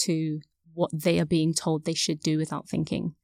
to 0.05 0.39
what 0.73 0.91
they 0.93 1.19
are 1.19 1.25
being 1.25 1.53
told 1.53 1.85
they 1.85 1.93
should 1.93 2.21
do 2.21 2.37
without 2.37 2.69
thinking. 2.69 3.15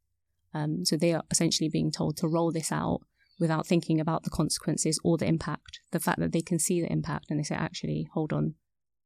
Um, 0.53 0.83
so 0.83 0.97
they 0.97 1.13
are 1.13 1.23
essentially 1.31 1.69
being 1.69 1.91
told 1.91 2.17
to 2.17 2.27
roll 2.27 2.51
this 2.51 2.71
out 2.71 3.01
without 3.39 3.65
thinking 3.65 3.99
about 3.99 4.23
the 4.23 4.29
consequences 4.29 4.99
or 5.03 5.17
the 5.17 5.25
impact. 5.25 5.79
The 5.91 5.99
fact 5.99 6.19
that 6.19 6.31
they 6.31 6.41
can 6.41 6.59
see 6.59 6.81
the 6.81 6.91
impact 6.91 7.27
and 7.29 7.39
they 7.39 7.43
say, 7.43 7.55
actually, 7.55 8.07
hold 8.13 8.33
on, 8.33 8.55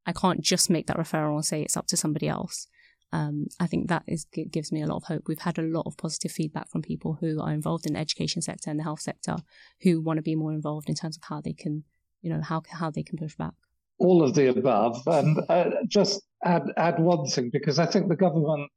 I 0.06 0.12
can't 0.12 0.42
just 0.42 0.70
make 0.70 0.88
that 0.88 0.98
referral 0.98 1.36
and 1.36 1.46
say 1.46 1.62
it's 1.62 1.78
up 1.78 1.88
to 1.88 1.98
somebody 1.98 2.28
else. 2.28 2.68
Um, 3.14 3.46
I 3.60 3.68
think 3.68 3.88
that 3.88 4.04
is 4.08 4.26
gives 4.52 4.72
me 4.72 4.82
a 4.82 4.88
lot 4.88 4.98
of 4.98 5.04
hope. 5.04 5.24
We've 5.28 5.40
had 5.40 5.58
a 5.58 5.62
lot 5.62 5.86
of 5.86 5.96
positive 5.96 6.32
feedback 6.32 6.70
from 6.70 6.82
people 6.82 7.18
who 7.22 7.40
are 7.40 7.54
involved 7.54 7.86
in 7.86 7.94
the 7.94 8.00
education 8.00 8.42
sector 8.42 8.70
and 8.70 8.80
the 8.80 8.84
health 8.84 9.02
sector 9.02 9.38
who 9.82 10.02
want 10.02 10.18
to 10.18 10.24
be 10.24 10.36
more 10.36 10.52
involved 10.52 10.90
in 10.90 10.96
terms 10.96 11.16
of 11.16 11.24
how 11.24 11.40
they 11.40 11.54
can, 11.54 11.84
you 12.22 12.30
know, 12.30 12.42
how 12.42 12.64
how 12.70 12.90
they 12.92 13.04
can 13.04 13.18
push 13.18 13.36
back. 13.36 13.54
all 13.98 14.24
of 14.24 14.34
the 14.34 14.50
above, 14.50 15.02
and 15.08 15.40
uh, 15.50 15.70
just 15.88 16.22
add 16.44 16.64
add 16.78 17.00
one 17.00 17.26
thing 17.28 17.50
because 17.52 17.80
I 17.80 17.86
think 17.86 18.10
the 18.10 18.16
government 18.16 18.72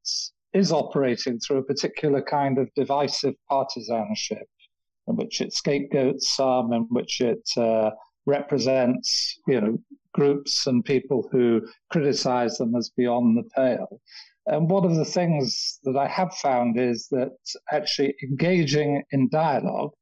is 0.53 0.73
operating 0.73 1.39
through 1.41 1.59
a 1.59 1.65
particular 1.65 2.23
kind 2.23 2.59
of 2.59 2.69
divisive 2.75 3.35
partisanship, 3.49 4.47
in 5.09 5.17
which 5.17 5.41
it 5.41 5.53
scapegoats 5.53 6.37
some, 6.37 6.73
in 6.73 6.83
which 6.91 7.21
it 7.21 7.49
uh, 7.57 7.91
represents, 8.27 9.39
you 9.47 9.61
know, 9.61 9.79
groups 10.13 10.67
and 10.67 10.85
people 10.85 11.29
who 11.33 11.63
criticize 11.91 12.59
them 12.59 12.75
as 12.77 12.91
beyond 12.97 13.37
the 13.37 13.49
pale. 13.55 14.01
And 14.47 14.71
one 14.71 14.85
of 14.85 14.97
the 14.97 15.05
things 15.05 15.79
that 15.85 15.97
I 15.97 16.07
have 16.09 16.35
found 16.35 16.79
is 16.79 17.09
that 17.11 17.33
actually 17.71 18.15
engaging 18.23 19.03
in 19.13 19.29
dialogue, 19.31 19.93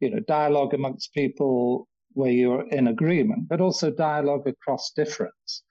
you 0.00 0.10
know, 0.10 0.20
dialogue 0.20 0.74
amongst 0.74 1.12
people 1.12 1.86
where 2.12 2.30
you're 2.30 2.66
in 2.68 2.88
agreement, 2.88 3.48
but 3.48 3.60
also 3.60 3.90
dialogue 3.90 4.46
across 4.46 4.92
difference. 4.96 5.62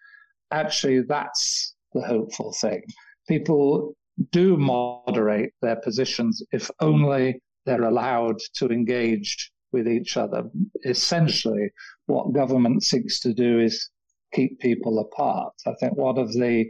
Actually, 0.51 1.01
that's 1.01 1.75
the 1.93 2.01
hopeful 2.01 2.53
thing. 2.53 2.83
People 3.27 3.95
do 4.31 4.57
moderate 4.57 5.53
their 5.61 5.77
positions 5.77 6.43
if 6.51 6.69
only 6.79 7.41
they're 7.69 7.83
allowed 7.83 8.39
to 8.55 8.67
engage 8.67 9.51
with 9.71 9.87
each 9.87 10.17
other. 10.17 10.43
Essentially, 10.85 11.69
what 12.07 12.33
government 12.33 12.83
seeks 12.83 13.19
to 13.19 13.33
do 13.33 13.59
is 13.59 13.89
keep 14.33 14.59
people 14.59 14.99
apart. 14.99 15.53
I 15.67 15.73
think 15.79 15.95
one 15.95 16.17
of 16.17 16.33
the 16.33 16.65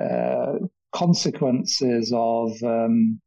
uh, 0.00 0.66
consequences 0.92 2.12
of 2.14 2.50
um, 2.62 3.20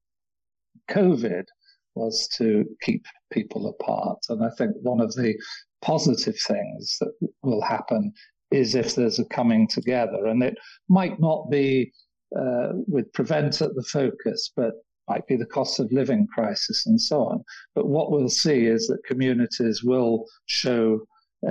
COVID 0.90 1.46
was 1.94 2.28
to 2.38 2.66
keep 2.82 3.06
people 3.32 3.68
apart. 3.68 4.20
And 4.30 4.44
I 4.44 4.50
think 4.58 4.72
one 4.82 5.02
of 5.02 5.14
the 5.14 5.36
positive 5.82 6.40
things 6.48 6.98
that 7.02 7.12
will 7.44 7.62
happen 7.62 8.14
is 8.50 8.76
if 8.76 8.96
there's 8.96 9.20
a 9.20 9.26
coming 9.26 9.68
together. 9.68 10.26
And 10.26 10.42
it 10.42 10.56
might 10.90 11.20
not 11.20 11.50
be 11.52 11.92
uh, 12.36 12.70
with 12.88 13.12
prevent 13.14 13.62
at 13.62 13.76
the 13.76 13.84
focus, 13.84 14.52
but 14.56 14.74
might 15.12 15.28
be 15.28 15.36
the 15.36 15.54
cost 15.58 15.80
of 15.80 15.92
living 15.92 16.24
crisis 16.36 16.86
and 16.86 17.00
so 17.10 17.18
on. 17.30 17.38
But 17.76 17.88
what 17.96 18.12
we'll 18.12 18.30
see 18.46 18.60
is 18.76 18.88
that 18.88 19.10
communities 19.12 19.84
will 19.84 20.26
show 20.46 20.84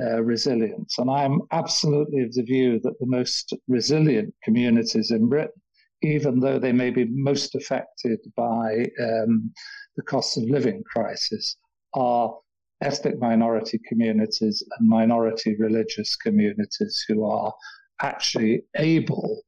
uh, 0.01 0.23
resilience. 0.23 0.93
And 0.99 1.11
I'm 1.11 1.41
absolutely 1.51 2.23
of 2.23 2.33
the 2.33 2.43
view 2.55 2.81
that 2.85 2.99
the 3.01 3.13
most 3.19 3.47
resilient 3.69 4.33
communities 4.47 5.11
in 5.11 5.29
Britain, 5.29 5.61
even 6.03 6.41
though 6.41 6.59
they 6.59 6.73
may 6.73 6.91
be 6.91 7.07
most 7.11 7.55
affected 7.55 8.21
by 8.37 8.87
um, 9.09 9.53
the 9.97 10.05
cost 10.13 10.39
of 10.39 10.45
living 10.45 10.83
crisis, 10.93 11.57
are 11.95 12.35
ethnic 12.83 13.19
minority 13.19 13.79
communities 13.89 14.65
and 14.79 14.89
minority 14.89 15.55
religious 15.59 16.17
communities 16.17 17.05
who 17.07 17.25
are 17.25 17.53
actually 18.01 18.63
able 18.77 19.43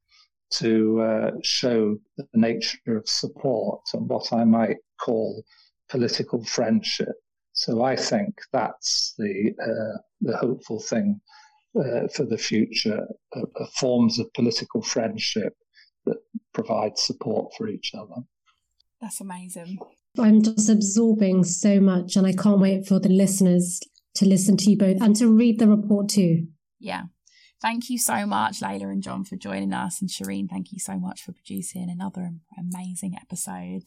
to 0.59 1.00
uh, 1.00 1.30
show 1.42 1.96
the 2.16 2.26
nature 2.34 2.96
of 2.96 3.09
support 3.09 3.82
and 3.92 4.09
what 4.09 4.32
I 4.32 4.44
might 4.44 4.78
call 5.00 5.44
political 5.88 6.44
friendship. 6.44 7.14
So 7.53 7.82
I 7.82 7.96
think 7.96 8.34
that's 8.53 9.14
the 9.18 9.53
uh, 9.62 9.98
the 10.20 10.36
hopeful 10.36 10.80
thing 10.80 11.20
uh, 11.78 12.09
for 12.14 12.24
the 12.24 12.38
future: 12.38 13.07
uh, 13.36 13.66
forms 13.78 14.18
of 14.18 14.32
political 14.32 14.82
friendship 14.82 15.55
that 16.07 16.16
provide 16.55 16.98
support 16.98 17.53
for 17.57 17.68
each 17.68 17.92
other. 17.94 18.22
That's 19.00 19.20
amazing. 19.20 19.78
I'm 20.18 20.42
just 20.42 20.68
absorbing 20.68 21.44
so 21.44 21.80
much, 21.80 22.16
and 22.16 22.26
I 22.26 22.32
can't 22.32 22.61
wait 22.61 22.86
for 22.86 22.98
the 23.00 23.09
listeners 23.09 23.80
to 24.14 24.26
listen 24.26 24.57
to 24.59 24.70
you 24.70 24.76
both 24.76 25.00
and 25.00 25.16
to 25.16 25.28
read 25.28 25.59
the 25.59 25.68
report 25.68 26.09
too. 26.09 26.46
Yeah. 26.78 27.05
Thank 27.62 27.88
you 27.88 27.96
so 27.96 28.26
much, 28.26 28.58
Layla 28.58 28.90
and 28.90 29.04
John, 29.04 29.22
for 29.22 29.36
joining 29.36 29.72
us. 29.72 30.00
And 30.00 30.10
Shireen, 30.10 30.50
thank 30.50 30.72
you 30.72 30.80
so 30.80 30.98
much 30.98 31.22
for 31.22 31.30
producing 31.30 31.88
another 31.88 32.32
amazing 32.58 33.16
episode. 33.20 33.84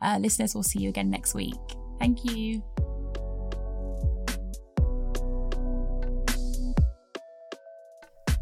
Uh, 0.00 0.18
listeners, 0.20 0.54
we'll 0.54 0.62
see 0.62 0.78
you 0.78 0.88
again 0.88 1.10
next 1.10 1.34
week. 1.34 1.54
Thank 1.98 2.24
you. 2.24 2.62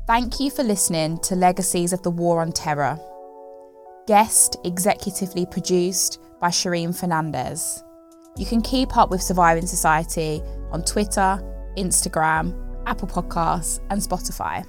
Thank 0.06 0.38
you 0.38 0.50
for 0.50 0.62
listening 0.62 1.16
to 1.20 1.34
Legacies 1.34 1.94
of 1.94 2.02
the 2.02 2.10
War 2.10 2.42
on 2.42 2.52
Terror. 2.52 2.98
Guest 4.06 4.58
executively 4.66 5.50
produced 5.50 6.20
by 6.42 6.48
Shireen 6.50 6.94
Fernandez. 6.94 7.82
You 8.36 8.44
can 8.44 8.60
keep 8.60 8.98
up 8.98 9.10
with 9.10 9.22
Surviving 9.22 9.66
Society 9.66 10.42
on 10.72 10.84
Twitter, 10.84 11.40
Instagram, 11.78 12.54
Apple 12.86 13.08
Podcasts, 13.08 13.80
and 13.88 13.98
Spotify. 13.98 14.66